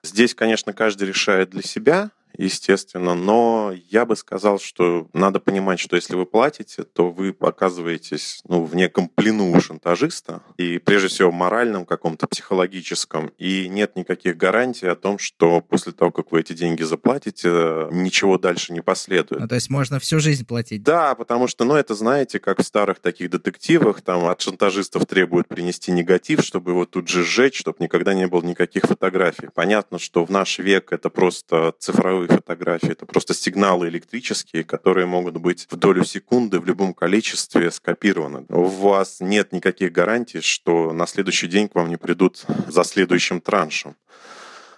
Здесь, 0.03 0.33
конечно, 0.33 0.73
каждый 0.73 1.07
решает 1.07 1.51
для 1.51 1.61
себя, 1.61 2.09
естественно, 2.37 3.15
но 3.15 3.73
я 3.89 4.05
бы 4.05 4.15
сказал, 4.15 4.59
что 4.59 5.07
надо 5.13 5.39
понимать, 5.39 5.79
что 5.79 5.95
если 5.95 6.15
вы 6.15 6.25
платите, 6.25 6.83
то 6.83 7.09
вы 7.11 7.35
оказываетесь 7.39 8.41
ну, 8.47 8.63
в 8.63 8.75
неком 8.75 9.07
плену 9.09 9.51
у 9.51 9.61
шантажиста, 9.61 10.41
и 10.57 10.77
прежде 10.77 11.07
всего 11.07 11.31
моральном, 11.31 11.85
каком-то 11.85 12.27
психологическом, 12.27 13.31
и 13.37 13.67
нет 13.67 13.95
никаких 13.95 14.37
гарантий 14.37 14.87
о 14.87 14.95
том, 14.95 15.17
что 15.17 15.61
после 15.61 15.91
того, 15.91 16.11
как 16.11 16.31
вы 16.31 16.41
эти 16.41 16.53
деньги 16.53 16.83
заплатите, 16.83 17.87
ничего 17.91 18.37
дальше 18.37 18.73
не 18.73 18.81
последует. 18.81 19.41
Ну, 19.41 19.47
то 19.47 19.55
есть 19.55 19.69
можно 19.69 19.99
всю 19.99 20.19
жизнь 20.19 20.45
платить? 20.45 20.83
Да, 20.83 21.15
потому 21.15 21.47
что, 21.47 21.65
ну, 21.65 21.75
это, 21.75 21.95
знаете, 21.95 22.39
как 22.39 22.59
в 22.59 22.63
старых 22.63 22.99
таких 22.99 23.29
детективах, 23.29 24.01
там 24.01 24.25
от 24.25 24.41
шантажистов 24.41 25.05
требуют 25.05 25.47
принести 25.47 25.91
негатив, 25.91 26.41
чтобы 26.41 26.71
его 26.71 26.85
тут 26.85 27.07
же 27.07 27.23
сжечь, 27.23 27.59
чтобы 27.59 27.77
никогда 27.79 28.13
не 28.13 28.27
было 28.27 28.41
никаких 28.41 28.83
фотографий. 28.83 29.49
Понятно, 29.53 29.99
что 29.99 30.25
в 30.25 30.29
наш 30.29 30.59
век 30.59 30.91
это 30.91 31.09
просто 31.09 31.73
цифровые 31.79 32.20
цифровые 32.21 32.27
фотографии. 32.29 32.91
Это 32.91 33.05
просто 33.05 33.33
сигналы 33.33 33.87
электрические, 33.87 34.63
которые 34.63 35.05
могут 35.05 35.37
быть 35.37 35.67
в 35.69 35.75
долю 35.75 36.03
секунды 36.03 36.59
в 36.59 36.65
любом 36.65 36.93
количестве 36.93 37.71
скопированы. 37.71 38.45
У 38.49 38.63
вас 38.63 39.17
нет 39.19 39.51
никаких 39.51 39.91
гарантий, 39.91 40.41
что 40.41 40.93
на 40.93 41.07
следующий 41.07 41.47
день 41.47 41.67
к 41.67 41.75
вам 41.75 41.89
не 41.89 41.97
придут 41.97 42.45
за 42.67 42.83
следующим 42.83 43.41
траншем. 43.41 43.95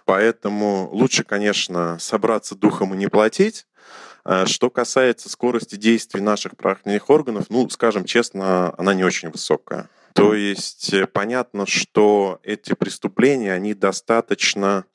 Поэтому 0.06 0.90
лучше, 0.92 1.24
конечно, 1.24 1.98
собраться 2.00 2.56
духом 2.56 2.94
и 2.94 2.98
не 2.98 3.08
платить. 3.08 3.66
А 4.26 4.46
что 4.46 4.70
касается 4.70 5.30
скорости 5.30 5.76
действий 5.76 6.22
наших 6.22 6.56
правоохранительных 6.56 7.10
органов, 7.10 7.46
ну, 7.50 7.70
скажем 7.70 8.06
честно, 8.06 8.74
она 8.78 8.94
не 8.94 9.04
очень 9.04 9.30
высокая. 9.30 9.90
То 10.14 10.34
есть 10.34 10.94
э, 10.94 11.08
понятно, 11.08 11.66
что 11.66 12.40
эти 12.44 12.74
преступления, 12.76 13.52
они 13.52 13.74
достаточно 13.74 14.86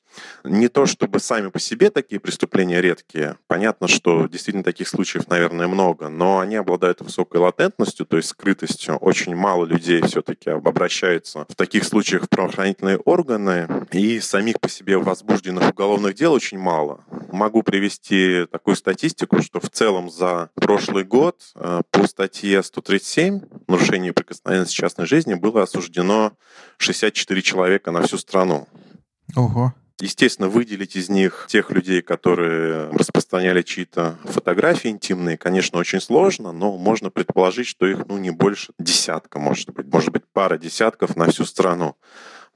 не 0.43 0.67
то 0.67 0.85
чтобы 0.85 1.19
сами 1.19 1.49
по 1.49 1.59
себе 1.59 1.89
такие 1.89 2.19
преступления 2.19 2.81
редкие. 2.81 3.37
Понятно, 3.47 3.87
что 3.87 4.27
действительно 4.27 4.63
таких 4.63 4.87
случаев, 4.87 5.27
наверное, 5.27 5.67
много, 5.67 6.09
но 6.09 6.39
они 6.39 6.55
обладают 6.55 7.01
высокой 7.01 7.37
латентностью, 7.37 8.05
то 8.05 8.17
есть 8.17 8.29
скрытостью. 8.29 8.95
Очень 8.97 9.35
мало 9.35 9.65
людей 9.65 10.01
все-таки 10.01 10.49
обращаются 10.49 11.45
в 11.49 11.55
таких 11.55 11.83
случаях 11.83 12.23
в 12.23 12.29
правоохранительные 12.29 12.97
органы, 12.97 13.67
и 13.91 14.19
самих 14.19 14.59
по 14.59 14.69
себе 14.69 14.97
возбужденных 14.97 15.69
уголовных 15.69 16.15
дел 16.15 16.33
очень 16.33 16.59
мало. 16.59 17.03
Могу 17.31 17.63
привести 17.63 18.45
такую 18.51 18.75
статистику, 18.75 19.41
что 19.41 19.59
в 19.59 19.69
целом 19.69 20.09
за 20.09 20.49
прошлый 20.55 21.03
год 21.03 21.41
э, 21.55 21.81
по 21.91 22.07
статье 22.07 22.63
137 22.63 23.41
«Нарушение 23.67 24.13
прикосновенности 24.13 24.73
частной 24.73 25.05
жизни» 25.05 25.33
было 25.33 25.63
осуждено 25.63 26.33
64 26.77 27.41
человека 27.41 27.91
на 27.91 28.01
всю 28.03 28.17
страну. 28.17 28.67
Ого. 29.35 29.73
Естественно, 30.01 30.47
выделить 30.47 30.95
из 30.95 31.09
них 31.09 31.45
тех 31.49 31.71
людей, 31.71 32.01
которые 32.01 32.89
распространяли 32.91 33.61
чьи-то 33.61 34.17
фотографии 34.23 34.89
интимные, 34.89 35.37
конечно, 35.37 35.77
очень 35.77 35.99
сложно, 35.99 36.53
но 36.53 36.77
можно 36.77 37.09
предположить, 37.09 37.67
что 37.67 37.85
их 37.85 38.07
ну, 38.07 38.17
не 38.17 38.29
больше 38.29 38.71
десятка, 38.79 39.39
может 39.39 39.71
быть, 39.71 39.87
может 39.87 40.11
быть, 40.11 40.23
пара 40.31 40.57
десятков 40.57 41.17
на 41.17 41.29
всю 41.29 41.43
страну. 41.43 41.97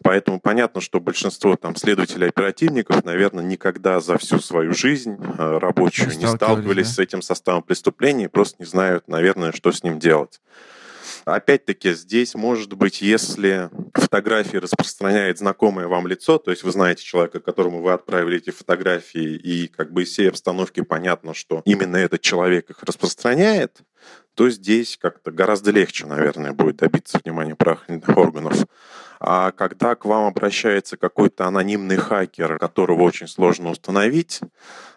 Поэтому 0.04 0.40
понятно, 0.40 0.82
что 0.82 1.00
большинство 1.00 1.56
там 1.56 1.76
следователей 1.76 2.28
оперативников, 2.28 3.04
наверное, 3.06 3.44
никогда 3.44 4.00
за 4.00 4.18
всю 4.18 4.40
свою 4.40 4.74
жизнь 4.74 5.16
э, 5.16 5.58
рабочую 5.58 6.18
не 6.18 6.28
сталкивались, 6.28 6.88
да? 6.88 6.94
с 6.94 7.00
этим 7.00 7.22
составом 7.22 7.64
преступления 7.64 8.26
и 8.26 8.30
просто 8.30 8.58
не 8.60 8.66
знают, 8.66 9.08
наверное, 9.08 9.52
что 9.52 9.72
с 9.72 9.84
ним 9.84 10.00
делать. 10.00 10.42
Опять-таки, 11.26 11.94
здесь 11.94 12.36
может 12.36 12.74
быть, 12.74 13.02
если 13.02 13.70
фотографии 13.94 14.58
распространяет 14.58 15.38
знакомое 15.38 15.88
вам 15.88 16.08
лицо, 16.08 16.38
то 16.38 16.52
есть 16.52 16.64
вы 16.64 16.72
знаете 16.72 17.04
человека, 17.04 17.40
которому 17.40 17.82
вы 17.82 17.94
отправили 17.94 18.38
эти 18.38 18.50
фотографии, 18.50 19.36
и 19.36 19.68
как 19.68 19.92
бы 19.94 20.04
из 20.04 20.10
всей 20.10 20.30
обстановки 20.30 20.82
понятно, 20.82 21.34
что 21.34 21.62
именно 21.66 21.98
этот 21.98 22.22
человек 22.22 22.70
их 22.70 22.84
распространяет, 22.84 23.82
то 24.36 24.50
здесь 24.50 24.98
как-то 25.00 25.32
гораздо 25.32 25.72
легче, 25.72 26.06
наверное, 26.06 26.54
будет 26.54 26.78
добиться 26.78 27.20
внимания 27.24 27.56
правоохранительных 27.56 28.18
органов. 28.18 28.66
А 29.26 29.54
когда 29.54 29.96
к 29.96 30.04
вам 30.04 30.26
обращается 30.26 30.98
какой-то 30.98 31.46
анонимный 31.46 31.96
хакер, 31.96 32.58
которого 32.58 33.04
очень 33.04 33.30
сложно 33.30 33.70
установить, 33.70 34.42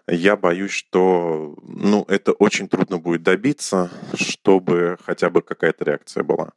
я 0.08 0.36
боюсь, 0.36 0.72
что 0.72 1.54
ну, 1.62 2.04
это 2.08 2.32
очень 2.32 2.68
трудно 2.68 2.98
будет 2.98 3.22
добиться, 3.22 3.88
чтобы 4.14 4.98
хотя 5.06 5.30
бы 5.30 5.42
какая-то 5.42 5.84
реакция 5.84 6.24
была. 6.24 6.50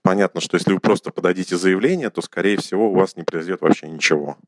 Понятно, 0.00 0.40
что 0.40 0.56
если 0.56 0.72
вы 0.72 0.80
просто 0.80 1.10
подадите 1.10 1.58
заявление, 1.58 2.08
то, 2.08 2.22
скорее 2.22 2.56
всего, 2.56 2.90
у 2.90 2.94
вас 2.94 3.14
не 3.14 3.24
произойдет 3.24 3.60
вообще 3.60 3.88
ничего. 3.88 4.38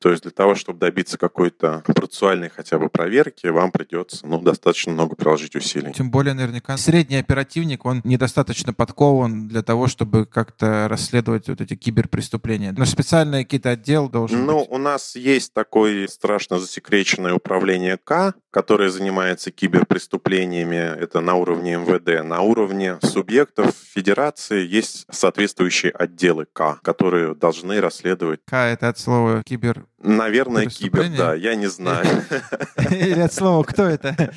То 0.00 0.10
есть 0.10 0.22
для 0.22 0.32
того, 0.32 0.54
чтобы 0.54 0.78
добиться 0.78 1.16
какой-то 1.16 1.82
процессуальной 1.86 2.50
хотя 2.50 2.78
бы 2.78 2.88
проверки, 2.88 3.46
вам 3.46 3.70
придется 3.70 4.26
ну, 4.26 4.40
достаточно 4.40 4.92
много 4.92 5.16
приложить 5.16 5.56
усилий. 5.56 5.92
Тем 5.92 6.10
более, 6.10 6.34
наверняка, 6.34 6.76
средний 6.76 7.16
оперативник, 7.16 7.84
он 7.86 8.02
недостаточно 8.04 8.72
подкован 8.72 9.48
для 9.48 9.62
того, 9.62 9.86
чтобы 9.86 10.26
как-то 10.26 10.86
расследовать 10.88 11.48
вот 11.48 11.60
эти 11.60 11.74
киберпреступления. 11.74 12.74
Но 12.76 12.84
специальный 12.84 13.44
какие-то 13.44 13.70
отдел 13.70 14.08
должен 14.08 14.44
ну, 14.44 14.60
быть. 14.60 14.68
у 14.70 14.78
нас 14.78 15.16
есть 15.16 15.54
такое 15.54 16.08
страшно 16.08 16.58
засекреченное 16.58 17.34
управление 17.34 17.96
К, 17.96 18.34
которое 18.50 18.90
занимается 18.90 19.50
киберпреступлениями. 19.50 20.76
Это 20.76 21.20
на 21.20 21.34
уровне 21.34 21.76
МВД. 21.76 22.24
На 22.24 22.42
уровне 22.42 22.98
субъектов 23.02 23.74
федерации 23.94 24.66
есть 24.66 25.06
соответствующие 25.10 25.92
отделы 25.92 26.46
К, 26.52 26.78
которые 26.82 27.34
должны 27.34 27.80
расследовать. 27.80 28.40
К— 28.44 28.56
это 28.72 28.88
от 28.88 28.98
слова 28.98 29.42
кибер 29.44 29.85
Наверное, 29.98 30.66
кибер, 30.66 31.08
да, 31.16 31.34
я 31.34 31.54
не 31.54 31.68
знаю. 31.68 32.06
Или 32.90 33.20
от 33.20 33.32
слова 33.32 33.62
«кто 33.64 33.84
это?» 33.84 34.32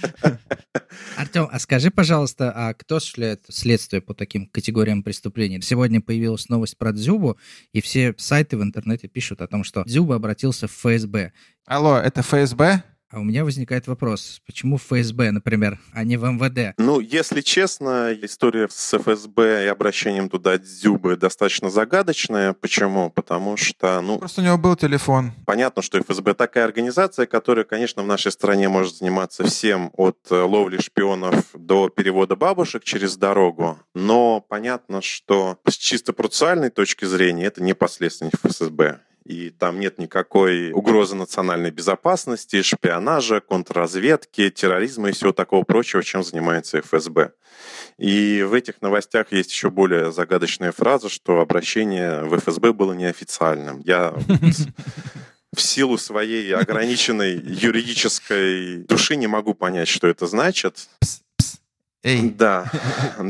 Артем, 1.17 1.49
а 1.51 1.59
скажи, 1.59 1.91
пожалуйста, 1.91 2.51
а 2.55 2.73
кто 2.73 2.95
осуществляет 2.95 3.43
следствие 3.49 4.01
по 4.01 4.13
таким 4.13 4.47
категориям 4.47 5.03
преступлений? 5.03 5.61
Сегодня 5.61 6.01
появилась 6.01 6.47
новость 6.49 6.77
про 6.77 6.93
Дзюбу, 6.93 7.37
и 7.73 7.81
все 7.81 8.15
сайты 8.17 8.57
в 8.57 8.63
интернете 8.63 9.07
пишут 9.07 9.41
о 9.41 9.47
том, 9.47 9.63
что 9.63 9.83
Дзюба 9.83 10.15
обратился 10.15 10.67
в 10.67 10.71
ФСБ. 10.71 11.33
Алло, 11.65 11.97
это 11.97 12.21
ФСБ? 12.21 12.83
А 13.11 13.19
у 13.19 13.23
меня 13.23 13.43
возникает 13.43 13.87
вопрос, 13.87 14.39
почему 14.45 14.77
ФСБ, 14.77 15.31
например, 15.31 15.79
а 15.93 16.03
не 16.03 16.15
в 16.15 16.25
МВД? 16.25 16.75
Ну, 16.77 16.99
если 16.99 17.41
честно, 17.41 18.15
история 18.21 18.67
с 18.69 18.97
ФСБ 18.99 19.65
и 19.65 19.67
обращением 19.67 20.29
туда 20.29 20.59
Дзюбы 20.59 21.15
достаточно 21.15 21.71
загадочная. 21.71 22.53
Почему? 22.53 23.09
Потому 23.09 23.57
что, 23.57 23.99
ну... 24.01 24.19
Просто 24.19 24.41
у 24.41 24.43
него 24.43 24.59
был 24.59 24.75
телефон. 24.75 25.31
Понятно, 25.47 25.81
что 25.81 25.99
ФСБ 25.99 26.35
такая 26.35 26.65
организация, 26.65 27.25
которая, 27.25 27.65
конечно, 27.65 28.03
в 28.03 28.05
нашей 28.05 28.31
стране 28.31 28.69
может 28.69 28.97
заниматься 28.97 29.43
всем 29.43 29.89
от 29.93 30.19
э, 30.29 30.35
ловли 30.35 30.79
шпионов 30.79 31.47
до 31.55 31.89
перевода 31.89 32.35
бабушек 32.35 32.83
через 32.83 33.17
дорогу. 33.17 33.79
Но 33.95 34.39
понятно, 34.39 35.01
что 35.01 35.57
с 35.67 35.73
чисто 35.75 36.13
процессуальной 36.13 36.69
точки 36.69 37.05
зрения 37.05 37.45
это 37.45 37.63
не 37.63 37.73
последственность 37.73 38.35
ФСБ 38.43 38.99
и 39.29 39.51
там 39.51 39.79
нет 39.79 39.99
никакой 39.99 40.71
угрозы 40.71 41.15
национальной 41.15 41.69
безопасности, 41.69 42.63
шпионажа, 42.63 43.41
контрразведки, 43.41 44.49
терроризма 44.49 45.09
и 45.09 45.11
всего 45.11 45.31
такого 45.31 45.63
прочего, 45.63 46.01
чем 46.03 46.23
занимается 46.23 46.81
ФСБ. 46.81 47.33
И 47.99 48.41
в 48.41 48.55
этих 48.55 48.81
новостях 48.81 49.31
есть 49.31 49.51
еще 49.51 49.69
более 49.69 50.11
загадочная 50.11 50.71
фраза, 50.71 51.09
что 51.09 51.41
обращение 51.41 52.23
в 52.23 52.39
ФСБ 52.39 52.73
было 52.73 52.93
неофициальным. 52.93 53.81
Я 53.85 54.15
в 55.55 55.61
силу 55.61 55.99
своей 55.99 56.51
ограниченной 56.55 57.35
юридической 57.35 58.77
души 58.77 59.15
не 59.15 59.27
могу 59.27 59.53
понять, 59.53 59.89
что 59.89 60.07
это 60.07 60.25
значит. 60.25 60.89
Эй. 62.01 62.29
Да. 62.29 62.71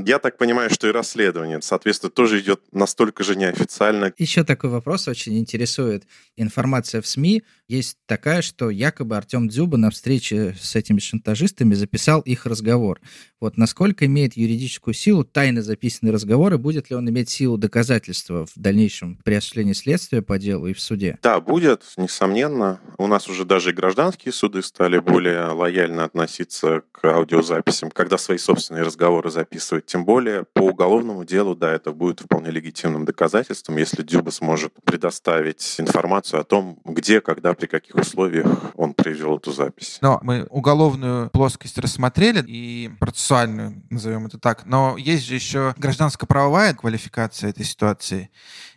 Я 0.06 0.20
так 0.20 0.38
понимаю, 0.38 0.70
что 0.70 0.88
и 0.88 0.92
расследование, 0.92 1.60
соответственно, 1.62 2.12
тоже 2.12 2.40
идет 2.40 2.62
настолько 2.72 3.24
же 3.24 3.36
неофициально. 3.36 4.14
Еще 4.18 4.44
такой 4.44 4.70
вопрос 4.70 5.08
очень 5.08 5.40
интересует. 5.40 6.04
Информация 6.38 7.02
в 7.02 7.08
СМИ 7.08 7.44
есть 7.68 7.98
такая, 8.06 8.44
что 8.44 8.70
якобы 8.70 9.18
Артем 9.18 9.48
Дзюба 9.48 9.78
на 9.78 9.90
встрече 9.90 10.56
с 10.60 10.76
этими 10.76 11.00
шантажистами 11.00 11.74
записал 11.74 12.22
их 12.22 12.46
разговор. 12.46 13.02
Вот 13.40 13.58
насколько 13.58 14.06
имеет 14.06 14.38
юридическую 14.38 14.94
силу 14.94 15.24
тайно 15.24 15.64
записанный 15.64 16.12
разговор, 16.12 16.54
и 16.54 16.58
будет 16.58 16.90
ли 16.90 16.96
он 16.96 17.10
иметь 17.10 17.30
силу 17.30 17.58
доказательства 17.58 18.46
в 18.46 18.52
дальнейшем 18.56 19.18
при 19.24 19.36
осуществлении 19.36 19.74
следствия 19.74 20.22
по 20.22 20.38
делу 20.38 20.68
и 20.68 20.74
в 20.74 20.80
суде? 20.80 21.18
Да, 21.24 21.40
будет, 21.40 21.84
несомненно. 21.98 22.80
У 22.98 23.08
нас 23.08 23.28
уже 23.30 23.46
даже 23.46 23.72
и 23.72 23.74
гражданские 23.74 24.32
суды 24.32 24.62
стали 24.62 25.00
более 25.00 25.46
лояльно 25.48 26.04
относиться 26.04 26.84
к 26.92 27.06
аудиозаписям, 27.06 27.90
когда 27.92 28.18
свои 28.18 28.38
собственные 28.38 28.59
собственные 28.60 28.84
разговоры 28.84 29.32
записывать. 29.32 29.86
Тем 29.86 30.06
более 30.06 30.44
по 30.44 30.62
уголовному 30.62 31.24
делу, 31.26 31.56
да, 31.56 31.72
это 31.72 31.92
будет 31.92 32.20
вполне 32.20 32.52
легитимным 32.52 33.06
доказательством, 33.06 33.78
если 33.78 34.04
Дюба 34.04 34.30
сможет 34.32 34.74
предоставить 34.84 35.76
информацию 35.80 36.42
о 36.42 36.44
том, 36.44 36.80
где, 36.86 37.22
когда, 37.22 37.54
при 37.54 37.68
каких 37.68 37.96
условиях 37.96 38.48
он 38.76 38.94
произвел 38.94 39.38
эту 39.38 39.52
запись. 39.52 39.98
Но 40.02 40.20
мы 40.22 40.46
уголовную 40.50 41.30
плоскость 41.30 41.78
рассмотрели 41.78 42.44
и 42.46 42.92
процессуальную, 43.00 43.82
назовем 43.90 44.26
это 44.28 44.38
так, 44.38 44.66
но 44.66 44.96
есть 44.98 45.26
же 45.26 45.36
еще 45.36 45.74
гражданско-правовая 45.78 46.74
квалификация 46.74 47.50
этой 47.50 47.66
ситуации. 47.66 48.30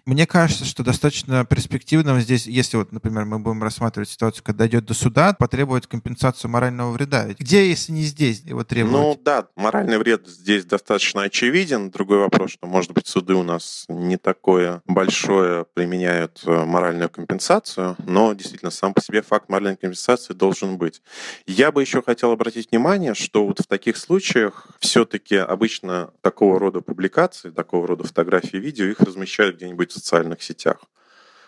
Мне 0.04 0.26
кажется, 0.26 0.64
что 0.64 0.82
достаточно 0.82 1.44
перспективным 1.44 2.20
здесь, 2.20 2.46
если 2.46 2.76
вот, 2.76 2.90
например, 2.90 3.24
мы 3.24 3.38
будем 3.38 3.62
рассматривать 3.62 4.08
ситуацию, 4.08 4.42
когда 4.42 4.64
дойдет 4.64 4.84
до 4.84 4.94
суда, 4.94 5.32
потребовать 5.32 5.86
компенсацию 5.86 6.50
морального 6.50 6.90
вреда. 6.90 7.24
Ведь 7.24 7.38
где, 7.38 7.68
если 7.68 7.92
не 7.92 8.02
здесь, 8.02 8.40
его 8.40 8.64
требовать? 8.64 9.00
Ну 9.00 9.20
да, 9.22 9.46
моральный 9.54 9.98
вред 9.98 10.26
здесь 10.26 10.64
достаточно 10.64 11.22
очевиден. 11.22 11.90
Другой 11.90 12.18
вопрос, 12.18 12.52
что, 12.52 12.66
может 12.66 12.90
быть, 12.90 13.06
суды 13.06 13.34
у 13.34 13.44
нас 13.44 13.84
не 13.88 14.16
такое 14.16 14.82
большое 14.86 15.66
применяют 15.72 16.42
э, 16.46 16.64
моральную 16.64 17.08
компенсацию, 17.08 17.96
но 18.04 18.32
действительно 18.32 18.72
сам 18.72 18.94
по 18.94 19.00
себе 19.00 19.22
факт 19.22 19.48
моральной 19.48 19.76
компенсации 19.76 20.34
должен 20.34 20.78
быть. 20.78 21.00
Я 21.46 21.70
бы 21.70 21.80
еще 21.80 22.02
хотел 22.02 22.32
обратить 22.32 22.72
внимание, 22.72 23.14
что 23.14 23.46
вот 23.46 23.60
в 23.60 23.66
таких 23.68 23.96
случаях 23.96 24.66
все-таки 24.80 25.36
обычно 25.36 26.10
такого 26.22 26.58
рода 26.58 26.80
публикации, 26.80 27.50
такого 27.50 27.86
рода 27.86 28.02
фотографии, 28.02 28.56
видео, 28.56 28.86
их 28.86 28.98
размещают 29.00 29.56
где-нибудь 29.56 29.91
в 29.92 29.94
социальных 29.94 30.42
сетях. 30.42 30.78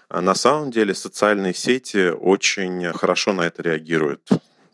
А 0.08 0.20
на 0.20 0.34
самом 0.34 0.70
деле 0.70 0.94
социальные 0.94 1.54
сети 1.54 2.10
очень 2.10 2.92
хорошо 2.92 3.32
на 3.32 3.42
это 3.42 3.62
реагируют. 3.62 4.28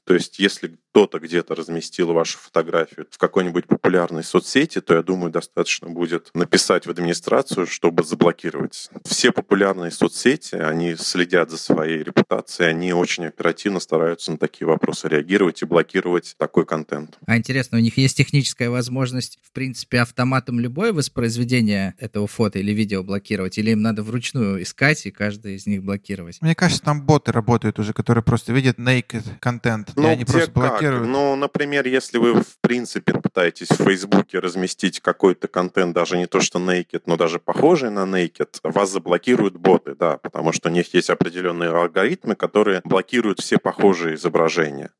То 0.04 0.14
есть 0.14 0.38
если 0.38 0.76
кто-то 0.93 1.20
где-то 1.20 1.55
разместил 1.55 2.12
вашу 2.12 2.38
фотографию 2.38 3.07
в 3.11 3.18
какой-нибудь 3.18 3.66
популярной 3.66 4.24
соцсети, 4.24 4.80
то, 4.80 4.95
я 4.95 5.03
думаю, 5.03 5.30
достаточно 5.30 5.88
будет 5.88 6.30
написать 6.34 6.86
в 6.86 6.91
администрацию, 6.91 7.66
чтобы 7.66 8.03
заблокировать. 8.03 8.91
Все 9.05 9.30
популярные 9.30 9.93
соцсети, 9.93 10.57
они 10.57 10.97
следят 10.97 11.51
за 11.51 11.59
своей 11.59 12.03
репутацией, 12.03 12.70
они 12.70 12.93
очень 12.93 13.26
оперативно 13.26 13.78
стараются 13.78 14.32
на 14.32 14.38
такие 14.38 14.66
вопросы 14.66 15.09
реагировать 15.09 15.62
и 15.62 15.64
блокировать 15.64 16.34
такой 16.38 16.66
контент. 16.66 17.18
А 17.26 17.36
интересно, 17.36 17.78
у 17.78 17.80
них 17.80 17.97
есть 17.97 18.16
техническая 18.16 18.68
возможность, 18.68 19.38
в 19.43 19.53
принципе, 19.53 20.01
автоматом 20.01 20.59
любое 20.59 20.93
воспроизведение 20.93 21.95
этого 21.99 22.26
фото 22.26 22.59
или 22.59 22.72
видео 22.72 23.05
блокировать, 23.05 23.59
или 23.59 23.70
им 23.70 23.82
надо 23.82 24.03
вручную 24.03 24.62
искать 24.62 25.07
и 25.07 25.12
каждый 25.12 25.55
из 25.55 25.66
них 25.66 25.84
блокировать? 25.84 26.38
Мне 26.41 26.57
кажется, 26.57 26.82
там 26.82 27.03
боты 27.07 27.30
работают 27.30 27.78
уже, 27.78 27.93
которые 27.93 28.24
просто 28.24 28.53
видят 28.53 28.78
naked 28.78 29.24
контент, 29.38 29.93
ну, 29.95 30.03
и 30.03 30.07
они 30.07 30.24
просто 30.24 30.51
блокируют 30.51 30.80
блокируют. 30.81 31.09
Ну, 31.09 31.37
например, 31.37 31.87
если 31.87 32.18
вы, 32.18 32.35
в 32.35 32.59
принципе, 32.61 33.14
пытаетесь 33.14 33.68
в 33.68 33.83
Фейсбуке 33.85 34.39
разместить 34.39 35.01
какой-то 35.01 35.49
контент, 35.49 35.95
даже 35.95 36.16
не 36.16 36.26
то 36.26 36.41
что 36.41 36.59
naked, 36.59 37.03
но 37.07 37.16
даже 37.16 37.39
похожий 37.39 37.91
на 37.91 38.05
naked, 38.05 38.49
вас 38.62 38.91
заблокируют 38.91 39.57
боты, 39.57 39.95
да, 39.95 40.18
потому 40.18 40.53
что 40.53 40.68
у 40.68 40.72
них 40.72 40.93
есть 40.95 41.11
определенные 41.11 41.70
алгоритмы, 41.70 42.35
которые 42.35 42.81
блокируют 42.85 43.41
все 43.41 43.59
похожие 43.59 44.14
изображения. 44.16 44.91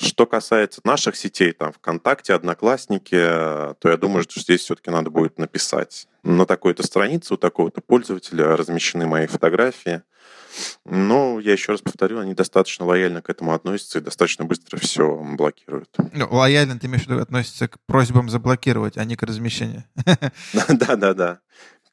Что 0.00 0.26
касается 0.26 0.80
наших 0.84 1.16
сетей, 1.16 1.50
там, 1.50 1.72
ВКонтакте, 1.72 2.32
Одноклассники, 2.32 3.16
то 3.16 3.76
я 3.82 3.96
думаю, 3.96 4.22
что 4.22 4.38
здесь 4.38 4.60
все-таки 4.60 4.90
надо 4.90 5.10
будет 5.10 5.38
написать. 5.38 6.06
На 6.22 6.46
такой-то 6.46 6.84
странице 6.84 7.34
у 7.34 7.36
такого-то 7.36 7.80
пользователя 7.80 8.56
размещены 8.56 9.06
мои 9.06 9.26
фотографии. 9.26 10.02
Но, 10.84 11.40
я 11.40 11.52
еще 11.52 11.72
раз 11.72 11.80
повторю, 11.80 12.18
они 12.18 12.34
достаточно 12.34 12.84
лояльно 12.84 13.22
к 13.22 13.30
этому 13.30 13.52
относятся 13.52 13.98
и 13.98 14.02
достаточно 14.02 14.44
быстро 14.44 14.78
все 14.78 15.16
блокируют. 15.36 15.90
Ну, 16.12 16.28
лояльно, 16.30 16.78
ты 16.78 16.86
имеешь 16.86 17.04
в 17.04 17.08
виду, 17.08 17.20
относятся 17.20 17.68
к 17.68 17.78
просьбам 17.86 18.28
заблокировать, 18.28 18.96
а 18.96 19.04
не 19.04 19.16
к 19.16 19.22
размещению. 19.22 19.84
Да-да-да 20.68 21.40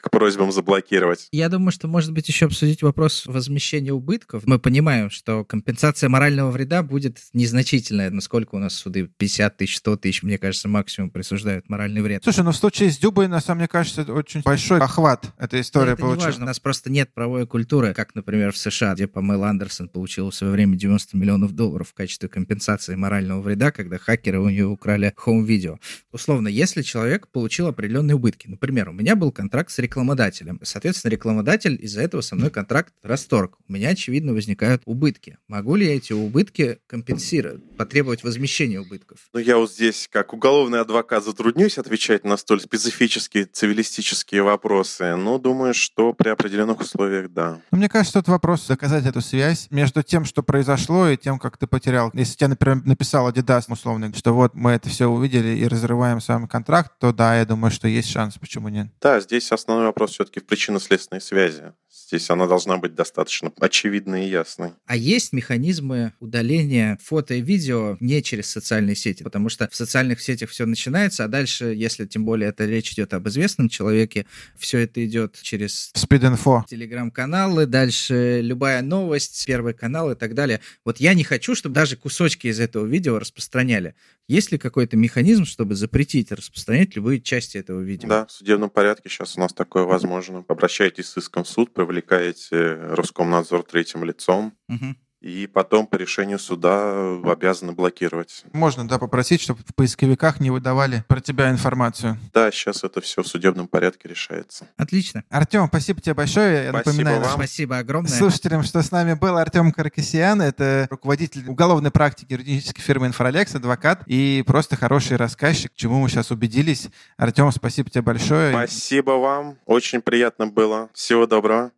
к 0.05 0.11
просьбам 0.11 0.51
заблокировать. 0.51 1.27
Я 1.31 1.49
думаю, 1.49 1.71
что 1.71 1.87
может 1.87 2.13
быть 2.13 2.27
еще 2.27 2.45
обсудить 2.45 2.83
вопрос 2.83 3.25
возмещения 3.25 3.91
убытков. 3.91 4.45
Мы 4.45 4.59
понимаем, 4.59 5.09
что 5.09 5.43
компенсация 5.43 6.09
морального 6.09 6.51
вреда 6.51 6.83
будет 6.83 7.17
незначительная. 7.33 8.11
Насколько 8.11 8.55
у 8.55 8.59
нас 8.59 8.75
суды 8.75 9.09
50 9.17 9.57
тысяч, 9.57 9.77
100 9.77 9.97
тысяч, 9.97 10.21
мне 10.21 10.37
кажется, 10.37 10.67
максимум 10.67 11.09
присуждают 11.09 11.69
моральный 11.69 12.01
вред. 12.01 12.23
Слушай, 12.23 12.43
ну 12.43 12.51
в 12.51 12.55
случае 12.55 12.91
с 12.91 12.99
Дюбой, 12.99 13.27
на 13.27 13.41
самом 13.41 13.55
мне 13.59 13.67
кажется, 13.67 14.01
это 14.01 14.13
очень 14.13 14.41
большой 14.41 14.79
охват 14.79 15.33
эта 15.39 15.59
история 15.59 15.93
это 15.93 16.05
важно. 16.05 16.43
У 16.43 16.47
нас 16.47 16.59
просто 16.59 16.91
нет 16.91 17.13
правовой 17.13 17.47
культуры, 17.47 17.93
как, 17.95 18.13
например, 18.13 18.51
в 18.51 18.57
США, 18.57 18.93
где 18.93 19.07
Памел 19.07 19.43
Андерсон 19.43 19.89
получил 19.89 20.29
в 20.29 20.35
свое 20.35 20.53
время 20.53 20.75
90 20.75 21.17
миллионов 21.17 21.53
долларов 21.53 21.89
в 21.89 21.93
качестве 21.93 22.29
компенсации 22.29 22.95
морального 22.95 23.41
вреда, 23.41 23.71
когда 23.71 23.97
хакеры 23.97 24.39
у 24.39 24.49
нее 24.49 24.67
украли 24.67 25.11
хоум-видео. 25.15 25.79
Условно, 26.11 26.47
если 26.47 26.83
человек 26.83 27.27
получил 27.29 27.67
определенные 27.67 28.15
убытки, 28.15 28.47
например, 28.47 28.89
у 28.89 28.93
меня 28.93 29.15
был 29.15 29.31
контракт 29.31 29.71
с 29.71 29.79
рекламой 29.79 29.94
рекламодателем. 29.95 30.59
Соответственно, 30.61 31.11
рекламодатель 31.11 31.77
из-за 31.81 32.01
этого 32.01 32.19
со 32.19 32.35
мной 32.35 32.49
контракт 32.49 32.93
расторг. 33.01 33.57
У 33.69 33.73
меня, 33.73 33.89
очевидно, 33.89 34.33
возникают 34.33 34.81
убытки. 34.85 35.37
Могу 35.47 35.75
ли 35.75 35.85
я 35.85 35.95
эти 35.95 36.11
убытки 36.11 36.79
компенсировать, 36.87 37.61
потребовать 37.77 38.23
возмещения 38.23 38.81
убытков? 38.81 39.19
Ну, 39.33 39.39
я 39.39 39.57
вот 39.57 39.71
здесь, 39.71 40.09
как 40.11 40.33
уголовный 40.33 40.81
адвокат, 40.81 41.23
затруднюсь 41.23 41.77
отвечать 41.77 42.25
на 42.25 42.35
столь 42.35 42.59
специфические 42.59 43.45
цивилистические 43.45 44.43
вопросы, 44.43 45.15
но 45.15 45.37
думаю, 45.37 45.73
что 45.73 46.11
при 46.11 46.27
определенных 46.27 46.81
условиях, 46.81 47.31
да. 47.31 47.61
Ну, 47.71 47.77
мне 47.77 47.87
кажется, 47.87 48.19
тут 48.19 48.27
вопрос 48.27 48.67
доказать 48.67 49.05
эту 49.05 49.21
связь 49.21 49.67
между 49.71 50.03
тем, 50.03 50.25
что 50.25 50.43
произошло, 50.43 51.07
и 51.07 51.15
тем, 51.15 51.39
как 51.39 51.57
ты 51.57 51.67
потерял. 51.67 52.11
Если 52.13 52.35
тебе, 52.35 52.49
например, 52.49 52.81
написал 52.83 53.29
Adidas 53.29 53.65
условно, 53.69 54.11
что 54.13 54.33
вот 54.33 54.55
мы 54.55 54.71
это 54.71 54.89
все 54.89 55.07
увидели 55.07 55.55
и 55.55 55.67
разрываем 55.67 56.19
с 56.19 56.27
вами 56.27 56.47
контракт, 56.47 56.91
то 56.99 57.13
да, 57.13 57.37
я 57.37 57.45
думаю, 57.45 57.71
что 57.71 57.87
есть 57.87 58.09
шанс, 58.09 58.37
почему 58.37 58.67
нет. 58.67 58.87
Да, 59.01 59.21
здесь 59.21 59.51
основной 59.51 59.84
вопрос 59.85 60.11
все-таки 60.11 60.39
в 60.39 60.45
причинно-следственной 60.45 61.21
связи. 61.21 61.73
Здесь 62.07 62.29
она 62.29 62.45
должна 62.45 62.77
быть 62.77 62.93
достаточно 62.93 63.53
очевидной 63.59 64.25
и 64.25 64.29
ясной. 64.29 64.73
А 64.85 64.97
есть 64.97 65.31
механизмы 65.31 66.13
удаления 66.19 66.99
фото 67.01 67.35
и 67.35 67.41
видео 67.41 67.95
не 68.01 68.21
через 68.21 68.47
социальные 68.47 68.95
сети? 68.95 69.23
Потому 69.23 69.47
что 69.47 69.69
в 69.71 69.75
социальных 69.75 70.21
сетях 70.21 70.49
все 70.49 70.65
начинается, 70.65 71.23
а 71.23 71.27
дальше, 71.29 71.73
если 71.73 72.05
тем 72.05 72.25
более 72.25 72.49
это 72.49 72.65
речь 72.65 72.91
идет 72.91 73.13
об 73.13 73.27
известном 73.29 73.69
человеке, 73.69 74.25
все 74.57 74.79
это 74.79 75.03
идет 75.05 75.39
через... 75.41 75.91
Спид-инфо. 75.95 76.65
Телеграм-каналы, 76.67 77.65
дальше 77.65 78.41
любая 78.41 78.81
новость, 78.81 79.45
первый 79.47 79.73
канал 79.73 80.11
и 80.11 80.15
так 80.15 80.33
далее. 80.33 80.59
Вот 80.83 80.99
я 80.99 81.13
не 81.13 81.23
хочу, 81.23 81.55
чтобы 81.55 81.75
даже 81.75 81.95
кусочки 81.95 82.47
из 82.47 82.59
этого 82.59 82.85
видео 82.85 83.19
распространяли. 83.19 83.95
Есть 84.27 84.51
ли 84.51 84.57
какой-то 84.57 84.97
механизм, 84.97 85.45
чтобы 85.45 85.75
запретить 85.75 86.31
распространять 86.31 86.95
любые 86.95 87.21
части 87.21 87.57
этого 87.57 87.79
видео? 87.79 88.09
Да, 88.09 88.25
в 88.25 88.31
судебном 88.31 88.71
порядке 88.71 89.07
сейчас 89.07 89.37
у 89.37 89.39
нас 89.39 89.53
такое 89.53 89.83
возможно. 89.83 90.43
Обращайтесь 90.47 91.09
с 91.09 91.17
иском 91.17 91.43
в 91.43 91.47
суд, 91.47 91.71
привлекаете 91.85 92.73
Роскомнадзор 92.95 93.63
третьим 93.63 94.03
лицом. 94.03 94.57
Угу 94.67 94.95
и 95.25 95.47
потом 95.47 95.87
по 95.87 95.95
решению 95.95 96.37
суда 96.37 97.17
обязаны 97.23 97.71
блокировать. 97.71 98.43
Можно, 98.53 98.87
да, 98.87 98.99
попросить, 98.99 99.41
чтобы 99.41 99.61
в 99.65 99.73
поисковиках 99.73 100.39
не 100.39 100.51
выдавали 100.51 101.03
про 101.07 101.19
тебя 101.19 101.49
информацию. 101.49 102.19
Да, 102.31 102.51
сейчас 102.51 102.83
это 102.83 103.01
все 103.01 103.23
в 103.23 103.27
судебном 103.27 103.67
порядке 103.67 104.07
решается. 104.07 104.67
Отлично. 104.77 105.23
Артем, 105.31 105.65
спасибо 105.67 105.99
тебе 105.99 106.13
большое. 106.13 106.65
Я 106.65 106.69
спасибо 106.69 106.91
напоминаю 106.91 107.21
вам. 107.21 107.31
Спасибо 107.31 107.79
огромное. 107.79 108.11
Слушателям, 108.11 108.61
что 108.61 108.83
с 108.83 108.91
нами 108.91 109.15
был 109.15 109.35
Артем 109.35 109.71
Каракасиан. 109.71 110.43
Это 110.43 110.87
руководитель 110.91 111.49
уголовной 111.49 111.89
практики 111.89 112.33
юридической 112.33 112.83
фирмы 112.83 113.07
«Инфралекс», 113.07 113.55
адвокат 113.55 114.03
и 114.05 114.43
просто 114.45 114.75
хороший 114.75 115.17
рассказчик, 115.17 115.71
чему 115.73 116.01
мы 116.01 116.09
сейчас 116.09 116.29
убедились. 116.29 116.89
Артем, 117.17 117.51
спасибо 117.51 117.89
тебе 117.89 118.03
большое. 118.03 118.51
Спасибо 118.51 119.11
вам. 119.11 119.57
Очень 119.65 120.01
приятно 120.01 120.45
было. 120.45 120.89
Всего 120.93 121.25
доброго. 121.25 121.71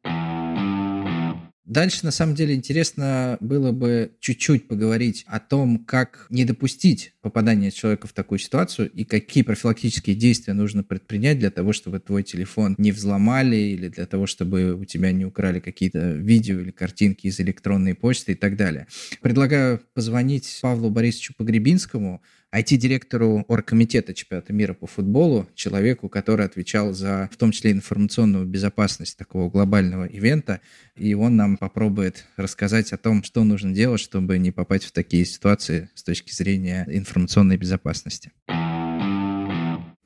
Дальше, 1.68 2.06
на 2.06 2.12
самом 2.12 2.34
деле, 2.34 2.56
интересно 2.56 3.38
было 3.42 3.74
бы 3.74 4.14
чуть-чуть 4.22 4.70
поговорить 4.70 5.26
о 5.28 5.42
том, 5.42 5.80
как 5.80 6.26
не 6.30 6.46
допустить 6.46 7.14
попадания 7.22 7.72
человека 7.72 8.08
в 8.08 8.14
такую 8.14 8.40
ситуацию 8.40 8.90
и 8.90 9.04
какие 9.04 9.44
профилактические 9.44 10.16
действия 10.16 10.54
нужно 10.54 10.82
предпринять 10.82 11.40
для 11.40 11.52
того, 11.52 11.74
чтобы 11.74 12.00
твой 12.00 12.24
телефон 12.24 12.76
не 12.78 12.94
взломали 12.94 13.58
или 13.58 13.90
для 13.90 14.06
того, 14.06 14.28
чтобы 14.28 14.76
у 14.76 14.86
тебя 14.86 15.12
не 15.12 15.26
украли 15.26 15.60
какие-то 15.60 16.14
видео 16.14 16.58
или 16.62 16.72
картинки 16.72 17.28
из 17.28 17.38
электронной 17.42 17.96
почты 17.96 18.32
и 18.32 18.36
так 18.36 18.56
далее. 18.56 18.88
Предлагаю 19.22 19.82
позвонить 19.94 20.60
Павлу 20.62 20.90
Борисовичу 20.90 21.34
Погребинскому, 21.36 22.22
IT-директору 22.56 23.44
оргкомитета 23.48 24.14
чемпионата 24.14 24.54
мира 24.54 24.74
по 24.74 24.88
футболу, 24.88 25.48
человеку, 25.54 26.08
который 26.08 26.46
отвечал 26.46 26.94
за, 26.94 27.30
в 27.32 27.38
том 27.38 27.52
числе, 27.52 27.72
информационную 27.72 28.46
безопасность 28.46 29.18
такого 29.18 29.50
глобального 29.50 30.06
ивента, 30.06 30.62
и 30.96 31.14
он 31.14 31.36
нам 31.36 31.58
попробует 31.58 32.26
рассказать 32.38 32.94
о 32.94 32.98
том, 32.98 33.24
что 33.24 33.44
нужно 33.44 33.74
делать, 33.74 34.00
чтобы 34.00 34.38
не 34.38 34.52
попасть 34.52 34.86
в 34.86 34.92
такие 34.94 35.26
ситуации 35.26 35.90
с 35.94 36.04
точки 36.04 36.32
зрения 36.34 36.86
информационной 36.90 37.58
безопасности. 37.58 38.32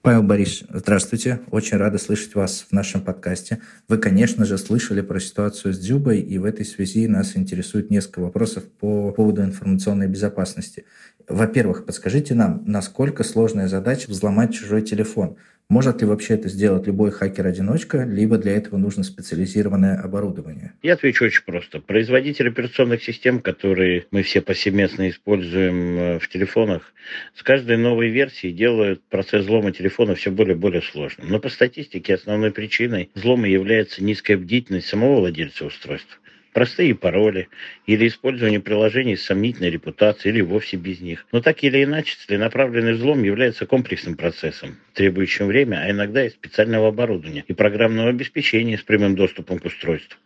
Павел 0.04 0.24
Борисович, 0.24 0.64
здравствуйте. 0.74 1.42
Очень 1.52 1.78
рада 1.78 2.00
слышать 2.00 2.34
вас 2.34 2.66
в 2.68 2.74
нашем 2.74 3.02
подкасте. 3.02 3.60
Вы, 3.88 4.00
конечно 4.00 4.46
же, 4.46 4.58
слышали 4.58 5.02
про 5.02 5.20
ситуацию 5.20 5.76
с 5.76 5.78
Дзюбой, 5.78 6.20
и 6.22 6.40
в 6.40 6.46
этой 6.46 6.66
связи 6.66 7.08
нас 7.08 7.38
интересует 7.38 7.92
несколько 7.92 8.22
вопросов 8.22 8.64
по 8.64 9.12
поводу 9.12 9.44
информационной 9.44 10.08
безопасности. 10.08 10.86
Во-первых, 11.32 11.86
подскажите 11.86 12.36
нам, 12.36 12.62
насколько 12.66 13.24
сложная 13.24 13.70
задача 13.70 14.10
взломать 14.10 14.54
чужой 14.54 14.82
телефон? 14.82 15.38
Может 15.70 16.02
ли 16.02 16.08
вообще 16.08 16.34
это 16.34 16.50
сделать 16.50 16.86
любой 16.86 17.12
хакер-одиночка, 17.12 18.04
либо 18.04 18.38
для 18.38 18.58
этого 18.58 18.78
нужно 18.78 19.04
специализированное 19.04 19.98
оборудование? 19.98 20.74
Я 20.84 20.96
отвечу 20.96 21.24
очень 21.24 21.46
просто. 21.46 21.80
Производители 21.80 22.50
операционных 22.50 23.02
систем, 23.02 23.40
которые 23.40 24.08
мы 24.12 24.24
все 24.24 24.42
повсеместно 24.42 25.10
используем 25.10 25.98
э, 25.98 26.20
в 26.20 26.28
телефонах, 26.28 26.94
с 27.34 27.44
каждой 27.44 27.78
новой 27.78 28.10
версией 28.10 28.54
делают 28.54 29.02
процесс 29.04 29.46
взлома 29.46 29.72
телефона 29.72 30.16
все 30.16 30.32
более 30.32 30.56
и 30.56 30.60
более 30.60 30.82
сложным. 30.82 31.30
Но 31.30 31.40
по 31.40 31.48
статистике 31.48 32.16
основной 32.16 32.52
причиной 32.52 33.10
взлома 33.16 33.48
является 33.48 34.04
низкая 34.04 34.36
бдительность 34.36 34.88
самого 34.88 35.22
владельца 35.22 35.64
устройства 35.64 36.18
простые 36.54 36.96
пароли 36.96 37.50
или 37.86 38.08
использование 38.08 38.60
приложений 38.60 39.18
с 39.18 39.26
сомнительной 39.26 39.70
репутацией 39.70 40.34
или 40.34 40.42
вовсе 40.42 40.78
без 40.78 41.02
них. 41.02 41.26
Но 41.32 41.42
так 41.42 41.64
или 41.64 41.84
иначе, 41.84 42.16
целенаправленный 42.26 42.94
взлом 42.94 43.24
является 43.24 43.66
комплексным 43.66 44.16
процессом, 44.16 44.78
требующим 44.94 45.48
время, 45.48 45.82
а 45.84 45.92
иногда 45.92 46.26
и 46.26 46.30
специального 46.30 46.90
оборудования 46.90 47.44
и 47.48 47.54
программного 47.54 48.10
обеспечения 48.10 48.78
с 48.78 48.84
прямым 48.84 49.16
доступом 49.16 49.60
к 49.60 49.66
устройству. 49.66 50.18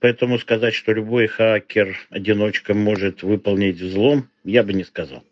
Поэтому 0.00 0.38
сказать, 0.38 0.74
что 0.74 0.92
любой 0.92 1.26
хакер-одиночка 1.26 2.74
может 2.74 3.22
выполнить 3.22 3.80
взлом, 3.80 4.28
я 4.44 4.62
бы 4.62 4.72
не 4.72 4.84
сказал. 4.84 5.24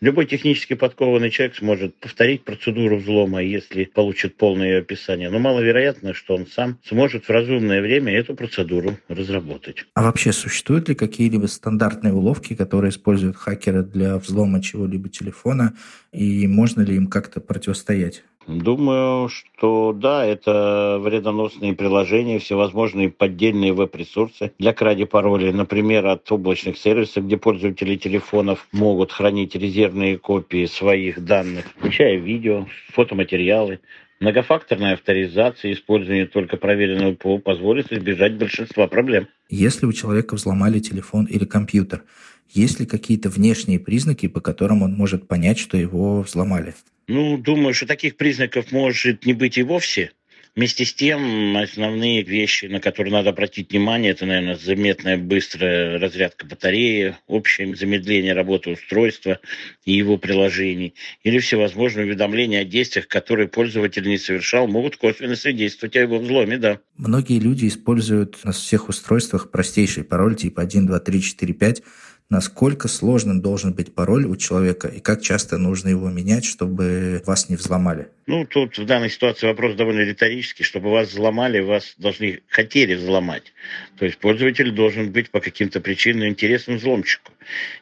Любой 0.00 0.26
технически 0.26 0.74
подкованный 0.74 1.30
человек 1.30 1.56
сможет 1.56 1.94
повторить 1.96 2.42
процедуру 2.42 2.96
взлома, 2.96 3.42
если 3.42 3.84
получит 3.84 4.36
полное 4.36 4.80
описание. 4.80 5.30
Но 5.30 5.38
маловероятно, 5.38 6.14
что 6.14 6.34
он 6.34 6.46
сам 6.46 6.78
сможет 6.84 7.26
в 7.26 7.30
разумное 7.30 7.80
время 7.80 8.12
эту 8.12 8.34
процедуру 8.34 8.98
разработать. 9.08 9.86
А 9.94 10.02
вообще 10.02 10.32
существуют 10.32 10.88
ли 10.88 10.94
какие-либо 10.94 11.46
стандартные 11.46 12.12
уловки, 12.12 12.54
которые 12.54 12.90
используют 12.90 13.36
хакеры 13.36 13.82
для 13.82 14.16
взлома 14.18 14.60
чего-либо 14.60 15.08
телефона, 15.08 15.74
и 16.12 16.46
можно 16.48 16.82
ли 16.82 16.96
им 16.96 17.06
как-то 17.06 17.40
противостоять? 17.40 18.24
Думаю, 18.46 19.28
что 19.28 19.92
да, 19.92 20.24
это 20.24 20.98
вредоносные 21.00 21.74
приложения, 21.74 22.38
всевозможные 22.38 23.10
поддельные 23.10 23.72
веб-ресурсы 23.72 24.52
для 24.58 24.72
кради 24.72 25.04
паролей, 25.04 25.52
например, 25.52 26.06
от 26.06 26.30
облачных 26.30 26.78
сервисов, 26.78 27.26
где 27.26 27.36
пользователи 27.36 27.96
телефонов 27.96 28.68
могут 28.72 29.10
хранить 29.10 29.56
резервные 29.56 30.16
копии 30.16 30.66
своих 30.66 31.24
данных, 31.24 31.66
включая 31.76 32.16
видео, 32.16 32.66
фотоматериалы, 32.92 33.80
Многофакторная 34.18 34.94
авторизация 34.94 35.74
использование 35.74 36.26
только 36.26 36.56
проверенного 36.56 37.14
ПО 37.14 37.38
позволит 37.38 37.92
избежать 37.92 38.38
большинства 38.38 38.86
проблем. 38.86 39.28
Если 39.50 39.84
у 39.84 39.92
человека 39.92 40.36
взломали 40.36 40.78
телефон 40.78 41.26
или 41.26 41.44
компьютер, 41.44 42.02
есть 42.50 42.80
ли 42.80 42.86
какие-то 42.86 43.28
внешние 43.28 43.78
признаки, 43.78 44.28
по 44.28 44.40
которым 44.40 44.82
он 44.82 44.94
может 44.94 45.28
понять, 45.28 45.58
что 45.58 45.76
его 45.76 46.22
взломали? 46.22 46.74
Ну, 47.08 47.38
думаю, 47.38 47.74
что 47.74 47.86
таких 47.86 48.16
признаков 48.16 48.72
может 48.72 49.26
не 49.26 49.32
быть 49.32 49.58
и 49.58 49.62
вовсе. 49.62 50.12
Вместе 50.56 50.86
с 50.86 50.94
тем, 50.94 51.54
основные 51.58 52.22
вещи, 52.22 52.64
на 52.64 52.80
которые 52.80 53.12
надо 53.12 53.28
обратить 53.28 53.70
внимание, 53.70 54.12
это, 54.12 54.24
наверное, 54.24 54.56
заметная 54.56 55.18
быстрая 55.18 55.98
разрядка 55.98 56.46
батареи, 56.46 57.14
общее 57.26 57.76
замедление 57.76 58.32
работы 58.32 58.70
устройства 58.70 59.38
и 59.84 59.92
его 59.92 60.16
приложений, 60.16 60.94
или 61.24 61.40
всевозможные 61.40 62.06
уведомления 62.06 62.62
о 62.62 62.64
действиях, 62.64 63.06
которые 63.06 63.48
пользователь 63.48 64.08
не 64.08 64.16
совершал, 64.16 64.66
могут 64.66 64.96
косвенно 64.96 65.36
свидетельствовать 65.36 65.94
о 65.96 66.00
его 66.00 66.18
взломе, 66.18 66.56
да. 66.56 66.80
Многие 66.96 67.38
люди 67.38 67.68
используют 67.68 68.42
на 68.42 68.52
всех 68.52 68.88
устройствах 68.88 69.50
простейший 69.50 70.04
пароль 70.04 70.36
типа 70.36 70.62
1, 70.62 70.86
2, 70.86 71.00
3, 71.00 71.20
4, 71.20 71.52
5, 71.52 71.82
насколько 72.28 72.88
сложным 72.88 73.40
должен 73.40 73.72
быть 73.72 73.94
пароль 73.94 74.26
у 74.26 74.36
человека 74.36 74.88
и 74.88 75.00
как 75.00 75.22
часто 75.22 75.58
нужно 75.58 75.88
его 75.88 76.10
менять, 76.10 76.44
чтобы 76.44 77.22
вас 77.26 77.48
не 77.48 77.56
взломали? 77.56 78.08
Ну, 78.26 78.44
тут 78.44 78.76
в 78.76 78.84
данной 78.84 79.10
ситуации 79.10 79.46
вопрос 79.46 79.76
довольно 79.76 80.00
риторический. 80.00 80.64
Чтобы 80.64 80.90
вас 80.90 81.10
взломали, 81.10 81.60
вас 81.60 81.94
должны 81.98 82.40
хотели 82.48 82.94
взломать. 82.94 83.52
То 83.96 84.04
есть 84.04 84.18
пользователь 84.18 84.70
должен 84.72 85.12
быть 85.12 85.30
по 85.30 85.40
каким-то 85.40 85.80
причинам 85.80 86.28
интересным 86.28 86.78
взломщику. 86.78 87.32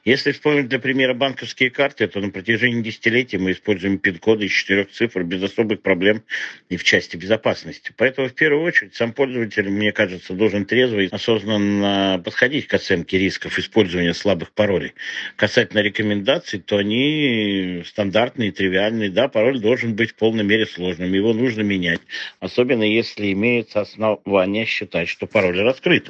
Если 0.05 0.33
вспомнить 0.33 0.69
для 0.69 0.79
примера 0.79 1.15
банковские 1.15 1.71
карты, 1.71 2.07
то 2.07 2.21
на 2.21 2.31
протяжении 2.31 2.83
десятилетий 2.83 3.39
мы 3.39 3.53
используем 3.53 3.99
пин-коды 3.99 4.45
из 4.45 4.53
четырех 4.53 4.91
цифр 4.91 5.23
без 5.23 5.43
особых 5.43 5.81
проблем 5.81 6.23
и 6.69 6.77
в 6.77 6.85
части 6.85 7.17
безопасности. 7.17 7.93
Поэтому 7.97 8.29
в 8.29 8.35
первую 8.35 8.63
очередь 8.63 8.95
сам 8.95 9.13
пользователь, 9.13 9.71
мне 9.71 9.93
кажется, 9.93 10.35
должен 10.35 10.67
трезво 10.67 11.01
и 11.01 11.09
осознанно 11.09 12.21
подходить 12.23 12.67
к 12.67 12.75
оценке 12.75 13.19
рисков 13.19 13.59
использования 13.59 14.13
слабых 14.13 14.53
паролей. 14.53 14.93
Касательно 15.37 15.81
рекомендаций, 15.81 16.61
то 16.61 16.77
они 16.77 17.83
стандартные, 17.87 18.53
тривиальные. 18.53 19.09
Да, 19.09 19.29
пароль 19.29 19.59
должен 19.61 19.95
быть 19.95 20.15
полностью 20.15 20.35
полной 20.35 20.43
мере 20.43 20.67
сложным. 20.67 21.13
Его 21.13 21.33
нужно 21.33 21.61
менять. 21.61 22.01
Особенно 22.41 22.83
если 22.83 23.33
имеется 23.33 23.83
основание 23.83 24.65
считать, 24.67 25.09
что 25.09 25.27
пароль 25.27 25.61
раскрыт. 25.61 26.04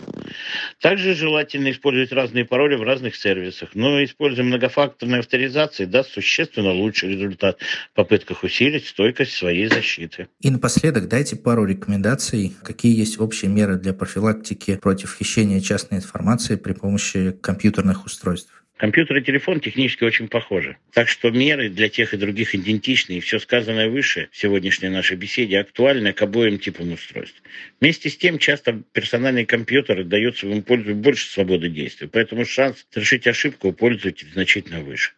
Также 0.80 1.14
желательно 1.14 1.70
использовать 1.70 2.12
разные 2.12 2.44
пароли 2.44 2.76
в 2.76 2.82
разных 2.82 3.16
сервисах. 3.16 3.70
Но 3.74 4.02
используя 4.04 4.44
многофакторную 4.44 5.20
авторизацию, 5.20 5.88
даст 5.88 6.12
существенно 6.12 6.72
лучший 6.72 7.10
результат 7.10 7.58
в 7.92 7.94
попытках 7.94 8.42
усилить 8.42 8.86
стойкость 8.86 9.32
своей 9.32 9.68
защиты. 9.68 10.28
И 10.40 10.50
напоследок 10.50 11.08
дайте 11.08 11.36
пару 11.36 11.64
рекомендаций, 11.64 12.54
какие 12.62 12.96
есть 12.96 13.20
общие 13.20 13.50
меры 13.50 13.76
для 13.76 13.92
профилактики 13.92 14.76
против 14.76 15.16
хищения 15.16 15.60
частной 15.60 15.98
информации 15.98 16.56
при 16.56 16.72
помощи 16.72 17.32
компьютерных 17.32 18.04
устройств. 18.04 18.63
Компьютер 18.76 19.18
и 19.18 19.22
телефон 19.22 19.60
технически 19.60 20.02
очень 20.02 20.26
похожи. 20.26 20.76
Так 20.92 21.08
что 21.08 21.30
меры 21.30 21.68
для 21.68 21.88
тех 21.88 22.12
и 22.12 22.16
других 22.16 22.56
идентичны, 22.56 23.14
и 23.14 23.20
все 23.20 23.38
сказанное 23.38 23.88
выше 23.88 24.28
в 24.32 24.36
сегодняшней 24.36 24.88
нашей 24.88 25.16
беседе 25.16 25.60
актуально 25.60 26.12
к 26.12 26.20
обоим 26.22 26.58
типам 26.58 26.92
устройств. 26.92 27.40
Вместе 27.80 28.10
с 28.10 28.16
тем, 28.16 28.38
часто 28.38 28.82
персональный 28.92 29.46
компьютер 29.46 30.02
дает 30.02 30.38
своему 30.38 30.62
пользователю 30.62 30.96
больше 30.96 31.30
свободы 31.30 31.68
действия, 31.68 32.08
поэтому 32.08 32.44
шанс 32.44 32.84
совершить 32.90 33.28
ошибку 33.28 33.68
у 33.68 33.72
пользователя 33.72 34.30
значительно 34.32 34.80
выше. 34.80 35.12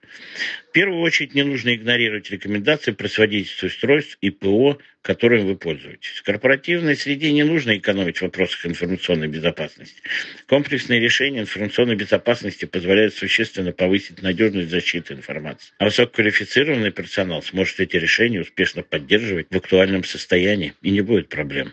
В 0.69 0.73
первую 0.73 1.01
очередь 1.01 1.35
не 1.35 1.43
нужно 1.43 1.75
игнорировать 1.75 2.31
рекомендации 2.31 2.93
про 2.93 3.09
сводительство 3.09 3.67
устройств 3.67 4.19
и 4.21 4.31
ПО, 4.31 4.79
которым 5.03 5.47
вы 5.47 5.57
пользуетесь. 5.57 6.19
В 6.19 6.23
корпоративной 6.23 6.97
среде 6.97 7.33
не 7.33 7.45
нужно 7.45 7.77
экономить 7.77 8.19
в 8.19 8.23
вопросах 8.23 8.67
информационной 8.67 9.29
безопасности. 9.29 10.03
Комплексные 10.47 11.01
решения 11.01 11.41
информационной 11.41 11.97
безопасности 11.97 12.65
позволяют 12.65 13.15
существенно 13.15 13.73
повысить 13.73 14.21
надежность 14.23 14.71
защиты 14.71 15.15
информации. 15.15 15.73
А 15.79 15.85
высококвалифицированный 15.85 16.91
персонал 16.91 17.43
сможет 17.43 17.81
эти 17.81 17.97
решения 17.97 18.41
успешно 18.41 18.83
поддерживать 18.83 19.47
в 19.51 19.57
актуальном 19.57 20.05
состоянии 20.05 20.75
и 20.83 20.91
не 20.91 21.01
будет 21.01 21.29
проблем. 21.29 21.73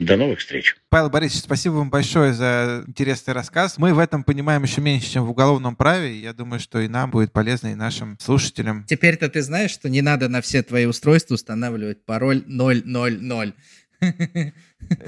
До 0.00 0.16
новых 0.16 0.40
встреч. 0.40 0.76
Павел 0.88 1.08
Борисович, 1.08 1.44
спасибо 1.44 1.74
вам 1.74 1.88
большое 1.88 2.32
за 2.32 2.82
интересный 2.86 3.32
рассказ. 3.32 3.78
Мы 3.78 3.94
в 3.94 4.00
этом 4.00 4.24
понимаем 4.24 4.64
еще 4.64 4.80
меньше, 4.80 5.10
чем 5.10 5.24
в 5.24 5.30
уголовном 5.30 5.76
праве. 5.76 6.18
Я 6.18 6.32
думаю, 6.32 6.58
что 6.58 6.80
и 6.80 6.88
нам 6.88 7.10
будет 7.12 7.32
полезно, 7.32 7.68
и 7.68 7.74
нашим 7.76 8.18
слушателям. 8.20 8.84
Теперь-то 8.88 9.28
ты 9.28 9.40
знаешь, 9.42 9.70
что 9.70 9.88
не 9.88 10.02
надо 10.02 10.28
на 10.28 10.40
все 10.40 10.62
твои 10.64 10.86
устройства 10.86 11.34
устанавливать 11.34 12.04
пароль 12.04 12.42
000. 12.46 13.54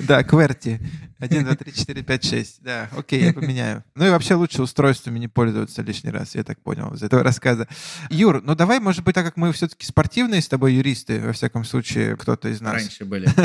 Да, 0.09 0.23
QWERTY. 0.23 0.81
1, 1.19 1.45
2, 1.45 1.55
3, 1.55 1.73
4, 1.73 2.03
5, 2.03 2.25
6. 2.25 2.63
Да, 2.63 2.89
окей, 2.97 3.25
я 3.25 3.33
поменяю. 3.33 3.85
Ну 3.95 4.07
и 4.07 4.11
вообще 4.11 4.35
лучше 4.35 4.63
устройствами 4.63 5.19
не 5.19 5.29
пользоваться 5.29 5.83
лишний 5.83 6.11
раз, 6.11 6.35
я 6.35 6.45
так 6.45 6.61
понял 6.61 6.93
из 6.95 7.03
этого 7.03 7.23
рассказа. 7.23 7.67
Юр, 8.11 8.43
ну 8.43 8.55
давай, 8.55 8.81
может 8.81 9.03
быть, 9.03 9.15
так 9.15 9.25
как 9.25 9.37
мы 9.37 9.53
все-таки 9.53 9.87
спортивные 9.87 10.43
с 10.43 10.49
тобой 10.49 10.75
юристы, 10.75 11.21
во 11.21 11.33
всяком 11.33 11.65
случае, 11.65 12.17
кто-то 12.17 12.49
из 12.49 12.61
нас. 12.61 12.75
Раньше 12.75 13.05
были. 13.05 13.29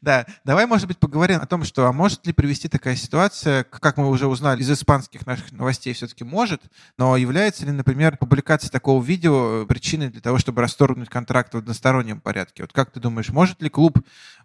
Да, 0.00 0.26
давай, 0.44 0.66
может 0.66 0.86
быть, 0.86 0.98
поговорим 0.98 1.38
о 1.40 1.46
том, 1.46 1.64
что, 1.64 1.86
а 1.86 1.92
может 1.92 2.26
ли 2.26 2.32
привести 2.32 2.68
такая 2.68 2.96
ситуация, 2.96 3.64
как 3.64 3.96
мы 3.96 4.08
уже 4.08 4.26
узнали 4.26 4.60
из 4.60 4.70
испанских 4.70 5.26
наших 5.26 5.52
новостей, 5.52 5.92
все-таки 5.92 6.24
может, 6.24 6.62
но 6.98 7.16
является 7.16 7.64
ли, 7.64 7.72
например, 7.72 8.16
публикация 8.16 8.70
такого 8.70 9.02
видео 9.02 9.64
причиной 9.66 10.10
для 10.10 10.20
того, 10.20 10.38
чтобы 10.38 10.60
расторгнуть 10.60 11.08
контракт 11.08 11.54
в 11.54 11.58
одностороннем 11.58 12.20
порядке? 12.20 12.64
Вот 12.64 12.72
как 12.72 12.90
ты 12.90 13.00
думаешь, 13.00 13.30
может 13.30 13.62
ли 13.62 13.68
клуб 13.68 13.98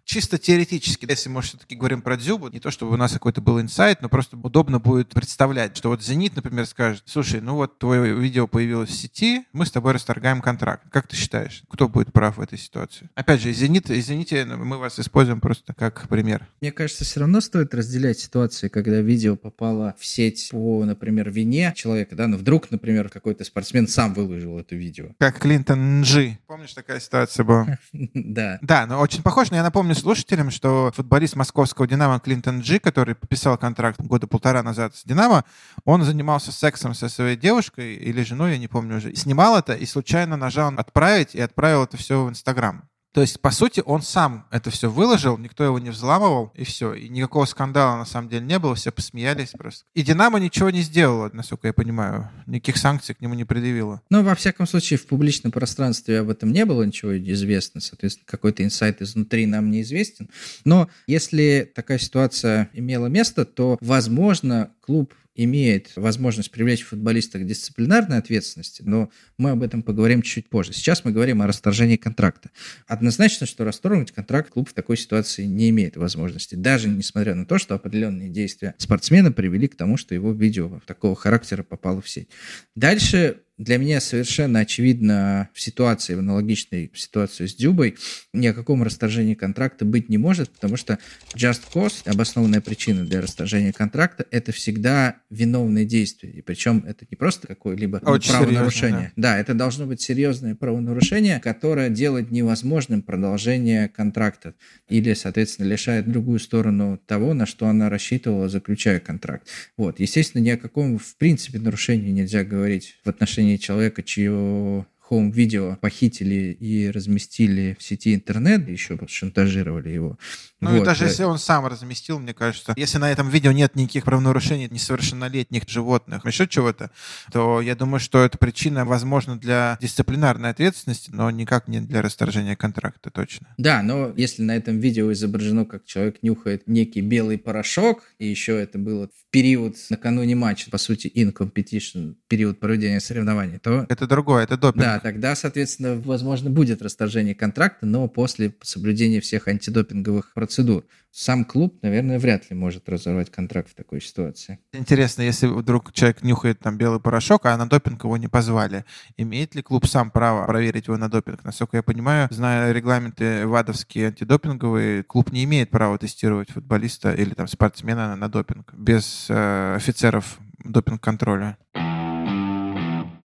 чисто 0.04 0.38
теоретически, 0.38 1.06
если 1.08 1.28
мы 1.28 1.42
все-таки 1.42 1.76
говорим 1.76 2.00
про 2.08 2.16
Дзюбу, 2.16 2.48
не 2.48 2.58
то 2.58 2.70
чтобы 2.70 2.94
у 2.94 2.96
нас 2.96 3.12
какой-то 3.12 3.42
был 3.42 3.60
инсайт, 3.60 4.00
но 4.00 4.08
просто 4.08 4.38
удобно 4.38 4.78
будет 4.78 5.10
представлять, 5.10 5.76
что 5.76 5.90
вот 5.90 6.02
«Зенит», 6.02 6.34
например, 6.36 6.64
скажет, 6.64 7.02
слушай, 7.04 7.42
ну 7.42 7.54
вот 7.54 7.78
твое 7.78 8.18
видео 8.18 8.46
появилось 8.46 8.88
в 8.88 8.94
сети, 8.94 9.44
мы 9.52 9.66
с 9.66 9.70
тобой 9.70 9.92
расторгаем 9.92 10.40
контракт. 10.40 10.84
Как 10.90 11.06
ты 11.06 11.16
считаешь, 11.16 11.64
кто 11.68 11.86
будет 11.86 12.10
прав 12.10 12.38
в 12.38 12.40
этой 12.40 12.56
ситуации? 12.56 13.10
Опять 13.14 13.42
же, 13.42 13.52
«Зенит», 13.52 13.90
извините, 13.90 14.46
мы 14.46 14.78
вас 14.78 14.98
используем 14.98 15.42
просто 15.42 15.74
как 15.74 16.08
пример. 16.08 16.48
Мне 16.62 16.72
кажется, 16.72 17.04
все 17.04 17.20
равно 17.20 17.42
стоит 17.42 17.74
разделять 17.74 18.18
ситуации, 18.18 18.68
когда 18.68 19.02
видео 19.02 19.36
попало 19.36 19.94
в 19.98 20.06
сеть 20.06 20.48
по, 20.50 20.86
например, 20.86 21.30
вине 21.30 21.74
человека, 21.76 22.16
да, 22.16 22.26
но 22.26 22.38
вдруг, 22.38 22.70
например, 22.70 23.10
какой-то 23.10 23.44
спортсмен 23.44 23.86
сам 23.86 24.14
выложил 24.14 24.58
это 24.58 24.74
видео. 24.74 25.08
Как 25.18 25.40
Клинтон 25.40 26.00
Нжи. 26.00 26.38
Помнишь, 26.46 26.72
такая 26.72 27.00
ситуация 27.00 27.44
была? 27.44 27.78
Да. 28.14 28.58
Да, 28.62 28.86
но 28.86 29.00
очень 29.00 29.22
похож, 29.22 29.50
но 29.50 29.58
я 29.58 29.62
напомню 29.62 29.94
слушателям, 29.94 30.50
что 30.50 30.90
футболист 30.94 31.36
московского 31.36 31.86
«Динамо» 31.98 32.20
Клинтон 32.20 32.60
Джи, 32.60 32.78
который 32.78 33.16
подписал 33.16 33.58
контракт 33.58 34.00
года 34.00 34.28
полтора 34.28 34.62
назад 34.62 34.94
с 34.94 35.02
«Динамо», 35.02 35.44
он 35.84 36.04
занимался 36.04 36.52
сексом 36.52 36.94
со 36.94 37.08
своей 37.08 37.36
девушкой 37.36 37.96
или 37.96 38.22
женой, 38.22 38.52
я 38.52 38.58
не 38.58 38.68
помню 38.68 38.98
уже, 38.98 39.16
снимал 39.16 39.58
это 39.58 39.74
и 39.74 39.84
случайно 39.84 40.36
нажал 40.36 40.72
«Отправить» 40.76 41.34
и 41.34 41.40
отправил 41.40 41.82
это 41.82 41.96
все 41.96 42.24
в 42.24 42.28
Инстаграм. 42.28 42.88
То 43.18 43.22
есть, 43.22 43.40
по 43.40 43.50
сути, 43.50 43.82
он 43.84 44.02
сам 44.02 44.46
это 44.52 44.70
все 44.70 44.88
выложил, 44.88 45.38
никто 45.38 45.64
его 45.64 45.80
не 45.80 45.90
взламывал, 45.90 46.52
и 46.54 46.62
все. 46.62 46.94
И 46.94 47.08
никакого 47.08 47.46
скандала 47.46 47.96
на 47.96 48.04
самом 48.04 48.28
деле 48.28 48.46
не 48.46 48.60
было, 48.60 48.76
все 48.76 48.92
посмеялись 48.92 49.50
просто. 49.58 49.84
И 49.92 50.02
«Динамо» 50.02 50.38
ничего 50.38 50.70
не 50.70 50.82
сделала, 50.82 51.28
насколько 51.32 51.66
я 51.66 51.72
понимаю. 51.72 52.30
Никаких 52.46 52.76
санкций 52.76 53.16
к 53.16 53.20
нему 53.20 53.34
не 53.34 53.44
предъявила. 53.44 54.02
Ну, 54.08 54.22
во 54.22 54.36
всяком 54.36 54.68
случае, 54.68 55.00
в 55.00 55.06
публичном 55.08 55.50
пространстве 55.50 56.20
об 56.20 56.30
этом 56.30 56.52
не 56.52 56.64
было 56.64 56.84
ничего 56.84 57.18
известно. 57.18 57.80
Соответственно, 57.80 58.24
какой-то 58.28 58.62
инсайт 58.62 59.02
изнутри 59.02 59.46
нам 59.46 59.68
неизвестен. 59.68 60.30
Но 60.64 60.88
если 61.08 61.68
такая 61.74 61.98
ситуация 61.98 62.70
имела 62.72 63.08
место, 63.08 63.44
то, 63.44 63.78
возможно, 63.80 64.70
клуб 64.80 65.12
имеет 65.38 65.92
возможность 65.94 66.50
привлечь 66.50 66.82
футболиста 66.82 67.38
к 67.38 67.46
дисциплинарной 67.46 68.18
ответственности, 68.18 68.82
но 68.84 69.10
мы 69.38 69.50
об 69.50 69.62
этом 69.62 69.82
поговорим 69.82 70.20
чуть 70.20 70.48
позже. 70.48 70.72
Сейчас 70.72 71.04
мы 71.04 71.12
говорим 71.12 71.40
о 71.40 71.46
расторжении 71.46 71.96
контракта. 71.96 72.50
Однозначно, 72.88 73.46
что 73.46 73.64
расторгнуть 73.64 74.10
контракт 74.10 74.50
клуб 74.50 74.68
в 74.68 74.74
такой 74.74 74.96
ситуации 74.96 75.44
не 75.44 75.70
имеет 75.70 75.96
возможности, 75.96 76.56
даже 76.56 76.88
несмотря 76.88 77.36
на 77.36 77.46
то, 77.46 77.56
что 77.58 77.76
определенные 77.76 78.28
действия 78.28 78.74
спортсмена 78.78 79.30
привели 79.30 79.68
к 79.68 79.76
тому, 79.76 79.96
что 79.96 80.12
его 80.12 80.32
видео 80.32 80.80
такого 80.86 81.14
характера 81.14 81.62
попало 81.62 82.02
в 82.02 82.08
сеть. 82.08 82.28
Дальше 82.74 83.42
для 83.58 83.76
меня 83.76 84.00
совершенно 84.00 84.60
очевидно 84.60 85.48
в 85.52 85.60
ситуации, 85.60 86.14
в 86.14 86.20
аналогичной 86.20 86.90
ситуации 86.94 87.46
с 87.46 87.54
Дюбой, 87.54 87.96
ни 88.32 88.46
о 88.46 88.54
каком 88.54 88.82
расторжении 88.82 89.34
контракта 89.34 89.84
быть 89.84 90.08
не 90.08 90.16
может, 90.16 90.50
потому 90.50 90.76
что 90.76 90.98
just 91.34 91.62
cause, 91.74 92.08
обоснованная 92.08 92.60
причина 92.60 93.04
для 93.04 93.20
расторжения 93.20 93.72
контракта, 93.72 94.26
это 94.30 94.52
всегда 94.52 95.16
виновное 95.28 95.84
действие. 95.84 96.34
И 96.34 96.40
причем 96.40 96.84
это 96.86 97.04
не 97.10 97.16
просто 97.16 97.48
какое-либо 97.48 97.96
Очень 98.04 98.32
правонарушение. 98.32 98.90
серьезно, 98.90 99.12
да. 99.16 99.34
да, 99.34 99.38
это 99.38 99.54
должно 99.54 99.86
быть 99.86 100.00
серьезное 100.00 100.54
правонарушение, 100.54 101.40
которое 101.40 101.90
делает 101.90 102.30
невозможным 102.30 103.02
продолжение 103.02 103.88
контракта 103.88 104.54
или, 104.88 105.14
соответственно, 105.14 105.66
лишает 105.66 106.10
другую 106.10 106.38
сторону 106.38 107.00
того, 107.06 107.34
на 107.34 107.44
что 107.44 107.66
она 107.66 107.88
рассчитывала, 107.88 108.48
заключая 108.48 109.00
контракт. 109.00 109.48
Вот. 109.76 109.98
Естественно, 109.98 110.42
ни 110.42 110.50
о 110.50 110.56
каком, 110.56 110.98
в 110.98 111.16
принципе, 111.16 111.58
нарушении 111.58 112.10
нельзя 112.10 112.44
говорить 112.44 112.98
в 113.04 113.08
отношении 113.08 113.47
человека, 113.56 114.02
чье 114.02 114.84
хоум-видео 115.08 115.76
похитили 115.80 116.52
и 116.52 116.90
разместили 116.90 117.76
в 117.78 117.82
сети 117.82 118.14
интернет, 118.14 118.68
еще 118.68 118.98
шантажировали 119.06 119.88
его. 119.88 120.18
Ну 120.60 120.74
и 120.74 120.78
Вот, 120.78 120.84
даже 120.84 121.04
э, 121.04 121.08
если 121.08 121.22
он 121.22 121.38
сам 121.38 121.66
разместил, 121.66 122.18
мне 122.18 122.34
кажется, 122.34 122.74
если 122.76 122.98
на 122.98 123.10
этом 123.10 123.30
видео 123.30 123.52
нет 123.52 123.74
никаких 123.74 124.04
правонарушений 124.04 124.68
несовершеннолетних 124.68 125.68
животных, 125.68 126.26
еще 126.26 126.46
чего-то, 126.46 126.90
то 127.32 127.60
я 127.62 127.74
думаю, 127.74 128.00
что 128.00 128.22
это 128.22 128.36
причина, 128.38 128.84
возможно, 128.84 129.38
для 129.38 129.78
дисциплинарной 129.80 130.50
ответственности, 130.50 131.10
но 131.12 131.30
никак 131.30 131.68
не 131.68 131.80
для 131.80 132.02
расторжения 132.02 132.56
контракта, 132.56 133.10
точно. 133.10 133.46
Да, 133.56 133.82
но 133.82 134.12
если 134.16 134.42
на 134.42 134.56
этом 134.56 134.78
видео 134.78 135.10
изображено, 135.12 135.64
как 135.64 135.84
человек 135.86 136.16
нюхает 136.22 136.66
некий 136.66 137.00
белый 137.00 137.38
порошок, 137.38 138.02
и 138.18 138.26
еще 138.26 138.60
это 138.60 138.78
было 138.78 139.06
в 139.08 139.30
период 139.30 139.76
накануне 139.90 140.34
матча, 140.34 140.70
по 140.70 140.78
сути, 140.78 141.10
in 141.14 141.32
competition, 141.32 142.16
период 142.26 142.60
проведения 142.60 143.00
соревнований, 143.00 143.58
то 143.58 143.86
Это 143.88 144.06
другое, 144.06 144.44
это 144.44 144.56
допинг. 144.56 144.84
да, 144.84 144.97
тогда, 145.00 145.34
соответственно, 145.34 145.96
возможно, 145.96 146.50
будет 146.50 146.82
расторжение 146.82 147.34
контракта, 147.34 147.86
но 147.86 148.08
после 148.08 148.54
соблюдения 148.62 149.20
всех 149.20 149.48
антидопинговых 149.48 150.32
процедур. 150.34 150.84
Сам 151.10 151.44
клуб, 151.44 151.78
наверное, 151.82 152.18
вряд 152.18 152.50
ли 152.50 152.56
может 152.56 152.88
разорвать 152.88 153.30
контракт 153.30 153.70
в 153.70 153.74
такой 153.74 154.00
ситуации. 154.00 154.58
Интересно, 154.72 155.22
если 155.22 155.46
вдруг 155.46 155.92
человек 155.92 156.22
нюхает 156.22 156.60
там 156.60 156.76
белый 156.76 157.00
порошок, 157.00 157.46
а 157.46 157.56
на 157.56 157.68
допинг 157.68 158.04
его 158.04 158.16
не 158.16 158.28
позвали, 158.28 158.84
имеет 159.16 159.54
ли 159.54 159.62
клуб 159.62 159.86
сам 159.86 160.10
право 160.10 160.46
проверить 160.46 160.86
его 160.86 160.96
на 160.96 161.08
допинг? 161.08 161.44
Насколько 161.44 161.78
я 161.78 161.82
понимаю, 161.82 162.28
зная 162.30 162.72
регламенты 162.72 163.46
ВАДовские 163.46 164.08
антидопинговые, 164.08 165.02
клуб 165.02 165.32
не 165.32 165.44
имеет 165.44 165.70
права 165.70 165.98
тестировать 165.98 166.50
футболиста 166.50 167.12
или 167.12 167.34
там 167.34 167.48
спортсмена 167.48 168.14
на 168.16 168.28
допинг 168.28 168.72
без 168.74 169.26
э, 169.28 169.74
офицеров 169.76 170.38
допинг-контроля. 170.64 171.56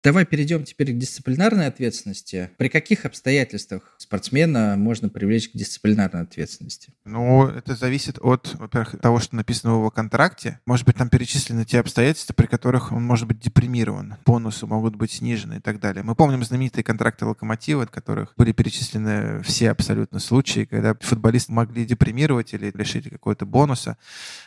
Давай 0.03 0.25
перейдем 0.25 0.65
теперь 0.65 0.95
к 0.95 0.99
дисциплинарной 0.99 1.67
ответственности. 1.67 2.51
При 2.57 2.69
каких 2.69 3.05
обстоятельствах 3.05 3.95
спортсмена 3.99 4.77
можно 4.79 5.11
привлечь 5.11 5.51
к 5.51 5.53
дисциплинарной 5.53 6.23
ответственности? 6.23 6.95
Ну, 7.05 7.47
это 7.47 7.77
зависит 7.77 8.19
от, 8.19 8.55
во-первых, 8.55 8.99
того, 9.03 9.21
что 9.21 9.37
написано 9.37 9.75
в 9.75 9.77
его 9.77 9.91
контракте. 9.91 10.59
Может 10.65 10.87
быть, 10.87 10.97
там 10.97 11.11
перечислены 11.11 11.67
те 11.67 11.81
обстоятельства, 11.81 12.33
при 12.33 12.47
которых 12.47 12.93
он 12.93 13.03
может 13.03 13.29
быть 13.29 13.41
депримирован, 13.41 14.17
бонусы 14.25 14.65
могут 14.65 14.97
быть 14.97 15.13
снижены 15.13 15.57
и 15.57 15.61
так 15.61 15.81
далее. 15.81 16.03
Мы 16.03 16.15
помним 16.15 16.43
знаменитые 16.45 16.83
контракты 16.83 17.27
Локомотива, 17.27 17.85
в 17.85 17.91
которых 17.91 18.33
были 18.39 18.53
перечислены 18.53 19.43
все 19.43 19.71
абсолютно 19.71 20.19
случаи, 20.19 20.65
когда 20.65 20.95
футболисты 20.99 21.53
могли 21.53 21.85
депримировать 21.85 22.55
или 22.55 22.73
лишить 22.75 23.11
какого-то 23.11 23.45
бонуса. 23.45 23.99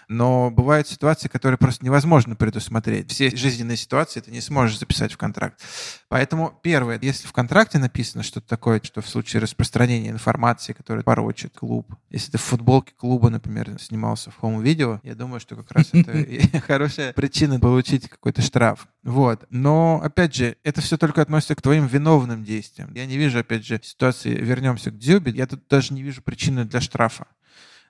Но 0.08 0.50
бывают 0.50 0.88
ситуации, 0.88 1.28
которые 1.28 1.60
просто 1.60 1.86
невозможно 1.86 2.36
предусмотреть. 2.36 3.12
Все 3.12 3.30
жизненные 3.36 3.78
ситуации 3.78 4.20
ты 4.20 4.32
не 4.32 4.42
сможешь 4.42 4.80
записать 4.80 5.14
в 5.14 5.18
контракт. 5.18 5.43
Поэтому, 6.08 6.58
первое, 6.62 7.00
если 7.02 7.28
в 7.28 7.34
контракте 7.34 7.80
написано 7.80 8.24
что-то 8.24 8.48
такое, 8.48 8.80
что 8.84 9.02
в 9.02 9.08
случае 9.10 9.42
распространения 9.42 10.10
информации, 10.10 10.74
которая 10.74 11.04
порочит 11.04 11.58
клуб, 11.58 11.96
если 12.10 12.32
ты 12.32 12.38
в 12.38 12.42
футболке 12.42 12.94
клуба, 12.96 13.30
например, 13.30 13.80
снимался 13.80 14.32
в 14.32 14.38
хоум-видео, 14.38 15.00
я 15.04 15.16
думаю, 15.16 15.40
что 15.40 15.56
как 15.56 15.72
раз 15.72 15.90
это 15.92 16.26
хорошая 16.68 17.14
причина 17.14 17.60
получить 17.60 18.10
какой-то 18.10 18.42
штраф. 18.42 18.88
Вот. 19.04 19.46
Но, 19.50 20.00
опять 20.04 20.36
же, 20.36 20.56
это 20.64 20.82
все 20.82 20.98
только 20.98 21.22
относится 21.22 21.56
к 21.56 21.62
твоим 21.62 21.88
виновным 21.88 22.44
действиям. 22.44 22.94
Я 22.94 23.06
не 23.06 23.18
вижу, 23.18 23.40
опять 23.40 23.66
же, 23.66 23.80
ситуации, 23.84 24.30
вернемся 24.30 24.92
к 24.92 24.98
Дзюбе, 24.98 25.32
я 25.32 25.48
тут 25.48 25.68
даже 25.68 25.94
не 25.94 26.04
вижу 26.04 26.22
причины 26.22 26.66
для 26.66 26.82
штрафа. 26.82 27.28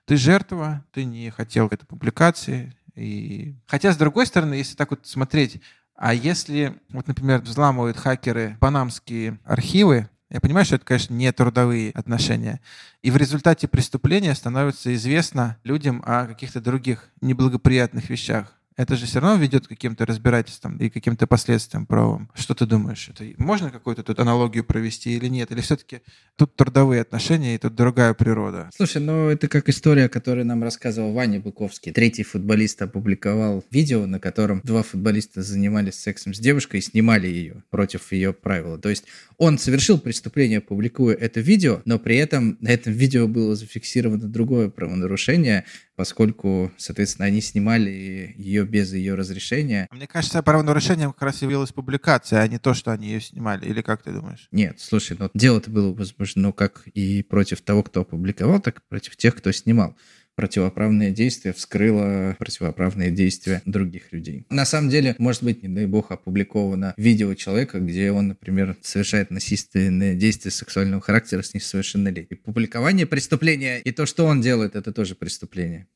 Ты 0.06 0.16
жертва, 0.16 0.84
ты 0.92 1.04
не 1.04 1.30
хотел 1.30 1.68
этой 1.68 1.86
публикации. 1.86 2.74
И... 2.94 3.56
Хотя, 3.66 3.92
с 3.92 3.96
другой 3.96 4.26
стороны, 4.26 4.54
если 4.54 4.76
так 4.76 4.90
вот 4.90 5.06
смотреть, 5.06 5.60
а 5.96 6.12
если, 6.12 6.74
вот, 6.90 7.06
например, 7.06 7.40
взламывают 7.40 7.96
хакеры 7.96 8.56
панамские 8.60 9.38
архивы, 9.44 10.08
я 10.30 10.40
понимаю, 10.40 10.64
что 10.64 10.76
это, 10.76 10.84
конечно, 10.84 11.14
не 11.14 11.30
трудовые 11.32 11.92
отношения, 11.92 12.60
и 13.02 13.10
в 13.10 13.16
результате 13.16 13.68
преступления 13.68 14.34
становится 14.34 14.92
известно 14.94 15.56
людям 15.62 16.02
о 16.04 16.26
каких-то 16.26 16.60
других 16.60 17.10
неблагоприятных 17.20 18.10
вещах, 18.10 18.52
это 18.76 18.96
же 18.96 19.06
все 19.06 19.20
равно 19.20 19.40
ведет 19.40 19.66
к 19.66 19.68
каким-то 19.68 20.04
разбирательствам 20.04 20.76
и 20.78 20.90
каким-то 20.90 21.26
последствиям 21.26 21.86
правовым. 21.86 22.30
Что 22.34 22.54
ты 22.54 22.66
думаешь? 22.66 23.08
Это 23.08 23.24
можно 23.38 23.70
какую-то 23.70 24.02
тут 24.02 24.18
аналогию 24.18 24.64
провести 24.64 25.16
или 25.16 25.28
нет? 25.28 25.52
Или 25.52 25.60
все-таки 25.60 26.00
тут 26.36 26.56
трудовые 26.56 27.02
отношения 27.02 27.54
и 27.54 27.58
тут 27.58 27.74
другая 27.74 28.14
природа? 28.14 28.70
Слушай, 28.74 29.02
ну 29.02 29.28
это 29.28 29.46
как 29.46 29.68
история, 29.68 30.08
которую 30.08 30.46
нам 30.46 30.62
рассказывал 30.62 31.12
Ваня 31.12 31.40
Быковский. 31.40 31.92
Третий 31.92 32.24
футболист 32.24 32.82
опубликовал 32.82 33.64
видео, 33.70 34.06
на 34.06 34.18
котором 34.18 34.60
два 34.64 34.82
футболиста 34.82 35.42
занимались 35.42 35.94
сексом 35.94 36.34
с 36.34 36.38
девушкой 36.38 36.80
и 36.80 36.82
снимали 36.82 37.28
ее 37.28 37.62
против 37.70 38.10
ее 38.12 38.32
правила. 38.32 38.78
То 38.78 38.88
есть 38.88 39.04
он 39.38 39.58
совершил 39.58 39.98
преступление, 39.98 40.60
публикуя 40.60 41.14
это 41.14 41.40
видео, 41.40 41.80
но 41.84 41.98
при 41.98 42.16
этом 42.16 42.58
на 42.60 42.70
этом 42.70 42.92
видео 42.92 43.28
было 43.28 43.54
зафиксировано 43.54 44.28
другое 44.28 44.68
правонарушение, 44.68 45.64
поскольку, 45.96 46.72
соответственно, 46.76 47.26
они 47.26 47.40
снимали 47.40 48.34
ее 48.36 48.64
без 48.64 48.92
ее 48.92 49.14
разрешения. 49.14 49.88
Мне 49.90 50.06
кажется, 50.06 50.42
правонарушением 50.42 51.12
как 51.12 51.22
раз 51.22 51.42
явилась 51.42 51.72
публикация, 51.72 52.40
а 52.40 52.48
не 52.48 52.58
то, 52.58 52.74
что 52.74 52.92
они 52.92 53.08
ее 53.08 53.20
снимали. 53.20 53.66
Или 53.66 53.82
как 53.82 54.02
ты 54.02 54.12
думаешь? 54.12 54.48
Нет, 54.50 54.80
слушай, 54.80 55.16
ну 55.18 55.30
дело-то 55.34 55.70
было 55.70 55.94
возбуждено 55.94 56.52
как 56.52 56.86
и 56.88 57.22
против 57.22 57.62
того, 57.62 57.82
кто 57.82 58.02
опубликовал, 58.02 58.60
так 58.60 58.78
и 58.78 58.82
против 58.88 59.16
тех, 59.16 59.34
кто 59.36 59.52
снимал. 59.52 59.96
Противоправное 60.34 61.10
действие 61.10 61.52
вскрыло 61.54 62.36
противоправные 62.38 63.10
действия 63.10 63.62
других 63.64 64.12
людей. 64.12 64.46
На 64.50 64.64
самом 64.64 64.90
деле, 64.90 65.14
может 65.18 65.42
быть, 65.42 65.62
не 65.62 65.68
дай 65.68 65.86
бог, 65.86 66.10
опубликовано 66.10 66.94
видео 66.96 67.34
человека, 67.34 67.78
где 67.80 68.10
он, 68.10 68.28
например, 68.28 68.76
совершает 68.82 69.30
насильственные 69.30 70.14
действия 70.16 70.50
сексуального 70.50 71.00
характера 71.00 71.42
с 71.42 71.54
несовершеннолетним. 71.54 72.38
Публикование 72.38 73.06
преступления 73.06 73.80
и 73.80 73.90
то, 73.92 74.06
что 74.06 74.26
он 74.26 74.40
делает, 74.40 74.76
это 74.76 74.92
тоже 74.92 75.14
преступление. 75.14 75.86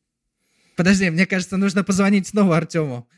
Подожди, 0.76 1.11
мне 1.11 1.26
кажется, 1.26 1.57
нужно 1.57 1.82
позвонить 1.82 2.28
снова 2.28 2.57
Артему. 2.57 3.09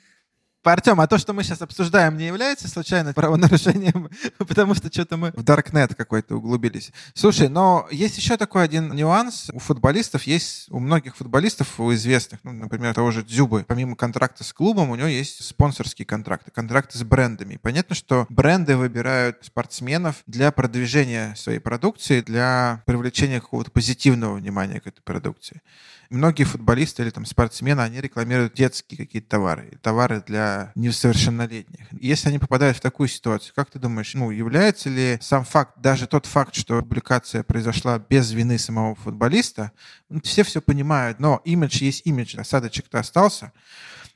Артем, 0.68 1.00
а 1.00 1.06
то, 1.06 1.16
что 1.16 1.32
мы 1.32 1.42
сейчас 1.42 1.62
обсуждаем, 1.62 2.16
не 2.16 2.26
является 2.26 2.68
случайно 2.68 3.14
правонарушением, 3.14 4.10
потому 4.38 4.74
что 4.74 4.92
что-то 4.92 5.16
мы 5.16 5.32
в 5.32 5.42
Даркнет 5.42 5.94
какой-то 5.94 6.36
углубились. 6.36 6.92
Слушай, 7.14 7.48
но 7.48 7.88
есть 7.90 8.18
еще 8.18 8.36
такой 8.36 8.64
один 8.64 8.92
нюанс. 8.92 9.50
У 9.52 9.58
футболистов 9.58 10.24
есть, 10.24 10.66
у 10.70 10.78
многих 10.78 11.16
футболистов, 11.16 11.80
у 11.80 11.92
известных, 11.94 12.40
ну, 12.42 12.52
например, 12.52 12.92
того 12.94 13.10
же 13.10 13.22
Дзюбы, 13.22 13.64
помимо 13.66 13.96
контракта 13.96 14.44
с 14.44 14.52
клубом, 14.52 14.90
у 14.90 14.96
него 14.96 15.08
есть 15.08 15.44
спонсорские 15.44 16.04
контракты, 16.04 16.50
контракты 16.50 16.98
с 16.98 17.02
брендами. 17.02 17.56
понятно, 17.56 17.94
что 17.94 18.26
бренды 18.28 18.76
выбирают 18.76 19.38
спортсменов 19.42 20.22
для 20.26 20.52
продвижения 20.52 21.34
своей 21.36 21.58
продукции, 21.58 22.20
для 22.20 22.82
привлечения 22.86 23.40
какого-то 23.40 23.70
позитивного 23.70 24.34
внимания 24.34 24.80
к 24.80 24.86
этой 24.86 25.00
продукции 25.00 25.62
многие 26.10 26.44
футболисты 26.44 27.02
или 27.02 27.10
там 27.10 27.24
спортсмены, 27.24 27.80
они 27.80 28.00
рекламируют 28.00 28.54
детские 28.54 28.98
какие-то 28.98 29.28
товары, 29.28 29.78
товары 29.80 30.22
для 30.26 30.72
несовершеннолетних. 30.74 31.86
Если 31.92 32.28
они 32.28 32.38
попадают 32.38 32.76
в 32.76 32.80
такую 32.80 33.08
ситуацию, 33.08 33.52
как 33.54 33.70
ты 33.70 33.78
думаешь, 33.78 34.12
ну, 34.14 34.30
является 34.30 34.88
ли 34.90 35.18
сам 35.20 35.44
факт, 35.44 35.74
даже 35.80 36.06
тот 36.06 36.26
факт, 36.26 36.54
что 36.54 36.80
публикация 36.80 37.42
произошла 37.44 37.98
без 37.98 38.32
вины 38.32 38.58
самого 38.58 38.96
футболиста, 38.96 39.72
ну, 40.08 40.20
все 40.22 40.42
все 40.42 40.60
понимают, 40.60 41.20
но 41.20 41.40
имидж 41.44 41.82
есть 41.82 42.02
имидж, 42.04 42.36
осадочек-то 42.36 42.98
остался, 42.98 43.52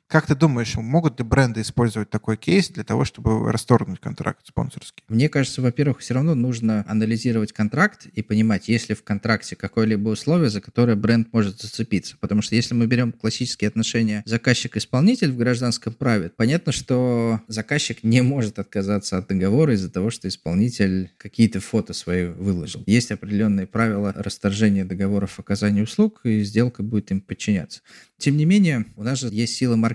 как 0.06 0.26
ты 0.26 0.34
думаешь, 0.34 0.76
могут 0.76 1.18
ли 1.18 1.24
бренды 1.24 1.62
использовать 1.62 2.10
такой 2.10 2.36
кейс 2.36 2.68
для 2.68 2.84
того, 2.84 3.04
чтобы 3.04 3.50
расторгнуть 3.50 4.00
контракт 4.00 4.46
спонсорский? 4.46 5.02
Мне 5.08 5.28
кажется, 5.28 5.62
во-первых, 5.62 6.00
все 6.00 6.14
равно 6.14 6.34
нужно 6.34 6.84
анализировать 6.86 7.52
контракт 7.52 8.06
и 8.06 8.22
понимать, 8.22 8.68
есть 8.68 8.88
ли 8.88 8.94
в 8.94 9.02
контракте 9.02 9.56
какое-либо 9.56 10.10
условие, 10.10 10.50
за 10.50 10.60
которое 10.60 10.94
бренд 10.94 11.32
может 11.32 11.60
зацепиться. 11.60 12.16
Потому 12.20 12.42
что 12.42 12.54
если 12.54 12.74
мы 12.74 12.86
берем 12.86 13.12
классические 13.12 13.68
отношения 13.68 14.22
заказчик-исполнитель 14.26 15.32
в 15.32 15.36
гражданском 15.36 15.94
праве, 15.94 16.30
понятно, 16.36 16.72
что 16.72 17.40
заказчик 17.48 18.04
не 18.04 18.22
может 18.22 18.58
отказаться 18.58 19.18
от 19.18 19.28
договора 19.28 19.74
из-за 19.74 19.90
того, 19.90 20.10
что 20.10 20.28
исполнитель 20.28 21.10
какие-то 21.16 21.60
фото 21.60 21.92
свои 21.92 22.26
выложил. 22.26 22.84
Есть 22.86 23.10
определенные 23.10 23.66
правила 23.66 24.12
расторжения 24.14 24.84
договоров 24.84 25.40
оказания 25.40 25.82
услуг, 25.82 26.20
и 26.24 26.42
сделка 26.42 26.82
будет 26.82 27.10
им 27.10 27.20
подчиняться. 27.20 27.80
Тем 28.18 28.36
не 28.36 28.44
менее, 28.44 28.86
у 28.96 29.02
нас 29.02 29.18
же 29.18 29.28
есть 29.28 29.56
сила 29.56 29.76
маркетинга. 29.76 29.93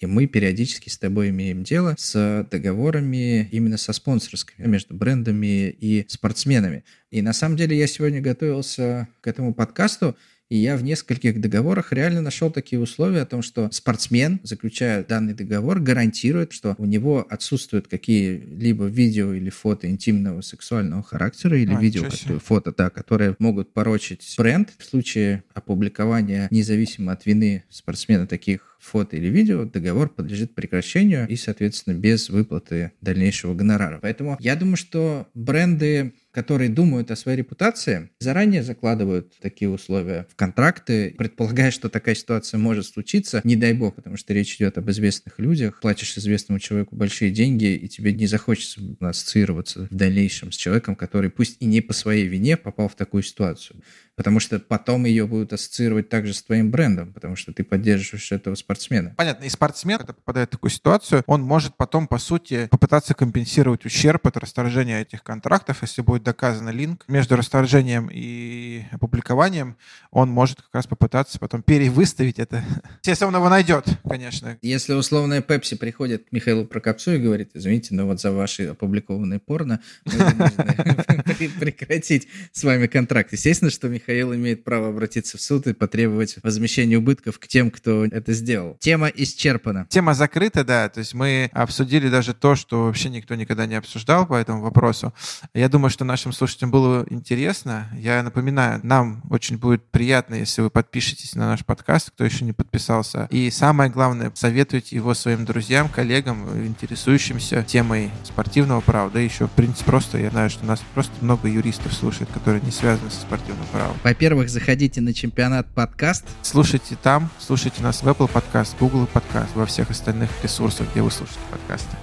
И 0.00 0.06
мы 0.06 0.26
периодически 0.26 0.88
с 0.88 0.96
тобой 0.96 1.28
имеем 1.28 1.62
дело 1.62 1.94
с 1.98 2.46
договорами 2.50 3.48
именно 3.52 3.76
со 3.76 3.92
спонсорскими, 3.92 4.66
между 4.66 4.94
брендами 4.94 5.68
и 5.68 6.06
спортсменами. 6.08 6.84
И 7.10 7.20
на 7.20 7.34
самом 7.34 7.56
деле 7.56 7.78
я 7.78 7.86
сегодня 7.86 8.22
готовился 8.22 9.08
к 9.20 9.26
этому 9.26 9.52
подкасту, 9.52 10.16
и 10.48 10.56
я 10.56 10.76
в 10.76 10.82
нескольких 10.82 11.40
договорах 11.40 11.92
реально 11.92 12.22
нашел 12.22 12.50
такие 12.50 12.80
условия 12.80 13.20
о 13.20 13.26
том, 13.26 13.40
что 13.40 13.70
спортсмен, 13.70 14.40
заключая 14.42 15.04
данный 15.04 15.32
договор, 15.32 15.78
гарантирует, 15.78 16.52
что 16.52 16.74
у 16.78 16.86
него 16.86 17.24
отсутствуют 17.30 17.86
какие-либо 17.86 18.86
видео 18.86 19.32
или 19.32 19.48
фото 19.48 19.88
интимного 19.88 20.40
сексуального 20.40 21.04
характера 21.04 21.56
или 21.56 21.72
а, 21.72 21.80
видео, 21.80 22.08
фото, 22.40 22.74
да, 22.76 22.90
которые 22.90 23.36
могут 23.38 23.72
порочить 23.72 24.34
бренд. 24.38 24.70
В 24.76 24.84
случае 24.84 25.44
опубликования, 25.54 26.48
независимо 26.50 27.12
от 27.12 27.26
вины 27.26 27.62
спортсмена, 27.70 28.26
таких 28.26 28.69
фото 28.80 29.16
или 29.16 29.28
видео, 29.28 29.64
договор 29.64 30.08
подлежит 30.08 30.54
прекращению 30.54 31.28
и, 31.28 31.36
соответственно, 31.36 31.94
без 31.94 32.30
выплаты 32.30 32.92
дальнейшего 33.00 33.54
гонорара. 33.54 33.98
Поэтому 34.02 34.36
я 34.40 34.56
думаю, 34.56 34.76
что 34.76 35.28
бренды 35.34 36.12
которые 36.32 36.70
думают 36.70 37.10
о 37.10 37.16
своей 37.16 37.38
репутации, 37.38 38.10
заранее 38.20 38.62
закладывают 38.62 39.32
такие 39.40 39.68
условия 39.68 40.26
в 40.30 40.36
контракты, 40.36 41.14
предполагая, 41.18 41.70
что 41.70 41.88
такая 41.88 42.14
ситуация 42.14 42.58
может 42.58 42.86
случиться, 42.86 43.40
не 43.44 43.56
дай 43.56 43.72
бог, 43.72 43.96
потому 43.96 44.16
что 44.16 44.32
речь 44.32 44.56
идет 44.56 44.78
об 44.78 44.88
известных 44.90 45.38
людях, 45.38 45.80
платишь 45.80 46.16
известному 46.16 46.60
человеку 46.60 46.94
большие 46.94 47.30
деньги, 47.30 47.74
и 47.74 47.88
тебе 47.88 48.12
не 48.12 48.26
захочется 48.26 48.80
ассоциироваться 49.00 49.88
в 49.90 49.94
дальнейшем 49.94 50.52
с 50.52 50.56
человеком, 50.56 50.94
который 50.94 51.30
пусть 51.30 51.56
и 51.60 51.66
не 51.66 51.80
по 51.80 51.92
своей 51.92 52.26
вине 52.26 52.56
попал 52.56 52.88
в 52.88 52.94
такую 52.94 53.22
ситуацию 53.22 53.80
потому 54.20 54.38
что 54.38 54.58
потом 54.58 55.06
ее 55.06 55.26
будут 55.26 55.54
ассоциировать 55.54 56.10
также 56.10 56.34
с 56.34 56.42
твоим 56.42 56.70
брендом, 56.70 57.10
потому 57.14 57.36
что 57.36 57.54
ты 57.54 57.64
поддерживаешь 57.64 58.30
этого 58.32 58.54
спортсмена. 58.54 59.14
Понятно. 59.16 59.44
И 59.44 59.48
спортсмен, 59.48 59.96
когда 59.96 60.12
попадает 60.12 60.50
в 60.50 60.52
такую 60.52 60.70
ситуацию, 60.70 61.22
он 61.26 61.40
может 61.40 61.74
потом, 61.74 62.06
по 62.06 62.18
сути, 62.18 62.68
попытаться 62.70 63.14
компенсировать 63.14 63.86
ущерб 63.86 64.26
от 64.26 64.36
расторжения 64.36 65.00
этих 65.00 65.22
контрактов, 65.22 65.78
если 65.80 66.02
будет 66.02 66.22
доказан 66.22 66.68
линк 66.68 67.06
между 67.08 67.34
расторжением 67.34 68.10
и 68.12 68.82
опубликованием, 68.90 69.78
он 70.10 70.28
может 70.28 70.60
как 70.60 70.74
раз 70.74 70.86
попытаться 70.86 71.38
потом 71.38 71.62
перевыставить 71.62 72.38
это. 72.38 72.62
Если 73.04 73.24
он 73.24 73.34
его 73.34 73.48
найдет, 73.48 73.86
конечно. 74.06 74.58
Если 74.60 74.92
условная 74.92 75.40
Пепси 75.40 75.76
приходит 75.76 76.28
к 76.28 76.32
Михаилу 76.32 76.66
Прокопцу 76.66 77.12
и 77.12 77.18
говорит, 77.18 77.52
извините, 77.54 77.94
но 77.94 78.04
вот 78.04 78.20
за 78.20 78.32
ваши 78.32 78.66
опубликованные 78.66 79.40
порно 79.40 79.80
мы 80.04 81.48
прекратить 81.58 82.28
с 82.52 82.62
вами 82.64 82.86
контракт. 82.86 83.32
Естественно, 83.32 83.70
что 83.70 83.88
Михаил 83.88 84.09
Михаил 84.10 84.34
имеет 84.34 84.64
право 84.64 84.88
обратиться 84.88 85.38
в 85.38 85.40
суд 85.40 85.68
и 85.68 85.72
потребовать 85.72 86.36
возмещения 86.42 86.98
убытков 86.98 87.38
к 87.38 87.46
тем, 87.46 87.70
кто 87.70 88.04
это 88.04 88.32
сделал. 88.32 88.76
Тема 88.80 89.06
исчерпана. 89.06 89.86
Тема 89.88 90.14
закрыта, 90.14 90.64
да. 90.64 90.88
То 90.88 90.98
есть 90.98 91.14
мы 91.14 91.48
обсудили 91.52 92.08
даже 92.08 92.34
то, 92.34 92.56
что 92.56 92.86
вообще 92.86 93.08
никто 93.08 93.36
никогда 93.36 93.66
не 93.66 93.76
обсуждал 93.76 94.26
по 94.26 94.34
этому 94.34 94.62
вопросу. 94.62 95.14
Я 95.54 95.68
думаю, 95.68 95.90
что 95.90 96.04
нашим 96.04 96.32
слушателям 96.32 96.72
было 96.72 97.06
интересно. 97.08 97.88
Я 97.96 98.20
напоминаю, 98.24 98.80
нам 98.82 99.22
очень 99.30 99.58
будет 99.58 99.84
приятно, 99.84 100.34
если 100.34 100.62
вы 100.62 100.70
подпишетесь 100.70 101.36
на 101.36 101.46
наш 101.46 101.64
подкаст, 101.64 102.10
кто 102.10 102.24
еще 102.24 102.44
не 102.44 102.52
подписался. 102.52 103.28
И 103.30 103.48
самое 103.52 103.90
главное, 103.92 104.32
советуйте 104.34 104.96
его 104.96 105.14
своим 105.14 105.44
друзьям, 105.44 105.88
коллегам, 105.88 106.66
интересующимся 106.66 107.62
темой 107.62 108.10
спортивного 108.24 108.80
права. 108.80 109.08
Да 109.08 109.20
еще, 109.20 109.46
в 109.46 109.52
принципе, 109.52 109.84
просто 109.84 110.18
я 110.18 110.30
знаю, 110.30 110.50
что 110.50 110.66
нас 110.66 110.82
просто 110.94 111.12
много 111.20 111.46
юристов 111.46 111.94
слушает, 111.94 112.28
которые 112.32 112.60
не 112.60 112.72
связаны 112.72 113.08
со 113.08 113.20
спортивным 113.20 113.66
правом. 113.70 113.99
Во-первых, 114.02 114.48
заходите 114.48 115.00
на 115.02 115.12
чемпионат 115.12 115.66
подкаст. 115.68 116.24
Слушайте 116.42 116.96
там, 117.02 117.28
слушайте 117.38 117.82
нас 117.82 118.02
в 118.02 118.08
Apple 118.08 118.28
подкаст, 118.28 118.74
Google 118.80 119.06
подкаст, 119.06 119.54
во 119.54 119.66
всех 119.66 119.90
остальных 119.90 120.30
ресурсах, 120.42 120.90
где 120.90 121.02
вы 121.02 121.10
слушаете 121.10 121.40
подкасты. 121.50 121.96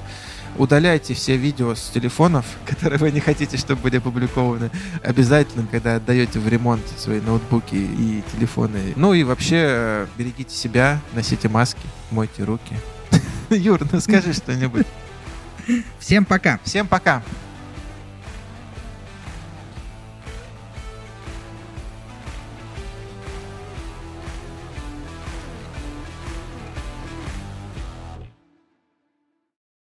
Удаляйте 0.58 1.16
все 1.16 1.38
видео 1.38 1.74
с 1.74 1.90
телефонов, 1.90 2.46
которые 2.66 3.00
вы 3.00 3.12
не 3.12 3.20
хотите, 3.20 3.58
чтобы 3.58 3.82
были 3.82 3.98
опубликованы. 3.98 4.70
Обязательно, 5.04 5.68
когда 5.70 5.96
отдаете 5.96 6.40
в 6.40 6.48
ремонт 6.48 6.84
свои 6.98 7.20
ноутбуки 7.20 7.76
и 7.76 8.24
телефоны. 8.32 8.94
Ну 8.96 9.14
и 9.14 9.24
вообще 9.24 9.66
э, 9.68 10.08
берегите 10.18 10.56
себя, 10.56 11.00
носите 11.14 11.50
маски, 11.50 11.82
мойте 12.12 12.44
руки. 12.44 12.76
Юр, 13.50 13.82
ну 13.92 14.00
скажи 14.00 14.34
что-нибудь. 14.34 14.86
Всем 16.00 16.26
пока. 16.26 16.60
Всем 16.64 16.88
пока. 16.88 17.24